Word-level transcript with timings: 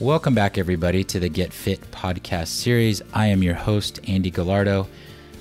Welcome 0.00 0.32
back, 0.32 0.58
everybody, 0.58 1.02
to 1.02 1.18
the 1.18 1.28
Get 1.28 1.52
Fit 1.52 1.80
podcast 1.90 2.46
series. 2.46 3.02
I 3.12 3.26
am 3.26 3.42
your 3.42 3.56
host, 3.56 3.98
Andy 4.06 4.30
Gallardo. 4.30 4.86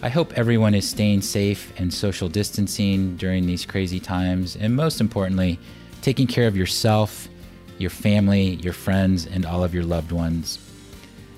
I 0.01 0.09
hope 0.09 0.33
everyone 0.33 0.73
is 0.73 0.89
staying 0.89 1.21
safe 1.21 1.71
and 1.77 1.93
social 1.93 2.27
distancing 2.27 3.17
during 3.17 3.45
these 3.45 3.67
crazy 3.67 3.99
times, 3.99 4.55
and 4.55 4.75
most 4.75 4.99
importantly, 4.99 5.59
taking 6.01 6.25
care 6.25 6.47
of 6.47 6.57
yourself, 6.57 7.27
your 7.77 7.91
family, 7.91 8.55
your 8.55 8.73
friends, 8.73 9.27
and 9.27 9.45
all 9.45 9.63
of 9.63 9.75
your 9.75 9.83
loved 9.83 10.11
ones. 10.11 10.57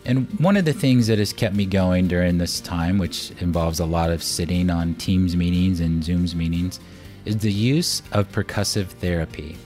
And 0.06 0.30
one 0.40 0.56
of 0.56 0.64
the 0.64 0.72
things 0.72 1.08
that 1.08 1.20
has 1.20 1.34
kept 1.34 1.56
me 1.56 1.66
going 1.66 2.08
during 2.08 2.38
this 2.38 2.62
time, 2.62 2.98
which 2.98 3.32
involves 3.42 3.82
a 3.82 3.86
lot 3.86 4.12
of 4.12 4.24
sitting 4.24 4.70
on 4.70 4.96
Teams 4.96 5.36
meetings 5.36 5.82
and 5.82 6.02
Zooms 6.02 6.36
meetings, 6.36 6.80
is 7.26 7.40
the 7.40 7.52
use 7.52 8.02
of 8.14 8.32
percussive 8.32 8.88
therapy. 8.88 9.58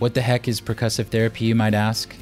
What 0.00 0.12
the 0.12 0.20
heck 0.20 0.48
is 0.48 0.60
percussive 0.60 1.06
therapy, 1.06 1.46
you 1.46 1.54
might 1.54 1.72
ask? 1.72 2.14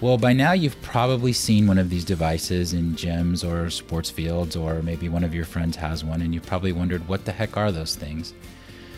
Well, 0.00 0.16
by 0.16 0.32
now 0.32 0.52
you've 0.52 0.80
probably 0.80 1.32
seen 1.32 1.66
one 1.66 1.76
of 1.76 1.90
these 1.90 2.04
devices 2.04 2.72
in 2.72 2.92
gyms 2.92 3.44
or 3.44 3.68
sports 3.68 4.08
fields, 4.08 4.54
or 4.54 4.80
maybe 4.80 5.08
one 5.08 5.24
of 5.24 5.34
your 5.34 5.44
friends 5.44 5.74
has 5.74 6.04
one, 6.04 6.22
and 6.22 6.32
you've 6.32 6.46
probably 6.46 6.70
wondered 6.70 7.08
what 7.08 7.24
the 7.24 7.32
heck 7.32 7.56
are 7.56 7.72
those 7.72 7.96
things? 7.96 8.32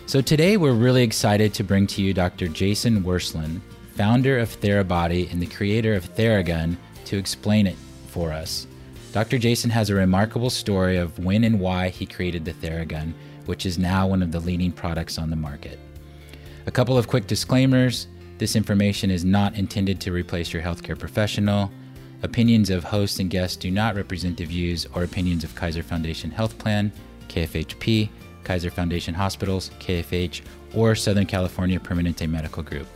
So 0.04 0.20
today 0.20 0.58
we're 0.58 0.74
really 0.74 1.02
excited 1.02 1.54
to 1.54 1.64
bring 1.64 1.86
to 1.86 2.02
you 2.02 2.12
Dr. 2.12 2.48
Jason 2.48 3.02
Wersland, 3.02 3.62
founder 3.94 4.38
of 4.38 4.50
Therabody 4.60 5.32
and 5.32 5.40
the 5.40 5.46
creator 5.46 5.94
of 5.94 6.14
Theragun, 6.14 6.76
to 7.06 7.16
explain 7.16 7.66
it 7.66 7.76
for 8.08 8.30
us. 8.30 8.66
Dr. 9.12 9.38
Jason 9.38 9.70
has 9.70 9.88
a 9.88 9.94
remarkable 9.94 10.50
story 10.50 10.98
of 10.98 11.18
when 11.18 11.44
and 11.44 11.58
why 11.58 11.88
he 11.88 12.04
created 12.04 12.44
the 12.44 12.52
Theragun, 12.52 13.14
which 13.46 13.64
is 13.64 13.78
now 13.78 14.06
one 14.06 14.22
of 14.22 14.32
the 14.32 14.40
leading 14.40 14.70
products 14.70 15.16
on 15.16 15.30
the 15.30 15.36
market. 15.36 15.78
A 16.66 16.70
couple 16.70 16.98
of 16.98 17.08
quick 17.08 17.26
disclaimers. 17.26 18.06
This 18.40 18.56
information 18.56 19.10
is 19.10 19.22
not 19.22 19.54
intended 19.56 20.00
to 20.00 20.12
replace 20.12 20.50
your 20.50 20.62
healthcare 20.62 20.98
professional. 20.98 21.70
Opinions 22.22 22.70
of 22.70 22.84
hosts 22.84 23.18
and 23.18 23.28
guests 23.28 23.54
do 23.54 23.70
not 23.70 23.96
represent 23.96 24.38
the 24.38 24.46
views 24.46 24.86
or 24.94 25.04
opinions 25.04 25.44
of 25.44 25.54
Kaiser 25.54 25.82
Foundation 25.82 26.30
Health 26.30 26.56
Plan, 26.56 26.90
KFHP, 27.28 28.08
Kaiser 28.42 28.70
Foundation 28.70 29.12
Hospitals, 29.12 29.70
KFH, 29.78 30.40
or 30.74 30.94
Southern 30.94 31.26
California 31.26 31.78
Permanente 31.78 32.26
Medical 32.26 32.62
Group. 32.62 32.86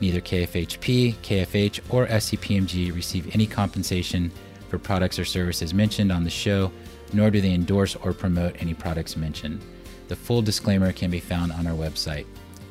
Neither 0.00 0.22
KFHP, 0.22 1.14
KFH, 1.16 1.80
or 1.92 2.06
SCPMG 2.06 2.94
receive 2.94 3.34
any 3.34 3.46
compensation 3.46 4.32
for 4.70 4.78
products 4.78 5.18
or 5.18 5.26
services 5.26 5.74
mentioned 5.74 6.10
on 6.10 6.24
the 6.24 6.30
show, 6.30 6.72
nor 7.12 7.30
do 7.30 7.42
they 7.42 7.52
endorse 7.52 7.96
or 7.96 8.14
promote 8.14 8.56
any 8.58 8.72
products 8.72 9.14
mentioned. 9.14 9.60
The 10.08 10.16
full 10.16 10.40
disclaimer 10.40 10.90
can 10.94 11.10
be 11.10 11.20
found 11.20 11.52
on 11.52 11.66
our 11.66 11.76
website. 11.76 12.24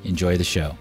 Enjoy 0.06 0.38
the 0.38 0.44
show. 0.44 0.76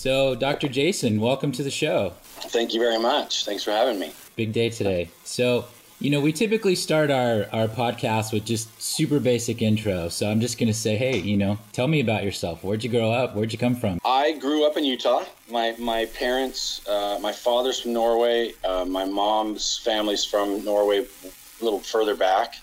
So, 0.00 0.34
Dr. 0.34 0.66
Jason, 0.66 1.20
welcome 1.20 1.52
to 1.52 1.62
the 1.62 1.70
show. 1.70 2.14
Thank 2.24 2.72
you 2.72 2.80
very 2.80 2.98
much. 2.98 3.44
Thanks 3.44 3.62
for 3.62 3.70
having 3.70 3.98
me. 3.98 4.14
Big 4.34 4.50
day 4.50 4.70
today. 4.70 5.10
So, 5.24 5.66
you 5.98 6.08
know, 6.08 6.22
we 6.22 6.32
typically 6.32 6.74
start 6.74 7.10
our, 7.10 7.44
our 7.52 7.68
podcast 7.68 8.32
with 8.32 8.46
just 8.46 8.80
super 8.80 9.20
basic 9.20 9.60
intro. 9.60 10.08
So 10.08 10.30
I'm 10.30 10.40
just 10.40 10.56
going 10.56 10.68
to 10.68 10.74
say, 10.74 10.96
hey, 10.96 11.18
you 11.18 11.36
know, 11.36 11.58
tell 11.74 11.86
me 11.86 12.00
about 12.00 12.24
yourself. 12.24 12.64
Where'd 12.64 12.82
you 12.82 12.88
grow 12.88 13.12
up? 13.12 13.34
Where'd 13.34 13.52
you 13.52 13.58
come 13.58 13.76
from? 13.76 14.00
I 14.02 14.32
grew 14.38 14.66
up 14.66 14.78
in 14.78 14.84
Utah. 14.84 15.22
My, 15.50 15.74
my 15.78 16.06
parents, 16.06 16.80
uh, 16.88 17.18
my 17.20 17.32
father's 17.32 17.80
from 17.80 17.92
Norway. 17.92 18.54
Uh, 18.64 18.86
my 18.86 19.04
mom's 19.04 19.82
family's 19.84 20.24
from 20.24 20.64
Norway, 20.64 21.00
a 21.00 21.62
little 21.62 21.80
further 21.80 22.16
back. 22.16 22.54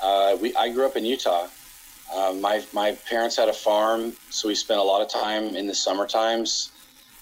Uh, 0.00 0.36
we, 0.40 0.54
I 0.54 0.68
grew 0.68 0.86
up 0.86 0.94
in 0.94 1.04
Utah. 1.04 1.48
Uh, 2.14 2.34
my 2.40 2.62
my 2.72 2.92
parents 3.08 3.36
had 3.36 3.48
a 3.48 3.52
farm, 3.52 4.12
so 4.30 4.48
we 4.48 4.54
spent 4.54 4.80
a 4.80 4.82
lot 4.82 5.02
of 5.02 5.08
time 5.08 5.56
in 5.56 5.66
the 5.66 5.74
summer 5.74 6.06
times 6.06 6.70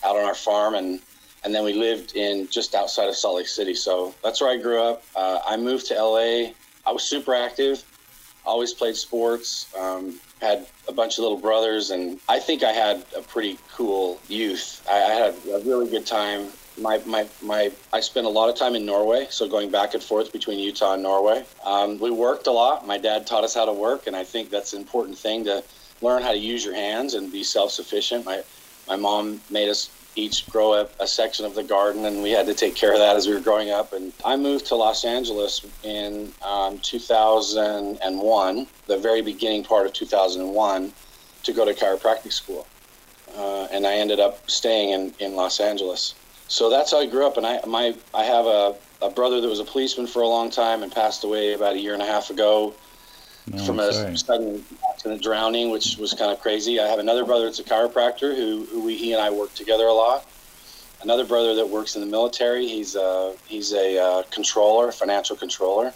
out 0.04 0.16
on 0.16 0.24
our 0.24 0.34
farm, 0.34 0.74
and 0.74 1.00
and 1.44 1.54
then 1.54 1.64
we 1.64 1.72
lived 1.72 2.16
in 2.16 2.48
just 2.48 2.74
outside 2.74 3.08
of 3.08 3.16
Salt 3.16 3.36
Lake 3.36 3.48
City. 3.48 3.74
So 3.74 4.14
that's 4.22 4.40
where 4.40 4.50
I 4.50 4.56
grew 4.56 4.82
up. 4.82 5.02
Uh, 5.14 5.40
I 5.46 5.56
moved 5.56 5.86
to 5.88 5.94
LA. 5.94 6.52
I 6.86 6.92
was 6.92 7.02
super 7.02 7.34
active, 7.34 7.82
always 8.44 8.72
played 8.72 8.96
sports. 8.96 9.72
Um, 9.76 10.20
had 10.40 10.66
a 10.86 10.92
bunch 10.92 11.14
of 11.18 11.22
little 11.22 11.38
brothers, 11.38 11.90
and 11.90 12.20
I 12.28 12.38
think 12.38 12.62
I 12.62 12.72
had 12.72 13.04
a 13.16 13.22
pretty 13.22 13.58
cool 13.74 14.20
youth. 14.28 14.86
I, 14.88 14.96
I 14.96 15.10
had 15.14 15.34
a 15.52 15.60
really 15.64 15.90
good 15.90 16.06
time 16.06 16.48
my, 16.78 16.98
my, 17.06 17.26
my, 17.42 17.72
I 17.92 18.00
spent 18.00 18.26
a 18.26 18.30
lot 18.30 18.48
of 18.48 18.56
time 18.56 18.74
in 18.74 18.84
Norway, 18.84 19.26
so 19.30 19.48
going 19.48 19.70
back 19.70 19.94
and 19.94 20.02
forth 20.02 20.32
between 20.32 20.58
Utah 20.58 20.94
and 20.94 21.02
Norway. 21.02 21.44
Um, 21.64 21.98
we 21.98 22.10
worked 22.10 22.46
a 22.46 22.52
lot. 22.52 22.86
My 22.86 22.98
dad 22.98 23.26
taught 23.26 23.44
us 23.44 23.54
how 23.54 23.64
to 23.64 23.72
work, 23.72 24.06
and 24.06 24.14
I 24.14 24.24
think 24.24 24.50
that's 24.50 24.72
an 24.72 24.80
important 24.80 25.18
thing 25.18 25.44
to 25.44 25.62
learn 26.02 26.22
how 26.22 26.32
to 26.32 26.38
use 26.38 26.64
your 26.64 26.74
hands 26.74 27.14
and 27.14 27.32
be 27.32 27.42
self-sufficient. 27.42 28.24
My, 28.24 28.42
my 28.88 28.96
mom 28.96 29.40
made 29.50 29.68
us 29.68 29.90
each 30.16 30.48
grow 30.48 30.72
a, 30.74 30.88
a 30.98 31.06
section 31.06 31.44
of 31.44 31.54
the 31.54 31.62
garden, 31.62 32.04
and 32.04 32.22
we 32.22 32.30
had 32.30 32.46
to 32.46 32.54
take 32.54 32.74
care 32.74 32.92
of 32.92 32.98
that 32.98 33.16
as 33.16 33.26
we 33.26 33.34
were 33.34 33.40
growing 33.40 33.70
up. 33.70 33.92
And 33.92 34.12
I 34.24 34.36
moved 34.36 34.66
to 34.66 34.74
Los 34.74 35.04
Angeles 35.04 35.64
in 35.82 36.32
um, 36.42 36.78
2001, 36.78 38.66
the 38.86 38.98
very 38.98 39.22
beginning 39.22 39.64
part 39.64 39.86
of 39.86 39.92
2001, 39.92 40.92
to 41.42 41.52
go 41.52 41.64
to 41.64 41.74
chiropractic 41.74 42.32
school. 42.32 42.66
Uh, 43.36 43.68
and 43.70 43.86
I 43.86 43.94
ended 43.94 44.20
up 44.20 44.48
staying 44.50 44.90
in, 44.90 45.14
in 45.18 45.36
Los 45.36 45.60
Angeles 45.60 46.14
so 46.48 46.70
that's 46.70 46.92
how 46.92 47.00
I 47.00 47.06
grew 47.06 47.26
up. 47.26 47.36
And 47.36 47.46
I 47.46 47.60
my 47.66 47.94
I 48.14 48.24
have 48.24 48.46
a, 48.46 48.74
a 49.02 49.10
brother 49.10 49.40
that 49.40 49.48
was 49.48 49.60
a 49.60 49.64
policeman 49.64 50.06
for 50.06 50.22
a 50.22 50.28
long 50.28 50.50
time 50.50 50.82
and 50.82 50.92
passed 50.92 51.24
away 51.24 51.54
about 51.54 51.74
a 51.74 51.78
year 51.78 51.94
and 51.94 52.02
a 52.02 52.06
half 52.06 52.30
ago 52.30 52.74
no, 53.46 53.64
from 53.64 53.78
a 53.78 53.92
sorry. 53.92 54.16
sudden 54.16 54.64
accident 54.90 55.22
drowning, 55.22 55.70
which 55.70 55.96
was 55.98 56.12
kind 56.14 56.32
of 56.32 56.40
crazy. 56.40 56.80
I 56.80 56.86
have 56.86 56.98
another 56.98 57.24
brother 57.24 57.44
that's 57.44 57.60
a 57.60 57.64
chiropractor 57.64 58.34
who, 58.34 58.66
who 58.66 58.82
we, 58.82 58.96
he 58.96 59.12
and 59.12 59.22
I 59.22 59.30
work 59.30 59.54
together 59.54 59.84
a 59.86 59.92
lot. 59.92 60.26
Another 61.02 61.24
brother 61.24 61.54
that 61.54 61.68
works 61.68 61.94
in 61.94 62.00
the 62.00 62.06
military. 62.06 62.66
He's 62.66 62.96
a 62.96 63.34
he's 63.46 63.72
a 63.72 63.98
uh, 63.98 64.22
controller, 64.30 64.90
financial 64.92 65.36
controller. 65.36 65.92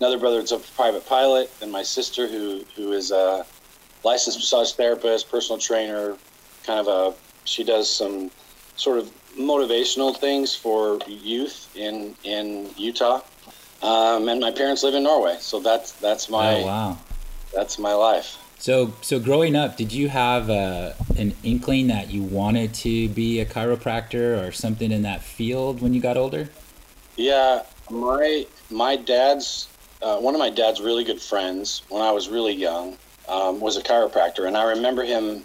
Another 0.00 0.18
brother 0.18 0.38
that's 0.38 0.52
a 0.52 0.58
private 0.58 1.06
pilot, 1.06 1.52
and 1.60 1.70
my 1.70 1.82
sister 1.82 2.26
who 2.26 2.64
who 2.74 2.92
is 2.92 3.10
a 3.10 3.44
licensed 4.04 4.38
massage 4.38 4.72
therapist, 4.72 5.30
personal 5.30 5.58
trainer, 5.58 6.16
kind 6.64 6.80
of 6.80 6.88
a 6.88 7.14
she 7.44 7.62
does 7.62 7.94
some 7.94 8.30
sort 8.76 8.98
of 8.98 9.12
motivational 9.38 10.16
things 10.16 10.54
for 10.54 10.98
youth 11.06 11.74
in 11.76 12.14
in 12.24 12.70
Utah. 12.76 13.20
Um, 13.82 14.28
and 14.28 14.40
my 14.40 14.52
parents 14.52 14.84
live 14.84 14.94
in 14.94 15.02
Norway, 15.02 15.36
so 15.40 15.58
that's 15.60 15.92
that's 15.92 16.30
my 16.30 16.62
oh, 16.62 16.66
wow. 16.66 16.98
that's 17.52 17.78
my 17.78 17.94
life. 17.94 18.38
So 18.58 18.92
so 19.00 19.18
growing 19.18 19.56
up, 19.56 19.76
did 19.76 19.92
you 19.92 20.08
have 20.08 20.48
uh, 20.48 20.92
an 21.16 21.34
inkling 21.42 21.88
that 21.88 22.12
you 22.12 22.22
wanted 22.22 22.74
to 22.74 23.08
be 23.08 23.40
a 23.40 23.44
chiropractor 23.44 24.46
or 24.46 24.52
something 24.52 24.92
in 24.92 25.02
that 25.02 25.20
field 25.20 25.82
when 25.82 25.94
you 25.94 26.00
got 26.00 26.16
older? 26.16 26.48
Yeah, 27.16 27.64
my 27.90 28.46
my 28.70 28.94
dad's 28.94 29.68
uh, 30.00 30.18
one 30.18 30.34
of 30.34 30.38
my 30.38 30.50
dad's 30.50 30.80
really 30.80 31.02
good 31.02 31.20
friends 31.20 31.82
when 31.88 32.02
I 32.02 32.12
was 32.12 32.28
really 32.28 32.54
young 32.54 32.96
um, 33.28 33.58
was 33.58 33.76
a 33.76 33.82
chiropractor, 33.82 34.46
and 34.46 34.56
I 34.56 34.70
remember 34.70 35.02
him 35.02 35.44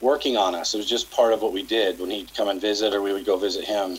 working 0.00 0.36
on 0.36 0.54
us. 0.54 0.74
It 0.74 0.78
was 0.78 0.88
just 0.88 1.10
part 1.10 1.32
of 1.32 1.42
what 1.42 1.52
we 1.52 1.62
did 1.62 1.98
when 1.98 2.10
he'd 2.10 2.34
come 2.34 2.48
and 2.48 2.60
visit, 2.60 2.94
or 2.94 3.02
we 3.02 3.12
would 3.12 3.24
go 3.24 3.36
visit 3.36 3.64
him. 3.64 3.98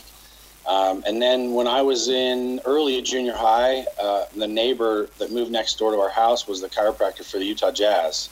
Um, 0.66 1.02
and 1.06 1.20
then 1.20 1.54
when 1.54 1.66
I 1.66 1.80
was 1.80 2.08
in 2.08 2.60
early 2.66 3.00
junior 3.00 3.34
high, 3.34 3.86
uh, 4.00 4.26
the 4.36 4.46
neighbor 4.46 5.08
that 5.18 5.32
moved 5.32 5.50
next 5.50 5.78
door 5.78 5.92
to 5.92 5.98
our 5.98 6.10
house 6.10 6.46
was 6.46 6.60
the 6.60 6.68
chiropractor 6.68 7.24
for 7.24 7.38
the 7.38 7.44
Utah 7.46 7.72
Jazz. 7.72 8.28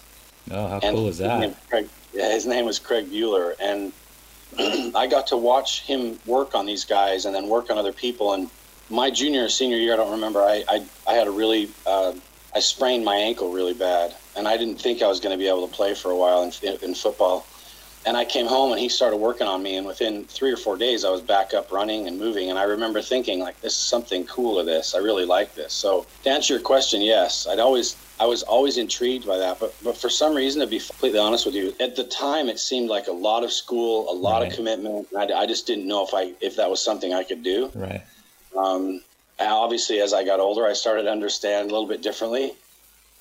Oh, 0.51 0.69
how 0.69 0.81
and 0.81 0.97
cool 0.97 1.09
is 1.09 1.19
that? 1.19 1.41
His 1.41 1.51
name, 1.51 1.57
Craig, 1.71 1.89
yeah, 2.13 2.31
his 2.31 2.47
name 2.47 2.67
was 2.67 2.79
Craig 2.79 3.11
Bueller, 3.11 3.55
and 3.59 3.93
I 4.95 5.07
got 5.07 5.27
to 5.29 5.37
watch 5.37 5.83
him 5.83 6.19
work 6.27 6.55
on 6.55 6.67
these 6.67 6.85
guys 6.85 7.25
and 7.25 7.35
then 7.35 7.49
work 7.49 7.71
on 7.71 7.79
other 7.79 7.93
people. 7.93 8.35
And 8.35 8.51
my 8.91 9.11
junior 9.11 9.45
or 9.45 9.49
senior 9.49 9.79
year, 9.79 9.95
I 9.95 9.97
don't 9.97 10.13
remember. 10.13 10.41
I 10.41 10.63
I, 10.69 10.87
I 11.07 11.15
had 11.15 11.27
a 11.27 11.33
really 11.33 11.71
uh, 11.87 12.13
I 12.55 12.61
sprained 12.61 13.05
my 13.05 13.17
ankle 13.17 13.51
really 13.51 13.75
bad, 13.75 14.15
and 14.37 14.47
I 14.47 14.57
didn't 14.57 14.77
think 14.81 15.03
I 15.03 15.09
was 15.09 15.21
going 15.21 15.33
to 15.33 15.39
be 15.39 15.49
able 15.49 15.67
to 15.67 15.75
play 15.75 15.95
for 15.95 16.11
a 16.11 16.17
while 16.17 16.43
in, 16.43 16.53
in 16.83 16.95
football 16.95 17.47
and 18.07 18.17
I 18.17 18.25
came 18.25 18.47
home 18.47 18.71
and 18.71 18.81
he 18.81 18.89
started 18.89 19.17
working 19.17 19.49
on 19.49 19.63
me 19.63 19.77
and 19.77 19.87
within 19.87 20.25
three 20.25 20.53
or 20.53 20.57
four 20.57 20.77
days 20.77 21.05
I 21.05 21.11
was 21.11 21.21
back 21.21 21.53
up 21.53 21.73
running 21.73 22.07
and 22.07 22.19
moving. 22.19 22.51
And 22.51 22.59
I 22.59 22.63
remember 22.63 23.03
thinking 23.03 23.41
like 23.41 23.61
this 23.61 23.73
is 23.73 23.79
something 23.79 24.25
cool 24.27 24.59
to 24.59 24.65
this. 24.65 24.95
I 24.95 24.99
really 24.99 25.27
like 25.27 25.55
this. 25.57 25.73
So 25.73 26.07
to 26.23 26.31
answer 26.31 26.55
your 26.55 26.63
question 26.63 27.03
yes 27.03 27.47
I'd 27.49 27.59
always 27.59 27.97
I 28.19 28.25
was 28.25 28.45
always 28.45 28.79
intrigued 28.79 29.27
by 29.27 29.37
that. 29.39 29.59
But 29.59 29.75
but 29.83 29.97
for 29.97 30.09
some 30.09 30.35
reason 30.35 30.61
to 30.61 30.69
be 30.69 30.79
completely 30.79 31.19
honest 31.19 31.45
with 31.45 31.57
you 31.57 31.75
at 31.81 31.97
the 31.97 32.05
time 32.05 32.49
it 32.49 32.61
seemed 32.61 32.89
like 32.89 33.09
a 33.09 33.13
lot 33.13 33.43
of 33.43 33.53
school 33.53 34.11
a 34.11 34.15
lot 34.15 34.41
right. 34.41 34.51
of 34.51 34.57
commitment 34.57 35.09
I, 35.19 35.25
I 35.25 35.47
just 35.47 35.67
didn't 35.67 35.89
know 35.89 36.07
if 36.07 36.15
I 36.15 36.33
if 36.41 36.57
that 36.57 36.71
was 36.71 36.83
something 36.83 37.13
I 37.13 37.25
could 37.25 37.43
do. 37.43 37.71
Right. 37.75 38.03
Um, 38.57 39.03
obviously 39.41 40.01
as 40.01 40.15
I 40.15 40.25
got 40.25 40.39
older 40.39 40.65
I 40.65 40.75
started 40.75 41.03
to 41.03 41.11
understand 41.11 41.71
a 41.71 41.75
little 41.75 41.89
bit 41.89 42.03
differently 42.03 42.55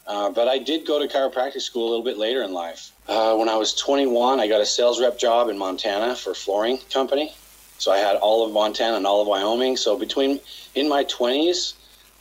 uh, 0.07 0.29
but 0.29 0.47
I 0.47 0.59
did 0.59 0.85
go 0.85 0.99
to 0.99 1.07
chiropractic 1.07 1.61
school 1.61 1.87
a 1.87 1.89
little 1.89 2.03
bit 2.03 2.17
later 2.17 2.43
in 2.43 2.53
life. 2.53 2.91
Uh, 3.07 3.35
when 3.35 3.49
I 3.49 3.55
was 3.55 3.73
21, 3.73 4.39
I 4.39 4.47
got 4.47 4.61
a 4.61 4.65
sales 4.65 5.01
rep 5.01 5.17
job 5.17 5.49
in 5.49 5.57
Montana 5.57 6.15
for 6.15 6.31
a 6.31 6.35
flooring 6.35 6.79
company. 6.91 7.33
So 7.77 7.91
I 7.91 7.97
had 7.97 8.15
all 8.15 8.45
of 8.45 8.53
Montana 8.53 8.97
and 8.97 9.05
all 9.05 9.21
of 9.21 9.27
Wyoming. 9.27 9.77
So 9.77 9.97
between 9.97 10.39
in 10.75 10.87
my 10.87 11.03
20s, 11.05 11.73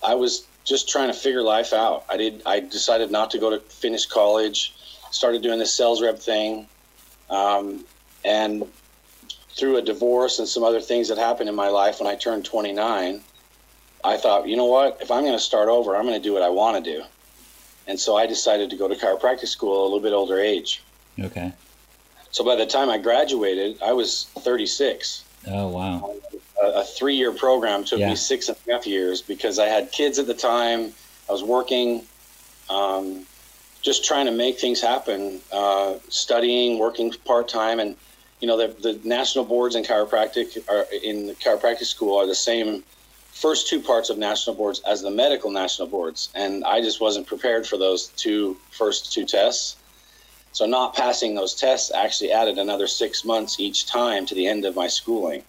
I 0.02 0.14
was 0.14 0.46
just 0.64 0.88
trying 0.88 1.08
to 1.08 1.14
figure 1.14 1.42
life 1.42 1.72
out. 1.72 2.04
I 2.08 2.16
did. 2.16 2.42
I 2.46 2.60
decided 2.60 3.10
not 3.10 3.30
to 3.32 3.38
go 3.38 3.50
to 3.50 3.60
finish 3.60 4.06
college. 4.06 4.74
Started 5.10 5.42
doing 5.42 5.58
the 5.58 5.66
sales 5.66 6.02
rep 6.02 6.18
thing, 6.18 6.66
um, 7.30 7.84
and 8.24 8.64
through 9.50 9.76
a 9.76 9.82
divorce 9.82 10.38
and 10.40 10.48
some 10.48 10.64
other 10.64 10.80
things 10.80 11.08
that 11.08 11.18
happened 11.18 11.48
in 11.48 11.54
my 11.54 11.68
life 11.68 12.00
when 12.00 12.08
I 12.08 12.16
turned 12.16 12.44
29, 12.44 13.20
I 14.02 14.16
thought, 14.16 14.48
you 14.48 14.56
know 14.56 14.64
what? 14.64 14.98
If 15.00 15.12
I'm 15.12 15.22
going 15.22 15.34
to 15.34 15.38
start 15.38 15.68
over, 15.68 15.94
I'm 15.94 16.04
going 16.04 16.20
to 16.20 16.22
do 16.22 16.32
what 16.32 16.42
I 16.42 16.48
want 16.48 16.84
to 16.84 16.98
do. 16.98 17.04
And 17.86 17.98
so 17.98 18.16
I 18.16 18.26
decided 18.26 18.70
to 18.70 18.76
go 18.76 18.88
to 18.88 18.94
chiropractic 18.94 19.48
school 19.48 19.82
a 19.82 19.84
little 19.84 20.00
bit 20.00 20.12
older 20.12 20.38
age. 20.38 20.82
Okay. 21.20 21.52
So 22.30 22.44
by 22.44 22.56
the 22.56 22.66
time 22.66 22.90
I 22.90 22.98
graduated, 22.98 23.80
I 23.82 23.92
was 23.92 24.24
36. 24.38 25.24
Oh, 25.48 25.68
wow. 25.68 26.14
A, 26.62 26.66
a 26.80 26.84
three 26.84 27.14
year 27.14 27.32
program 27.32 27.84
took 27.84 28.00
Yeah. 28.00 28.10
me 28.10 28.16
six 28.16 28.48
and 28.48 28.56
a 28.66 28.72
half 28.72 28.86
years 28.86 29.20
because 29.22 29.58
I 29.58 29.66
had 29.66 29.92
kids 29.92 30.18
at 30.18 30.26
the 30.26 30.34
time. 30.34 30.92
I 31.28 31.32
was 31.32 31.42
working, 31.42 32.04
um, 32.70 33.26
just 33.82 34.04
trying 34.04 34.26
to 34.26 34.32
make 34.32 34.58
things 34.58 34.80
happen, 34.80 35.40
uh, 35.52 35.94
studying, 36.08 36.78
working 36.78 37.12
part 37.26 37.48
time. 37.48 37.78
And, 37.80 37.96
you 38.40 38.48
know, 38.48 38.56
the, 38.56 38.68
the 38.80 38.98
national 39.06 39.44
boards 39.44 39.74
in 39.76 39.84
chiropractic 39.84 40.56
are 40.68 40.86
in 41.02 41.26
the 41.26 41.34
chiropractic 41.34 41.84
school 41.84 42.16
are 42.18 42.26
the 42.26 42.34
same 42.34 42.82
first 43.34 43.68
two 43.68 43.80
parts 43.80 44.10
of 44.10 44.16
national 44.16 44.54
boards 44.54 44.80
as 44.86 45.02
the 45.02 45.10
medical 45.10 45.50
national 45.50 45.88
boards. 45.88 46.30
And 46.34 46.64
I 46.64 46.80
just 46.80 47.00
wasn't 47.00 47.26
prepared 47.26 47.66
for 47.66 47.76
those 47.76 48.06
two 48.16 48.56
first 48.70 49.12
two 49.12 49.26
tests. 49.26 49.76
So 50.52 50.66
not 50.66 50.94
passing 50.94 51.34
those 51.34 51.54
tests 51.54 51.90
actually 51.92 52.30
added 52.30 52.58
another 52.58 52.86
six 52.86 53.24
months 53.24 53.58
each 53.58 53.86
time 53.86 54.24
to 54.26 54.36
the 54.36 54.46
end 54.46 54.64
of 54.64 54.76
my 54.76 54.86
schooling. 54.86 55.42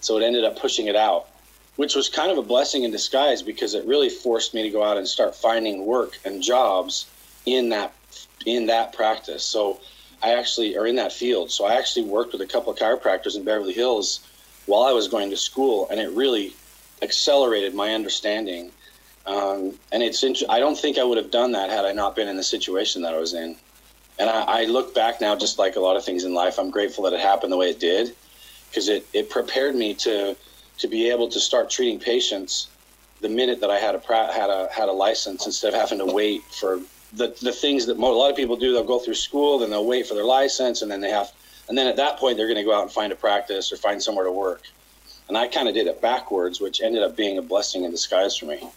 So 0.00 0.18
it 0.18 0.24
ended 0.24 0.44
up 0.44 0.58
pushing 0.58 0.88
it 0.88 0.96
out, 0.96 1.28
which 1.76 1.94
was 1.94 2.08
kind 2.08 2.32
of 2.32 2.36
a 2.36 2.42
blessing 2.42 2.82
in 2.82 2.90
disguise 2.90 3.42
because 3.42 3.74
it 3.74 3.86
really 3.86 4.10
forced 4.10 4.52
me 4.52 4.64
to 4.64 4.70
go 4.70 4.82
out 4.82 4.96
and 4.96 5.06
start 5.06 5.36
finding 5.36 5.86
work 5.86 6.18
and 6.24 6.42
jobs 6.42 7.06
in 7.46 7.68
that 7.68 7.94
in 8.44 8.66
that 8.66 8.92
practice. 8.92 9.44
So 9.44 9.80
I 10.20 10.34
actually 10.34 10.76
are 10.76 10.86
in 10.86 10.96
that 10.96 11.12
field. 11.12 11.52
So 11.52 11.64
I 11.64 11.74
actually 11.74 12.06
worked 12.06 12.32
with 12.32 12.42
a 12.42 12.46
couple 12.46 12.72
of 12.72 12.78
chiropractors 12.78 13.36
in 13.36 13.44
Beverly 13.44 13.72
Hills 13.72 14.20
while 14.66 14.82
I 14.82 14.92
was 14.92 15.06
going 15.06 15.30
to 15.30 15.36
school, 15.36 15.86
and 15.90 16.00
it 16.00 16.10
really 16.10 16.54
accelerated 17.04 17.74
my 17.74 17.94
understanding. 17.94 18.72
Um, 19.26 19.78
and 19.92 20.02
it's 20.02 20.22
int- 20.22 20.50
I 20.50 20.58
don't 20.58 20.76
think 20.76 20.98
I 20.98 21.04
would 21.04 21.16
have 21.16 21.30
done 21.30 21.52
that 21.52 21.70
had 21.70 21.84
I 21.84 21.92
not 21.92 22.16
been 22.16 22.28
in 22.28 22.36
the 22.36 22.42
situation 22.42 23.02
that 23.02 23.14
I 23.14 23.18
was 23.18 23.32
in. 23.32 23.56
And 24.18 24.28
I, 24.28 24.42
I 24.60 24.64
look 24.64 24.94
back 24.94 25.20
now, 25.20 25.34
just 25.36 25.58
like 25.58 25.76
a 25.76 25.80
lot 25.80 25.96
of 25.96 26.04
things 26.04 26.24
in 26.24 26.34
life, 26.34 26.58
I'm 26.58 26.70
grateful 26.70 27.04
that 27.04 27.12
it 27.12 27.20
happened 27.20 27.52
the 27.52 27.56
way 27.56 27.70
it 27.70 27.80
did, 27.80 28.14
because 28.68 28.88
it, 28.88 29.06
it 29.12 29.30
prepared 29.30 29.74
me 29.74 29.94
to 30.06 30.36
to 30.76 30.88
be 30.88 31.08
able 31.08 31.28
to 31.28 31.38
start 31.38 31.70
treating 31.70 32.00
patients 32.00 32.68
the 33.20 33.28
minute 33.28 33.60
that 33.60 33.70
I 33.70 33.78
had 33.78 33.94
a 33.94 34.00
had 34.32 34.50
a 34.50 34.68
had 34.72 34.88
a 34.88 34.92
license 34.92 35.46
instead 35.46 35.72
of 35.72 35.80
having 35.80 35.98
to 35.98 36.06
wait 36.12 36.42
for 36.60 36.80
the, 37.12 37.28
the 37.40 37.52
things 37.52 37.86
that 37.86 37.96
a 37.96 38.00
lot 38.00 38.30
of 38.30 38.36
people 38.36 38.56
do. 38.56 38.72
They'll 38.72 38.84
go 38.84 38.98
through 38.98 39.14
school, 39.14 39.58
then 39.60 39.70
they'll 39.70 39.86
wait 39.86 40.06
for 40.06 40.14
their 40.14 40.24
license, 40.38 40.82
and 40.82 40.90
then 40.90 41.00
they 41.00 41.10
have, 41.10 41.32
and 41.68 41.78
then 41.78 41.86
at 41.86 41.96
that 41.96 42.18
point 42.18 42.36
they're 42.36 42.48
going 42.48 42.64
to 42.64 42.64
go 42.64 42.74
out 42.74 42.82
and 42.82 42.92
find 42.92 43.12
a 43.12 43.16
practice 43.16 43.72
or 43.72 43.76
find 43.76 44.02
somewhere 44.02 44.26
to 44.26 44.32
work. 44.32 44.62
And 45.28 45.38
I 45.38 45.48
kind 45.48 45.68
of 45.68 45.74
did 45.74 45.86
it 45.86 46.00
backwards, 46.00 46.60
which 46.60 46.82
ended 46.82 47.02
up 47.02 47.16
being 47.16 47.38
a 47.38 47.42
blessing 47.42 47.84
in 47.84 47.90
disguise 47.90 48.36
for 48.36 48.46
me. 48.46 48.68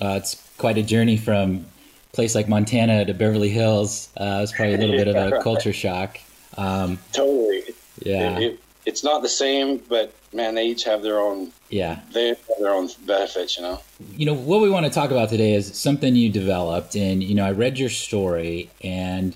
Uh, 0.00 0.18
it's 0.20 0.42
quite 0.58 0.78
a 0.78 0.82
journey 0.82 1.16
from 1.16 1.66
a 2.12 2.16
place 2.16 2.34
like 2.34 2.48
Montana 2.48 3.04
to 3.04 3.14
Beverly 3.14 3.50
Hills. 3.50 4.08
Uh, 4.18 4.24
it 4.24 4.40
was 4.40 4.52
probably 4.52 4.74
a 4.74 4.78
little 4.78 4.96
bit 4.96 5.08
of 5.08 5.16
a 5.16 5.30
right. 5.34 5.42
culture 5.42 5.72
shock. 5.72 6.18
Um, 6.56 6.98
Totally. 7.12 7.64
yeah, 8.00 8.38
It, 8.38 8.42
it, 8.42 8.60
it's 8.86 9.04
not 9.04 9.22
the 9.22 9.28
same, 9.28 9.78
but 9.88 10.14
man, 10.32 10.54
they 10.54 10.66
each 10.66 10.84
have 10.84 11.02
their 11.02 11.20
own 11.20 11.52
yeah. 11.70 12.00
they 12.12 12.28
have 12.28 12.38
their 12.60 12.72
own 12.72 12.88
benefits, 13.06 13.56
you 13.56 13.62
know. 13.62 13.80
You 14.16 14.26
know, 14.26 14.34
what 14.34 14.60
we 14.60 14.70
want 14.70 14.86
to 14.86 14.92
talk 14.92 15.10
about 15.10 15.28
today 15.28 15.54
is 15.54 15.76
something 15.76 16.14
you 16.14 16.30
developed. 16.30 16.94
And, 16.94 17.22
you 17.22 17.34
know, 17.34 17.44
I 17.44 17.52
read 17.52 17.78
your 17.78 17.88
story 17.88 18.70
and 18.82 19.34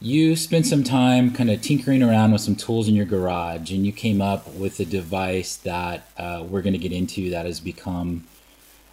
you 0.00 0.34
spent 0.34 0.66
some 0.66 0.82
time 0.82 1.30
kind 1.30 1.50
of 1.50 1.60
tinkering 1.60 2.02
around 2.02 2.32
with 2.32 2.40
some 2.40 2.56
tools 2.56 2.88
in 2.88 2.94
your 2.94 3.04
garage 3.04 3.70
and 3.70 3.84
you 3.84 3.92
came 3.92 4.22
up 4.22 4.52
with 4.54 4.80
a 4.80 4.84
device 4.84 5.56
that 5.56 6.08
uh, 6.16 6.42
we're 6.48 6.62
going 6.62 6.72
to 6.72 6.78
get 6.78 6.92
into 6.92 7.30
that 7.30 7.44
has 7.44 7.60
become 7.60 8.24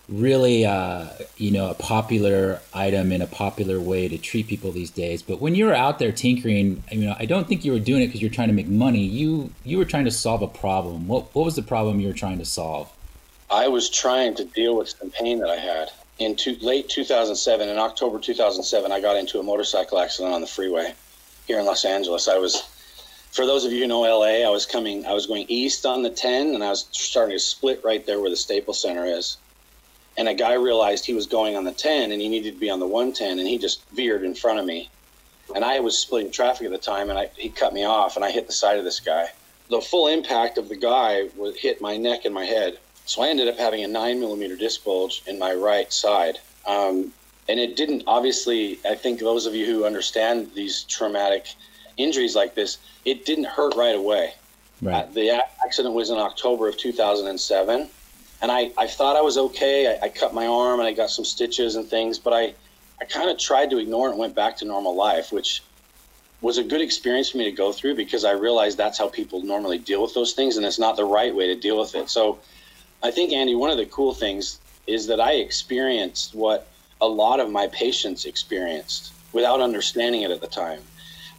really, 0.09 0.65
uh, 0.65 1.07
you 1.37 1.51
know, 1.51 1.69
a 1.69 1.73
popular 1.73 2.59
item 2.73 3.11
in 3.11 3.21
a 3.21 3.27
popular 3.27 3.79
way 3.79 4.07
to 4.07 4.17
treat 4.17 4.47
people 4.47 4.71
these 4.71 4.91
days. 4.91 5.21
But 5.21 5.39
when 5.39 5.55
you 5.55 5.65
were 5.65 5.73
out 5.73 5.99
there 5.99 6.11
tinkering, 6.11 6.83
you 6.91 7.05
know, 7.05 7.15
I 7.17 7.25
don't 7.25 7.47
think 7.47 7.63
you 7.63 7.71
were 7.71 7.79
doing 7.79 8.01
it 8.01 8.07
because 8.07 8.21
you're 8.21 8.31
trying 8.31 8.49
to 8.49 8.53
make 8.53 8.67
money. 8.67 9.03
You 9.03 9.51
you 9.63 9.77
were 9.77 9.85
trying 9.85 10.05
to 10.05 10.11
solve 10.11 10.41
a 10.41 10.47
problem. 10.47 11.07
What 11.07 11.33
what 11.35 11.45
was 11.45 11.55
the 11.55 11.61
problem 11.61 11.99
you 11.99 12.07
were 12.07 12.13
trying 12.13 12.39
to 12.39 12.45
solve? 12.45 12.91
I 13.49 13.67
was 13.69 13.89
trying 13.89 14.35
to 14.35 14.45
deal 14.45 14.77
with 14.77 14.89
some 14.89 15.09
pain 15.09 15.39
that 15.39 15.49
I 15.49 15.57
had. 15.57 15.91
In 16.19 16.35
two, 16.35 16.57
late 16.61 16.89
2007, 16.89 17.69
in 17.69 17.77
October 17.77 18.19
2007, 18.19 18.91
I 18.91 18.99
got 18.99 19.17
into 19.17 19.39
a 19.39 19.43
motorcycle 19.43 19.99
accident 19.99 20.33
on 20.33 20.41
the 20.41 20.47
freeway 20.47 20.95
here 21.45 21.59
in 21.59 21.65
Los 21.65 21.85
Angeles. 21.85 22.27
I 22.27 22.37
was, 22.37 22.63
for 23.31 23.45
those 23.45 23.65
of 23.65 23.71
you 23.71 23.81
who 23.81 23.87
know 23.87 24.01
LA, 24.01 24.47
I 24.47 24.49
was 24.49 24.65
coming, 24.65 25.05
I 25.05 25.13
was 25.13 25.27
going 25.27 25.45
east 25.47 25.85
on 25.85 26.01
the 26.01 26.09
10, 26.09 26.55
and 26.55 26.63
I 26.63 26.69
was 26.71 26.87
starting 26.91 27.35
to 27.35 27.39
split 27.39 27.81
right 27.83 28.03
there 28.03 28.19
where 28.19 28.31
the 28.31 28.35
Staples 28.35 28.81
Center 28.81 29.05
is. 29.05 29.37
And 30.17 30.27
a 30.27 30.33
guy 30.33 30.53
realized 30.53 31.05
he 31.05 31.13
was 31.13 31.27
going 31.27 31.55
on 31.55 31.63
the 31.63 31.71
10 31.71 32.11
and 32.11 32.19
he 32.19 32.27
needed 32.27 32.55
to 32.55 32.59
be 32.59 32.71
on 32.71 32.79
the 32.79 32.87
110, 32.87 33.37
and 33.37 33.47
he 33.47 33.59
just 33.59 33.87
veered 33.91 34.23
in 34.23 34.33
front 34.33 34.59
of 34.59 34.65
me. 34.65 34.89
And 35.53 35.63
I 35.63 35.79
was 35.79 35.97
splitting 35.99 36.31
traffic 36.31 36.65
at 36.65 36.71
the 36.71 36.79
time, 36.79 37.11
and 37.11 37.19
I, 37.19 37.29
he 37.37 37.49
cut 37.49 37.73
me 37.73 37.85
off, 37.85 38.15
and 38.15 38.25
I 38.25 38.31
hit 38.31 38.47
the 38.47 38.53
side 38.53 38.79
of 38.79 38.83
this 38.83 38.99
guy. 38.99 39.27
The 39.69 39.81
full 39.81 40.07
impact 40.07 40.57
of 40.57 40.67
the 40.67 40.75
guy 40.75 41.29
hit 41.57 41.79
my 41.79 41.95
neck 41.95 42.25
and 42.25 42.33
my 42.33 42.45
head. 42.45 42.79
So 43.07 43.21
I 43.21 43.29
ended 43.29 43.47
up 43.47 43.57
having 43.57 43.83
a 43.83 43.87
nine 43.87 44.19
millimeter 44.19 44.57
disc 44.57 44.83
bulge 44.83 45.23
in 45.25 45.39
my 45.39 45.53
right 45.53 45.91
side. 45.91 46.39
Um, 46.65 47.13
and 47.47 47.57
it 47.57 47.77
didn't, 47.77 48.03
obviously, 48.05 48.79
I 48.85 48.95
think 48.95 49.21
those 49.21 49.45
of 49.45 49.55
you 49.55 49.65
who 49.65 49.85
understand 49.85 50.51
these 50.53 50.83
traumatic 50.83 51.47
injuries 51.95 52.35
like 52.35 52.53
this, 52.53 52.77
it 53.05 53.25
didn't 53.25 53.45
hurt 53.45 53.75
right 53.75 53.95
away. 53.95 54.33
Uh, 54.85 55.05
the 55.13 55.31
accident 55.65 55.95
was 55.95 56.09
in 56.09 56.17
October 56.17 56.67
of 56.67 56.77
2007. 56.77 57.87
And 58.41 58.51
I, 58.51 58.71
I 58.77 58.87
thought 58.87 59.15
I 59.15 59.21
was 59.21 59.37
okay. 59.37 59.87
I, 59.87 60.05
I 60.05 60.09
cut 60.09 60.33
my 60.33 60.45
arm 60.45 60.81
and 60.81 60.87
I 60.87 60.91
got 60.91 61.09
some 61.09 61.23
stitches 61.23 61.75
and 61.75 61.87
things, 61.87 62.19
but 62.19 62.33
I, 62.33 62.53
I 62.99 63.05
kind 63.05 63.29
of 63.29 63.39
tried 63.39 63.69
to 63.69 63.77
ignore 63.77 64.09
it 64.09 64.11
and 64.11 64.19
went 64.19 64.35
back 64.35 64.57
to 64.57 64.65
normal 64.65 64.95
life, 64.95 65.31
which 65.31 65.63
was 66.41 66.57
a 66.57 66.63
good 66.63 66.81
experience 66.81 67.29
for 67.29 67.37
me 67.37 67.45
to 67.45 67.51
go 67.51 67.71
through 67.71 67.95
because 67.95 68.25
I 68.25 68.31
realized 68.31 68.77
that's 68.77 68.97
how 68.97 69.07
people 69.07 69.41
normally 69.43 69.79
deal 69.79 70.01
with 70.01 70.13
those 70.13 70.33
things 70.33 70.57
and 70.57 70.65
it's 70.65 70.77
not 70.77 70.97
the 70.97 71.05
right 71.05 71.33
way 71.33 71.47
to 71.47 71.55
deal 71.55 71.79
with 71.79 71.95
it. 71.95 72.09
So 72.09 72.39
I 73.03 73.11
think, 73.11 73.31
Andy, 73.31 73.55
one 73.55 73.69
of 73.69 73.77
the 73.77 73.85
cool 73.85 74.13
things 74.13 74.59
is 74.87 75.07
that 75.07 75.19
I 75.19 75.33
experienced 75.33 76.33
what 76.33 76.67
a 77.01 77.07
lot 77.07 77.39
of 77.39 77.51
my 77.51 77.67
patients 77.67 78.25
experienced 78.25 79.13
without 79.33 79.61
understanding 79.61 80.23
it 80.23 80.31
at 80.31 80.41
the 80.41 80.47
time. 80.47 80.81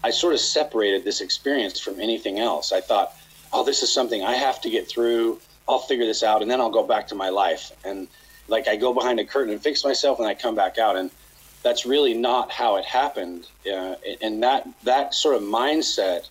I 0.05 0.11
sort 0.11 0.35
of 0.35 0.41
separated 0.41 1.05
this 1.05 1.21
experience 1.21 1.81
from 1.81 1.99
anything 2.01 2.39
else. 2.39 2.71
I 2.71 2.81
thought, 2.81 3.17
oh, 3.53 3.65
this 3.65 3.83
is 3.83 3.93
something 3.93 4.23
I 4.23 4.35
have 4.35 4.61
to 4.61 4.71
get 4.71 4.89
through. 4.89 5.41
I'll 5.69 5.81
figure 5.81 6.07
this 6.07 6.23
out 6.23 6.43
and 6.43 6.51
then 6.51 6.61
I'll 6.61 6.71
go 6.71 6.87
back 6.87 7.09
to 7.09 7.15
my 7.15 7.31
life. 7.31 7.73
And 7.85 8.07
like 8.47 8.69
I 8.69 8.77
go 8.77 8.95
behind 8.95 9.19
a 9.19 9.25
curtain 9.25 9.53
and 9.53 9.61
fix 9.61 9.85
myself 9.85 10.19
and 10.21 10.29
I 10.29 10.35
come 10.35 10.55
back 10.55 10.79
out. 10.79 10.97
And 10.97 11.11
that's 11.63 11.85
really 11.85 12.15
not 12.15 12.53
how 12.53 12.77
it 12.77 12.85
happened. 12.85 13.49
Uh, 13.67 13.97
and 14.23 14.43
that, 14.43 14.69
that 14.85 15.15
sort 15.15 15.35
of 15.35 15.43
mindset 15.43 16.29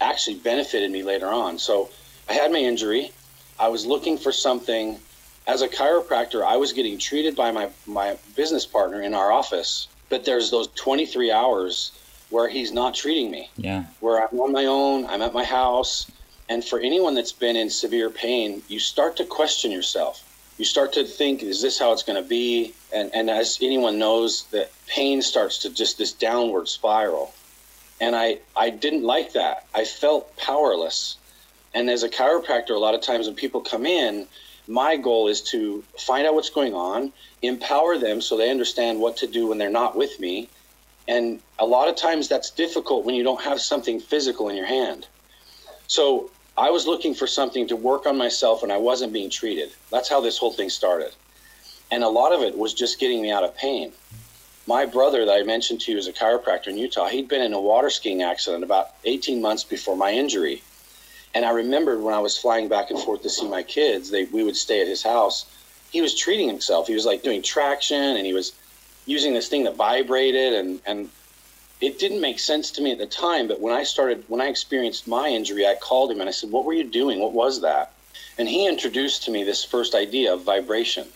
actually 0.00 0.38
benefited 0.38 0.90
me 0.90 1.02
later 1.02 1.28
on. 1.28 1.58
So 1.58 1.90
I 2.28 2.32
had 2.32 2.50
my 2.50 2.58
injury. 2.58 3.12
I 3.58 3.68
was 3.68 3.86
looking 3.86 4.18
for 4.18 4.32
something. 4.32 4.98
As 5.46 5.62
a 5.62 5.68
chiropractor, 5.68 6.44
I 6.44 6.56
was 6.56 6.72
getting 6.72 6.98
treated 6.98 7.36
by 7.36 7.52
my, 7.52 7.68
my 7.86 8.18
business 8.34 8.66
partner 8.66 9.02
in 9.02 9.14
our 9.14 9.30
office. 9.32 9.88
But 10.08 10.24
there's 10.24 10.50
those 10.50 10.68
23 10.68 11.30
hours 11.30 11.92
where 12.30 12.48
he's 12.48 12.72
not 12.72 12.94
treating 12.94 13.30
me 13.30 13.50
Yeah. 13.56 13.84
where 14.00 14.20
I'm 14.26 14.38
on 14.40 14.52
my 14.52 14.66
own, 14.66 15.06
I'm 15.06 15.22
at 15.22 15.32
my 15.32 15.44
house. 15.44 16.10
And 16.48 16.64
for 16.64 16.78
anyone 16.78 17.14
that's 17.14 17.32
been 17.32 17.56
in 17.56 17.70
severe 17.70 18.10
pain, 18.10 18.62
you 18.68 18.78
start 18.78 19.16
to 19.16 19.24
question 19.24 19.70
yourself. 19.70 20.22
You 20.58 20.64
start 20.64 20.92
to 20.94 21.04
think, 21.04 21.42
is 21.42 21.60
this 21.60 21.78
how 21.78 21.92
it's 21.92 22.02
going 22.02 22.20
to 22.22 22.28
be? 22.28 22.72
And, 22.92 23.14
and 23.14 23.28
as 23.30 23.58
anyone 23.60 23.98
knows, 23.98 24.44
that 24.52 24.72
pain 24.86 25.22
starts 25.22 25.58
to 25.58 25.70
just 25.70 25.98
this 25.98 26.12
downward 26.12 26.68
spiral. 26.68 27.34
And 28.00 28.14
I, 28.16 28.38
I 28.56 28.70
didn't 28.70 29.02
like 29.02 29.32
that. 29.34 29.66
I 29.74 29.84
felt 29.84 30.36
powerless. 30.36 31.16
And 31.76 31.90
as 31.90 32.02
a 32.02 32.08
chiropractor, 32.08 32.70
a 32.70 32.78
lot 32.78 32.94
of 32.94 33.02
times 33.02 33.26
when 33.26 33.36
people 33.36 33.60
come 33.60 33.84
in, 33.84 34.26
my 34.66 34.96
goal 34.96 35.28
is 35.28 35.42
to 35.52 35.84
find 35.98 36.26
out 36.26 36.34
what's 36.34 36.48
going 36.48 36.72
on, 36.72 37.12
empower 37.42 37.98
them 37.98 38.22
so 38.22 38.38
they 38.38 38.50
understand 38.50 38.98
what 38.98 39.18
to 39.18 39.26
do 39.26 39.46
when 39.46 39.58
they're 39.58 39.68
not 39.68 39.94
with 39.94 40.18
me, 40.18 40.48
and 41.06 41.38
a 41.58 41.66
lot 41.66 41.86
of 41.86 41.94
times 41.94 42.28
that's 42.28 42.48
difficult 42.48 43.04
when 43.04 43.14
you 43.14 43.22
don't 43.22 43.42
have 43.42 43.60
something 43.60 44.00
physical 44.00 44.48
in 44.48 44.56
your 44.56 44.64
hand. 44.64 45.06
So 45.86 46.30
I 46.56 46.70
was 46.70 46.86
looking 46.86 47.12
for 47.12 47.26
something 47.26 47.68
to 47.68 47.76
work 47.76 48.06
on 48.06 48.16
myself 48.16 48.62
and 48.62 48.72
I 48.72 48.78
wasn't 48.78 49.12
being 49.12 49.28
treated. 49.28 49.70
That's 49.90 50.08
how 50.08 50.22
this 50.22 50.38
whole 50.38 50.54
thing 50.54 50.70
started. 50.70 51.12
And 51.90 52.02
a 52.02 52.08
lot 52.08 52.32
of 52.32 52.40
it 52.40 52.56
was 52.56 52.72
just 52.72 52.98
getting 52.98 53.20
me 53.20 53.30
out 53.30 53.44
of 53.44 53.54
pain. 53.54 53.92
My 54.66 54.86
brother 54.86 55.26
that 55.26 55.38
I 55.38 55.42
mentioned 55.42 55.82
to 55.82 55.92
you 55.92 55.98
is 55.98 56.08
a 56.08 56.12
chiropractor 56.14 56.68
in 56.68 56.78
Utah. 56.78 57.06
He'd 57.06 57.28
been 57.28 57.42
in 57.42 57.52
a 57.52 57.60
water 57.60 57.90
skiing 57.90 58.22
accident 58.22 58.64
about 58.64 58.94
18 59.04 59.42
months 59.42 59.62
before 59.62 59.94
my 59.94 60.12
injury. 60.12 60.62
And 61.34 61.44
I 61.44 61.50
remembered 61.50 62.02
when 62.02 62.14
I 62.14 62.18
was 62.18 62.38
flying 62.38 62.68
back 62.68 62.90
and 62.90 62.98
forth 62.98 63.22
to 63.22 63.30
see 63.30 63.48
my 63.48 63.62
kids, 63.62 64.10
they, 64.10 64.24
we 64.24 64.42
would 64.42 64.56
stay 64.56 64.80
at 64.80 64.86
his 64.86 65.02
house. 65.02 65.46
He 65.90 66.00
was 66.00 66.18
treating 66.18 66.48
himself. 66.48 66.86
He 66.86 66.94
was 66.94 67.06
like 67.06 67.22
doing 67.22 67.42
traction 67.42 68.16
and 68.16 68.24
he 68.26 68.32
was 68.32 68.52
using 69.04 69.34
this 69.34 69.48
thing 69.48 69.64
that 69.64 69.76
vibrated 69.76 70.54
and 70.54 70.80
and 70.86 71.08
it 71.80 71.98
didn't 71.98 72.20
make 72.20 72.38
sense 72.38 72.70
to 72.72 72.82
me 72.82 72.92
at 72.92 72.98
the 72.98 73.06
time, 73.06 73.48
but 73.48 73.60
when 73.60 73.74
I 73.74 73.82
started, 73.82 74.24
when 74.28 74.40
I 74.40 74.46
experienced 74.46 75.06
my 75.06 75.28
injury, 75.28 75.66
I 75.66 75.74
called 75.74 76.10
him 76.10 76.20
and 76.20 76.28
I 76.28 76.32
said, 76.32 76.50
What 76.50 76.64
were 76.64 76.72
you 76.72 76.84
doing? 76.84 77.20
What 77.20 77.32
was 77.32 77.60
that? 77.60 77.92
And 78.38 78.48
he 78.48 78.66
introduced 78.66 79.24
to 79.24 79.30
me 79.30 79.44
this 79.44 79.64
first 79.64 79.94
idea 79.94 80.32
of 80.32 80.42
vibration. 80.42 81.06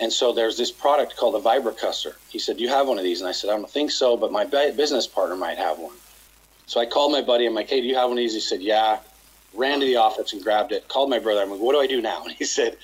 And 0.00 0.12
so 0.12 0.32
there's 0.32 0.56
this 0.56 0.70
product 0.70 1.16
called 1.16 1.34
a 1.34 1.40
Vibracussor. 1.40 2.14
He 2.28 2.38
said, 2.38 2.56
Do 2.56 2.62
You 2.62 2.70
have 2.70 2.88
one 2.88 2.98
of 2.98 3.04
these? 3.04 3.20
And 3.20 3.28
I 3.28 3.32
said, 3.32 3.50
I 3.50 3.56
don't 3.56 3.70
think 3.70 3.90
so, 3.90 4.16
but 4.16 4.32
my 4.32 4.44
business 4.44 5.06
partner 5.06 5.36
might 5.36 5.58
have 5.58 5.78
one. 5.78 5.96
So 6.66 6.80
I 6.80 6.86
called 6.86 7.12
my 7.12 7.22
buddy. 7.22 7.44
And 7.44 7.52
I'm 7.52 7.56
like, 7.56 7.68
Hey, 7.68 7.82
do 7.82 7.86
you 7.86 7.94
have 7.94 8.08
one 8.08 8.16
of 8.18 8.22
these? 8.22 8.34
He 8.34 8.40
said, 8.40 8.62
Yeah. 8.62 9.00
Ran 9.54 9.80
to 9.80 9.86
the 9.86 9.96
office 9.96 10.32
and 10.32 10.42
grabbed 10.42 10.72
it. 10.72 10.88
Called 10.88 11.10
my 11.10 11.18
brother. 11.18 11.42
I'm 11.42 11.50
like, 11.50 11.60
What 11.60 11.72
do 11.72 11.80
I 11.80 11.86
do 11.86 12.00
now? 12.00 12.22
And 12.26 12.32
he 12.32 12.44
said, 12.44 12.76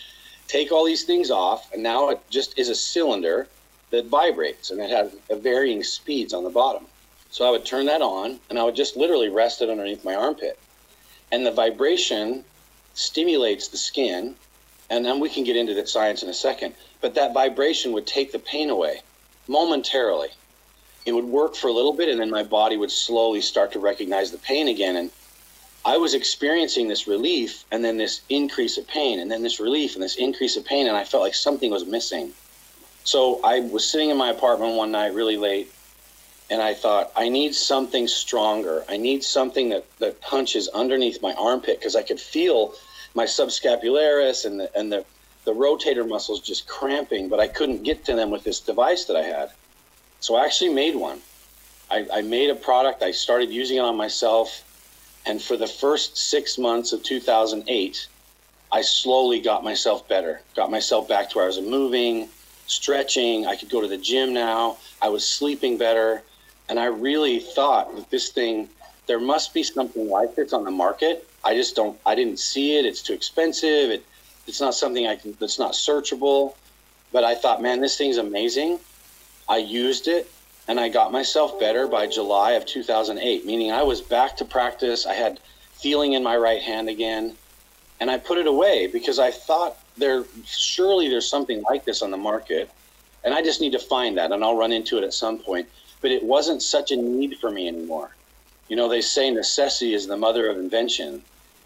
Take 0.49 0.73
all 0.73 0.85
these 0.85 1.05
things 1.05 1.31
off. 1.31 1.73
And 1.73 1.83
now 1.83 2.11
it 2.11 2.21
just 2.31 2.59
is 2.59 2.69
a 2.69 2.75
cylinder 2.75 3.49
that 3.91 4.07
vibrates 4.07 4.71
and 4.71 4.81
it 4.81 4.91
has 4.91 5.15
varying 5.31 5.83
speeds 5.83 6.35
on 6.35 6.45
the 6.45 6.51
bottom. 6.51 6.87
So 7.31 7.47
I 7.47 7.51
would 7.51 7.65
turn 7.65 7.87
that 7.87 8.03
on 8.03 8.39
and 8.51 8.59
I 8.59 8.65
would 8.65 8.77
just 8.77 8.97
literally 8.97 9.29
rest 9.29 9.63
it 9.63 9.71
underneath 9.71 10.05
my 10.05 10.15
armpit. 10.15 10.59
And 11.33 11.45
the 11.45 11.51
vibration 11.51 12.45
stimulates 12.95 13.69
the 13.69 13.77
skin. 13.77 14.35
And 14.91 15.05
then 15.05 15.19
we 15.19 15.29
can 15.29 15.45
get 15.45 15.57
into 15.57 15.75
the 15.75 15.87
science 15.87 16.23
in 16.23 16.29
a 16.29 16.35
second. 16.35 16.75
But 17.01 17.15
that 17.15 17.33
vibration 17.33 17.93
would 17.93 18.07
take 18.07 18.33
the 18.33 18.39
pain 18.39 18.71
away 18.71 19.03
momentarily. 19.49 20.29
It 21.07 21.13
would 21.13 21.25
work 21.25 21.55
for 21.55 21.69
a 21.69 21.73
little 21.73 21.93
bit 21.93 22.09
and 22.09 22.21
then 22.21 22.31
my 22.31 22.43
body 22.43 22.77
would 22.77 22.91
slowly 22.91 23.41
start 23.41 23.73
to 23.73 23.79
recognize 23.79 24.31
the 24.31 24.39
pain 24.39 24.69
again. 24.69 24.97
And 24.97 25.11
I 25.87 25.99
was 25.99 26.15
experiencing 26.15 26.89
this 26.89 27.07
relief 27.07 27.65
and 27.71 27.85
then 27.85 27.99
this 27.99 28.23
increase 28.31 28.79
of 28.79 28.87
pain 28.87 29.21
and 29.21 29.31
then 29.31 29.43
this 29.43 29.61
relief 29.61 29.95
and 29.95 30.03
this 30.03 30.17
increase 30.17 30.57
of 30.57 30.65
pain. 30.65 30.87
And 30.87 30.97
I 30.97 31.05
felt 31.05 31.23
like 31.23 31.35
something 31.35 31.71
was 31.71 31.85
missing. 31.85 32.33
So 33.05 33.41
I 33.45 33.61
was 33.61 33.87
sitting 33.87 34.09
in 34.09 34.17
my 34.17 34.31
apartment 34.31 34.77
one 34.77 34.91
night 34.91 35.13
really 35.13 35.37
late 35.37 35.71
and 36.51 36.63
I 36.63 36.75
thought, 36.75 37.13
I 37.17 37.29
need 37.29 37.55
something 37.55 38.09
stronger. 38.09 38.85
I 38.89 38.97
need 38.97 39.25
something 39.25 39.71
that, 39.71 39.85
that 39.99 40.21
punches 40.21 40.69
underneath 40.69 41.21
my 41.21 41.35
armpit 41.35 41.79
because 41.79 41.97
I 41.97 42.03
could 42.03 42.21
feel 42.21 42.75
my 43.15 43.25
subscapularis 43.25 44.45
and 44.45 44.61
the, 44.61 44.79
and 44.79 44.91
the, 44.91 45.05
the 45.45 45.53
rotator 45.53 46.09
muscles 46.09 46.41
just 46.41 46.67
cramping, 46.67 47.29
but 47.29 47.41
I 47.41 47.49
couldn't 47.49 47.83
get 47.83 48.05
to 48.07 48.15
them 48.15 48.31
with 48.31 48.45
this 48.45 48.61
device 48.61 49.05
that 49.07 49.17
I 49.17 49.23
had. 49.23 49.51
So 50.21 50.37
I 50.37 50.45
actually 50.45 50.73
made 50.73 50.97
one. 50.97 51.21
I, 51.91 52.07
I 52.13 52.23
made 52.23 52.51
a 52.51 52.55
product, 52.55 53.03
I 53.03 53.11
started 53.11 53.51
using 53.51 53.77
it 53.77 53.81
on 53.81 53.97
myself. 53.97 54.65
And 55.27 55.41
for 55.41 55.57
the 55.57 55.67
first 55.67 56.17
six 56.17 56.59
months 56.59 56.93
of 56.93 57.03
2008, 57.03 58.07
I 58.71 58.83
slowly 58.83 59.41
got 59.41 59.65
myself 59.65 60.07
better, 60.09 60.41
got 60.55 60.71
myself 60.71 61.09
back 61.09 61.31
to 61.31 61.37
where 61.37 61.45
I 61.45 61.47
was 61.47 61.61
moving, 61.61 62.29
stretching. 62.67 63.47
I 63.47 63.57
could 63.57 63.71
go 63.71 63.81
to 63.81 63.89
the 63.89 63.97
gym 63.97 64.33
now. 64.35 64.77
I 65.01 65.09
was 65.09 65.27
sleeping 65.27 65.79
better. 65.79 66.23
And 66.69 66.79
I 66.79 66.87
really 66.87 67.39
thought 67.39 67.95
that 67.97 68.11
this 68.11 68.31
thing, 68.31 68.69
there 69.07 69.21
must 69.21 69.55
be 69.55 69.63
something 69.63 70.09
like 70.09 70.35
this 70.35 70.53
on 70.53 70.65
the 70.65 70.71
market. 70.71 71.29
I 71.45 71.55
just 71.55 71.77
don't, 71.77 71.99
I 72.05 72.15
didn't 72.15 72.39
see 72.39 72.79
it. 72.79 72.85
It's 72.85 73.03
too 73.03 73.13
expensive. 73.13 73.91
It, 73.91 74.05
it's 74.47 74.61
not 74.61 74.75
something 74.75 75.07
I 75.07 75.17
can, 75.17 75.37
that's 75.39 75.59
not 75.59 75.73
searchable. 75.73 76.55
But 77.13 77.25
I 77.25 77.35
thought, 77.35 77.63
man, 77.63 77.81
this 77.81 77.97
thing's 77.97 78.17
amazing. 78.17 78.81
I 79.49 79.59
used 79.59 80.09
it 80.09 80.31
and 80.67 80.81
I 80.81 80.89
got 80.89 81.13
myself 81.13 81.61
better 81.61 81.87
by 81.87 82.07
July 82.07 82.53
of 82.53 82.65
2008, 82.65 83.45
meaning 83.45 83.71
I 83.71 83.83
was 83.83 84.01
back 84.01 84.37
to 84.39 84.45
practice. 84.45 85.07
I 85.07 85.15
had 85.15 85.41
feeling 85.75 86.15
in 86.15 86.23
my 86.23 86.37
right 86.37 86.63
hand 86.63 86.89
again. 86.89 87.37
And 88.01 88.11
I 88.11 88.19
put 88.19 88.39
it 88.39 88.47
away 88.47 88.87
because 88.87 89.19
I 89.19 89.31
thought 89.31 89.77
there 89.97 90.25
surely 90.47 91.09
there's 91.09 91.29
something 91.29 91.63
like 91.63 91.85
this 91.85 92.01
on 92.03 92.11
the 92.11 92.17
market. 92.17 92.71
And 93.23 93.35
i 93.35 93.43
just 93.43 93.61
need 93.61 93.73
to 93.73 93.79
find 93.79 94.19
that 94.19 94.33
and 94.33 94.43
i'll 94.43 94.57
run 94.57 94.73
into 94.73 94.99
it 94.99 95.05
at 95.05 95.13
some 95.13 95.39
point. 95.39 95.69
But 96.01 96.11
it 96.11 96.23
wasn't 96.23 96.63
such 96.63 96.91
a 96.91 96.97
need 96.97 97.39
for 97.39 97.51
me 97.51 97.69
anymore. 97.69 98.17
You 98.69 98.77
know 98.77 98.89
they 98.89 99.03
say 99.03 99.31
necessity 99.31 99.95
is 99.95 100.07
the 100.07 100.17
mother 100.17 100.49
of 100.49 100.59
invention. 100.59 101.23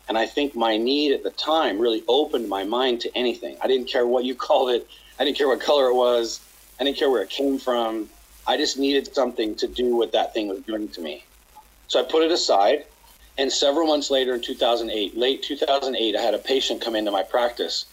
And 0.09 0.19
i 0.19 0.27
think 0.27 0.57
my 0.57 0.77
need 0.77 1.13
at 1.13 1.23
the 1.23 1.31
time 1.31 1.79
really 1.79 2.03
opened 2.09 2.49
my 2.49 2.65
mind 2.65 3.01
to 3.03 3.17
anything. 3.17 3.57
I 3.63 3.69
didn't 3.69 3.89
care 3.89 4.07
what 4.07 4.25
you 4.25 4.35
called 4.47 4.71
it. 4.71 4.89
I 5.19 5.25
didn't 5.25 5.37
care 5.37 5.49
what 5.49 5.61
color 5.61 5.87
it 5.87 5.95
was. 5.95 6.41
I 6.81 6.85
didn't 6.85 6.97
care 6.97 7.11
where 7.11 7.23
it 7.23 7.31
came 7.31 7.59
from 7.59 8.09
i 8.49 8.57
just 8.57 8.79
needed 8.79 9.15
something 9.15 9.55
to 9.55 9.69
do 9.69 9.95
what 9.95 10.11
that 10.11 10.35
thing 10.35 10.49
was 10.49 10.61
doing 10.63 10.89
to 10.89 11.01
me 11.01 11.25
so 11.87 12.01
i 12.01 12.03
put 12.03 12.25
it 12.25 12.33
aside 12.33 12.85
and 13.37 13.53
several 13.53 13.87
months 13.87 14.11
later 14.11 14.35
in 14.35 14.41
2008 14.41 15.17
late 15.17 15.43
2008 15.43 16.17
i 16.17 16.21
had 16.21 16.35
a 16.35 16.39
patient 16.39 16.81
come 16.81 16.97
into 16.97 17.13
my 17.13 17.23
practice 17.23 17.87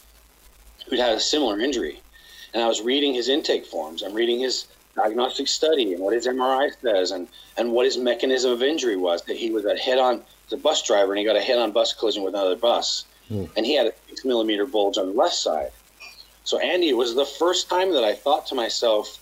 who'd 0.88 1.00
had 1.00 1.14
a 1.14 1.20
similar 1.20 1.60
injury. 1.60 2.02
And 2.54 2.64
I 2.64 2.68
was 2.68 2.82
reading 2.82 3.14
his 3.14 3.30
intake 3.30 3.66
forms. 3.66 4.04
I'm 4.04 4.14
reading 4.14 4.40
his 4.40 4.68
diagnostic 4.96 5.48
study 5.48 5.94
and 5.94 6.02
what 6.02 6.14
his 6.14 6.28
MRI 6.28 6.72
says 6.82 7.12
and, 7.12 7.28
and 7.58 7.72
what 7.72 7.86
his 7.86 7.98
mechanism 7.98 8.52
of 8.52 8.64
injury 8.64 8.96
was. 8.96 9.24
That 9.24 9.36
he 9.36 9.52
was 9.52 9.66
a 9.66 9.76
head 9.76 9.98
on, 9.98 10.22
the 10.50 10.58
bus 10.58 10.84
driver, 10.84 11.12
and 11.12 11.20
he 11.20 11.26
got 11.26 11.36
a 11.36 11.42
head 11.42 11.58
on 11.58 11.72
bus 11.72 11.94
collision 11.94 12.24
with 12.24 12.34
another 12.34 12.56
bus. 12.56 13.06
Mm. 13.30 13.50
And 13.58 13.66
he 13.66 13.76
had 13.76 13.88
a 13.88 13.94
six 14.08 14.24
millimeter 14.24 14.66
bulge 14.66 14.98
on 14.98 15.08
the 15.08 15.14
left 15.14 15.36
side. 15.36 15.72
So, 16.44 16.60
Andy, 16.60 16.90
it 16.90 16.98
was 16.98 17.16
the 17.16 17.26
first 17.26 17.68
time 17.68 17.92
that 17.94 18.04
I 18.04 18.14
thought 18.14 18.46
to 18.48 18.56
myself, 18.56 19.20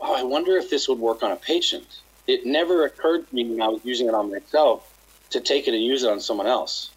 wow, 0.00 0.14
I 0.14 0.22
wonder 0.22 0.56
if 0.56 0.70
this 0.70 0.88
would 0.88 0.98
work 0.98 1.22
on 1.22 1.32
a 1.32 1.36
patient. 1.36 1.86
It 2.26 2.46
never 2.46 2.84
occurred 2.84 3.28
to 3.28 3.34
me 3.34 3.44
when 3.50 3.62
I 3.62 3.68
was 3.68 3.84
using 3.84 4.08
it 4.08 4.14
on 4.14 4.30
myself 4.30 4.90
to 5.30 5.40
take 5.40 5.68
it 5.68 5.74
and 5.74 5.82
use 5.82 6.04
it 6.04 6.10
on 6.10 6.20
someone 6.20 6.46
else. 6.46 6.90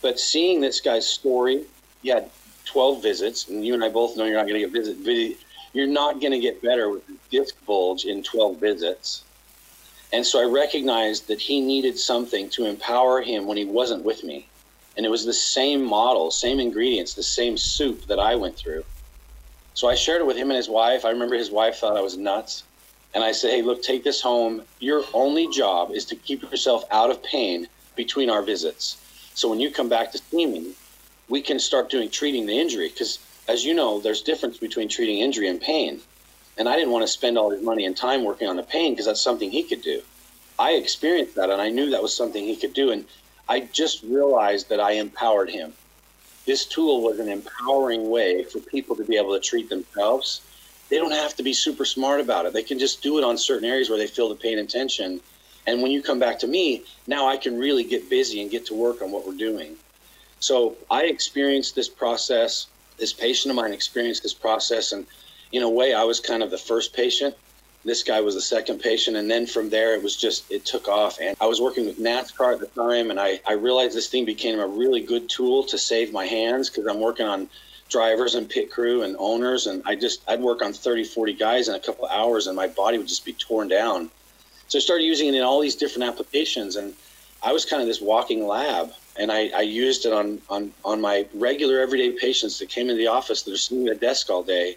But 0.00 0.18
seeing 0.18 0.60
this 0.60 0.80
guy's 0.80 1.06
story, 1.06 1.64
he 2.02 2.08
had 2.08 2.28
12 2.64 3.02
visits, 3.02 3.48
and 3.48 3.64
you 3.64 3.74
and 3.74 3.84
I 3.84 3.88
both 3.88 4.16
know 4.16 4.24
you're 4.24 4.36
not 4.36 4.48
going 4.48 4.60
to 4.60 4.68
get 4.68 4.96
visit. 4.96 5.38
You're 5.72 5.86
not 5.86 6.20
going 6.20 6.32
to 6.32 6.38
get 6.38 6.60
better 6.60 6.90
with 6.90 7.02
disc 7.30 7.54
bulge 7.66 8.04
in 8.04 8.22
12 8.22 8.58
visits. 8.58 9.24
And 10.12 10.26
so 10.26 10.40
I 10.40 10.44
recognized 10.44 11.28
that 11.28 11.40
he 11.40 11.60
needed 11.60 11.98
something 11.98 12.50
to 12.50 12.66
empower 12.66 13.22
him 13.22 13.46
when 13.46 13.56
he 13.56 13.64
wasn't 13.64 14.04
with 14.04 14.22
me. 14.22 14.46
And 14.96 15.06
it 15.06 15.08
was 15.08 15.24
the 15.24 15.32
same 15.32 15.82
model, 15.82 16.30
same 16.30 16.60
ingredients, 16.60 17.14
the 17.14 17.22
same 17.22 17.56
soup 17.56 18.06
that 18.06 18.18
I 18.18 18.34
went 18.36 18.56
through. 18.56 18.84
So 19.74 19.88
I 19.88 19.94
shared 19.94 20.20
it 20.20 20.26
with 20.26 20.36
him 20.36 20.50
and 20.50 20.56
his 20.56 20.68
wife. 20.68 21.04
I 21.04 21.10
remember 21.10 21.36
his 21.36 21.50
wife 21.50 21.76
thought 21.76 21.96
I 21.96 22.02
was 22.02 22.16
nuts. 22.16 22.64
And 23.14 23.22
I 23.22 23.32
said, 23.32 23.50
hey, 23.50 23.62
look, 23.62 23.82
take 23.82 24.04
this 24.04 24.20
home. 24.20 24.62
Your 24.80 25.04
only 25.12 25.48
job 25.48 25.90
is 25.90 26.04
to 26.06 26.16
keep 26.16 26.42
yourself 26.42 26.84
out 26.90 27.10
of 27.10 27.22
pain 27.22 27.68
between 27.94 28.30
our 28.30 28.42
visits. 28.42 28.96
So 29.34 29.48
when 29.48 29.60
you 29.60 29.70
come 29.70 29.88
back 29.88 30.12
to 30.12 30.18
see 30.18 30.46
me, 30.46 30.72
we 31.28 31.40
can 31.40 31.58
start 31.58 31.90
doing 31.90 32.10
treating 32.10 32.46
the 32.46 32.58
injury 32.58 32.88
because 32.88 33.18
as 33.48 33.64
you 33.64 33.74
know 33.74 34.00
there's 34.00 34.22
difference 34.22 34.58
between 34.58 34.88
treating 34.88 35.18
injury 35.18 35.48
and 35.48 35.60
pain 35.60 36.00
and 36.58 36.68
i 36.68 36.76
didn't 36.76 36.92
want 36.92 37.02
to 37.02 37.08
spend 37.08 37.38
all 37.38 37.50
his 37.50 37.62
money 37.62 37.86
and 37.86 37.96
time 37.96 38.24
working 38.24 38.48
on 38.48 38.56
the 38.56 38.62
pain 38.62 38.92
because 38.92 39.06
that's 39.06 39.20
something 39.20 39.50
he 39.50 39.62
could 39.62 39.82
do 39.82 40.02
i 40.58 40.72
experienced 40.72 41.34
that 41.34 41.50
and 41.50 41.60
i 41.60 41.70
knew 41.70 41.90
that 41.90 42.02
was 42.02 42.14
something 42.14 42.44
he 42.44 42.56
could 42.56 42.74
do 42.74 42.90
and 42.90 43.04
i 43.48 43.60
just 43.60 44.02
realized 44.02 44.68
that 44.68 44.80
i 44.80 44.92
empowered 44.92 45.48
him 45.48 45.72
this 46.46 46.64
tool 46.66 47.02
was 47.02 47.18
an 47.18 47.28
empowering 47.28 48.10
way 48.10 48.44
for 48.44 48.58
people 48.58 48.96
to 48.96 49.04
be 49.04 49.16
able 49.16 49.32
to 49.32 49.40
treat 49.40 49.68
themselves 49.68 50.42
they 50.88 50.98
don't 50.98 51.12
have 51.12 51.34
to 51.34 51.42
be 51.42 51.52
super 51.52 51.84
smart 51.84 52.20
about 52.20 52.46
it 52.46 52.52
they 52.52 52.62
can 52.62 52.78
just 52.78 53.02
do 53.02 53.18
it 53.18 53.24
on 53.24 53.36
certain 53.38 53.68
areas 53.68 53.88
where 53.88 53.98
they 53.98 54.06
feel 54.06 54.28
the 54.28 54.34
pain 54.34 54.58
and 54.58 54.68
tension 54.68 55.20
and 55.66 55.80
when 55.80 55.92
you 55.92 56.02
come 56.02 56.18
back 56.18 56.38
to 56.38 56.46
me 56.46 56.82
now 57.06 57.26
i 57.26 57.36
can 57.36 57.58
really 57.58 57.84
get 57.84 58.08
busy 58.10 58.40
and 58.42 58.50
get 58.50 58.66
to 58.66 58.74
work 58.74 59.02
on 59.02 59.10
what 59.10 59.26
we're 59.26 59.36
doing 59.36 59.76
so 60.42 60.76
I 60.90 61.04
experienced 61.04 61.76
this 61.76 61.88
process. 61.88 62.66
This 62.98 63.12
patient 63.12 63.50
of 63.50 63.56
mine 63.56 63.72
experienced 63.72 64.24
this 64.24 64.34
process, 64.34 64.90
and 64.90 65.06
in 65.52 65.62
a 65.62 65.70
way, 65.70 65.94
I 65.94 66.02
was 66.02 66.18
kind 66.18 66.42
of 66.42 66.50
the 66.50 66.58
first 66.58 66.92
patient. 66.92 67.36
This 67.84 68.02
guy 68.02 68.20
was 68.20 68.34
the 68.34 68.40
second 68.40 68.80
patient, 68.80 69.16
and 69.16 69.30
then 69.30 69.46
from 69.46 69.70
there, 69.70 69.94
it 69.94 70.02
was 70.02 70.16
just 70.16 70.50
it 70.50 70.64
took 70.64 70.86
off. 70.88 71.18
And 71.20 71.36
I 71.40 71.46
was 71.46 71.60
working 71.60 71.86
with 71.86 71.98
NASCAR 71.98 72.54
at 72.54 72.60
the 72.60 72.66
time, 72.66 73.10
and 73.10 73.18
I 73.18 73.40
I 73.46 73.54
realized 73.54 73.96
this 73.96 74.08
thing 74.08 74.24
became 74.24 74.60
a 74.60 74.66
really 74.66 75.00
good 75.00 75.28
tool 75.28 75.64
to 75.64 75.78
save 75.78 76.12
my 76.12 76.26
hands 76.26 76.70
because 76.70 76.86
I'm 76.86 77.00
working 77.00 77.26
on 77.26 77.48
drivers 77.88 78.34
and 78.34 78.48
pit 78.48 78.70
crew 78.70 79.02
and 79.02 79.14
owners 79.18 79.66
and 79.66 79.82
i 79.84 79.94
just 79.94 80.22
i'd 80.28 80.40
work 80.40 80.62
on 80.62 80.72
30 80.72 81.04
40 81.04 81.34
guys 81.34 81.68
in 81.68 81.74
a 81.74 81.78
couple 81.78 82.06
hours 82.06 82.46
and 82.46 82.56
my 82.56 82.66
body 82.66 82.96
would 82.96 83.06
just 83.06 83.22
be 83.22 83.34
torn 83.34 83.68
down 83.68 84.08
so 84.66 84.78
i 84.78 84.80
started 84.80 85.04
using 85.04 85.28
it 85.28 85.34
in 85.34 85.42
all 85.42 85.60
these 85.60 85.76
different 85.76 86.08
applications 86.08 86.76
and 86.76 86.94
i 87.42 87.52
was 87.52 87.66
kind 87.66 87.82
of 87.82 87.88
this 87.88 88.00
walking 88.00 88.46
lab 88.46 88.90
and 89.16 89.30
I, 89.30 89.50
I, 89.54 89.60
used 89.60 90.06
it 90.06 90.12
on, 90.12 90.40
on, 90.48 90.72
on 90.84 91.00
my 91.00 91.26
regular 91.34 91.80
everyday 91.80 92.12
patients 92.12 92.58
that 92.58 92.68
came 92.68 92.88
into 92.88 92.96
the 92.96 93.08
office 93.08 93.42
that 93.42 93.52
are 93.52 93.58
sitting 93.58 93.86
at 93.88 93.96
a 93.96 93.98
desk 93.98 94.30
all 94.30 94.42
day 94.42 94.76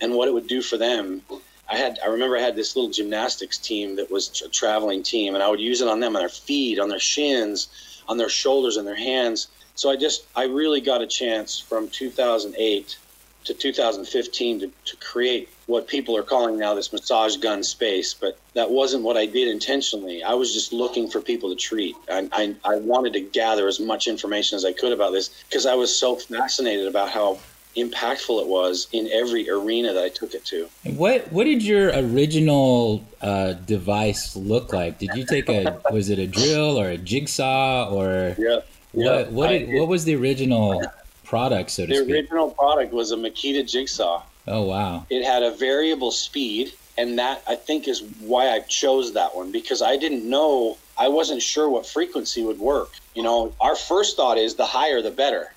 and 0.00 0.14
what 0.14 0.28
it 0.28 0.34
would 0.34 0.46
do 0.46 0.62
for 0.62 0.76
them. 0.76 1.22
I 1.68 1.76
had 1.76 1.98
I 2.04 2.08
remember 2.08 2.36
I 2.36 2.40
had 2.40 2.56
this 2.56 2.76
little 2.76 2.90
gymnastics 2.90 3.58
team 3.58 3.96
that 3.96 4.10
was 4.10 4.42
a 4.42 4.48
traveling 4.48 5.02
team 5.02 5.34
and 5.34 5.42
I 5.42 5.48
would 5.48 5.60
use 5.60 5.80
it 5.80 5.88
on 5.88 6.00
them 6.00 6.16
on 6.16 6.22
their 6.22 6.28
feet, 6.28 6.78
on 6.78 6.88
their 6.88 7.00
shins, 7.00 7.68
on 8.08 8.18
their 8.18 8.28
shoulders 8.28 8.76
and 8.76 8.86
their 8.86 8.94
hands. 8.94 9.48
So 9.74 9.90
I 9.90 9.96
just 9.96 10.26
I 10.36 10.44
really 10.44 10.80
got 10.80 11.00
a 11.02 11.06
chance 11.06 11.58
from 11.58 11.88
2008 11.88 12.98
to 13.44 13.54
2015 13.54 14.60
to, 14.60 14.70
to 14.84 14.96
create 14.96 15.48
what 15.66 15.88
people 15.88 16.16
are 16.16 16.22
calling 16.22 16.58
now 16.58 16.74
this 16.74 16.92
massage 16.92 17.36
gun 17.36 17.62
space, 17.62 18.14
but 18.14 18.38
that 18.54 18.70
wasn't 18.70 19.02
what 19.02 19.16
I 19.16 19.26
did 19.26 19.48
intentionally. 19.48 20.22
I 20.22 20.34
was 20.34 20.52
just 20.52 20.72
looking 20.72 21.08
for 21.08 21.20
people 21.20 21.48
to 21.50 21.56
treat. 21.56 21.96
I, 22.08 22.28
I, 22.32 22.54
I 22.64 22.76
wanted 22.76 23.14
to 23.14 23.20
gather 23.20 23.66
as 23.66 23.80
much 23.80 24.06
information 24.06 24.56
as 24.56 24.64
I 24.64 24.72
could 24.72 24.92
about 24.92 25.12
this 25.12 25.30
because 25.48 25.66
I 25.66 25.74
was 25.74 25.96
so 25.96 26.16
fascinated 26.16 26.86
about 26.86 27.10
how 27.10 27.38
impactful 27.76 28.40
it 28.40 28.46
was 28.46 28.88
in 28.92 29.08
every 29.12 29.48
arena 29.48 29.92
that 29.92 30.04
I 30.04 30.08
took 30.08 30.34
it 30.34 30.44
to. 30.46 30.68
What 30.84 31.30
what 31.32 31.44
did 31.44 31.62
your 31.62 31.90
original 31.94 33.04
uh, 33.20 33.54
device 33.54 34.36
look 34.36 34.72
like? 34.72 34.98
Did 34.98 35.10
you 35.14 35.24
take 35.24 35.48
a 35.48 35.80
was 35.90 36.10
it 36.10 36.18
a 36.18 36.26
drill 36.26 36.78
or 36.78 36.88
a 36.88 36.98
jigsaw 36.98 37.90
or 37.90 38.36
yeah? 38.38 38.60
What 38.92 39.04
yeah. 39.04 39.28
what 39.28 39.48
did, 39.48 39.74
what 39.74 39.88
was 39.88 40.04
the 40.04 40.14
original 40.16 40.82
product 41.24 41.70
so 41.70 41.86
to 41.86 41.88
the 41.88 41.96
speak? 41.96 42.08
The 42.08 42.14
original 42.14 42.50
product 42.50 42.92
was 42.92 43.12
a 43.12 43.16
Makita 43.16 43.68
jigsaw. 43.68 44.22
Oh 44.46 44.62
wow! 44.62 45.06
It 45.08 45.24
had 45.24 45.42
a 45.42 45.52
variable 45.52 46.10
speed, 46.10 46.72
and 46.98 47.18
that 47.18 47.42
I 47.48 47.56
think 47.56 47.88
is 47.88 48.02
why 48.20 48.50
I 48.50 48.60
chose 48.60 49.14
that 49.14 49.34
one 49.34 49.50
because 49.52 49.82
I 49.82 49.96
didn't 49.96 50.28
know 50.28 50.76
I 50.98 51.08
wasn't 51.08 51.40
sure 51.40 51.68
what 51.68 51.86
frequency 51.86 52.42
would 52.42 52.58
work. 52.58 52.90
You 53.14 53.22
know, 53.22 53.54
our 53.60 53.76
first 53.76 54.16
thought 54.16 54.36
is 54.36 54.56
the 54.56 54.66
higher 54.66 55.00
the 55.00 55.10
better 55.10 55.52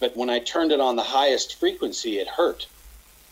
but 0.00 0.16
when 0.16 0.30
I 0.30 0.38
turned 0.40 0.72
it 0.72 0.80
on 0.80 0.96
the 0.96 1.02
highest 1.02 1.56
frequency, 1.56 2.18
it 2.18 2.26
hurt. 2.26 2.66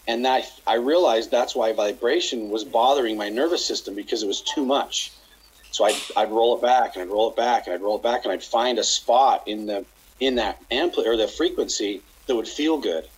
And 0.06 0.24
that 0.24 0.50
I 0.66 0.74
realized 0.74 1.30
that's 1.30 1.56
why 1.56 1.72
vibration 1.72 2.50
was 2.50 2.64
bothering 2.64 3.16
my 3.16 3.28
nervous 3.28 3.64
system 3.64 3.94
because 3.94 4.22
it 4.22 4.26
was 4.26 4.42
too 4.42 4.64
much. 4.64 5.12
So 5.70 5.84
I'd, 5.84 5.96
I'd 6.16 6.30
roll 6.30 6.56
it 6.56 6.62
back 6.62 6.94
and 6.94 7.02
I'd 7.02 7.10
roll 7.10 7.30
it 7.30 7.36
back 7.36 7.66
and 7.66 7.74
I'd 7.74 7.82
roll 7.82 7.96
it 7.96 8.02
back 8.02 8.24
and 8.24 8.32
I'd 8.32 8.42
find 8.42 8.78
a 8.78 8.84
spot 8.84 9.46
in 9.46 9.66
the 9.66 9.84
in 10.20 10.34
that 10.36 10.58
ampli- 10.70 11.06
or 11.06 11.16
the 11.16 11.28
frequency 11.28 12.02
that 12.26 12.34
would 12.34 12.48
feel 12.48 12.78
good. 12.78 13.08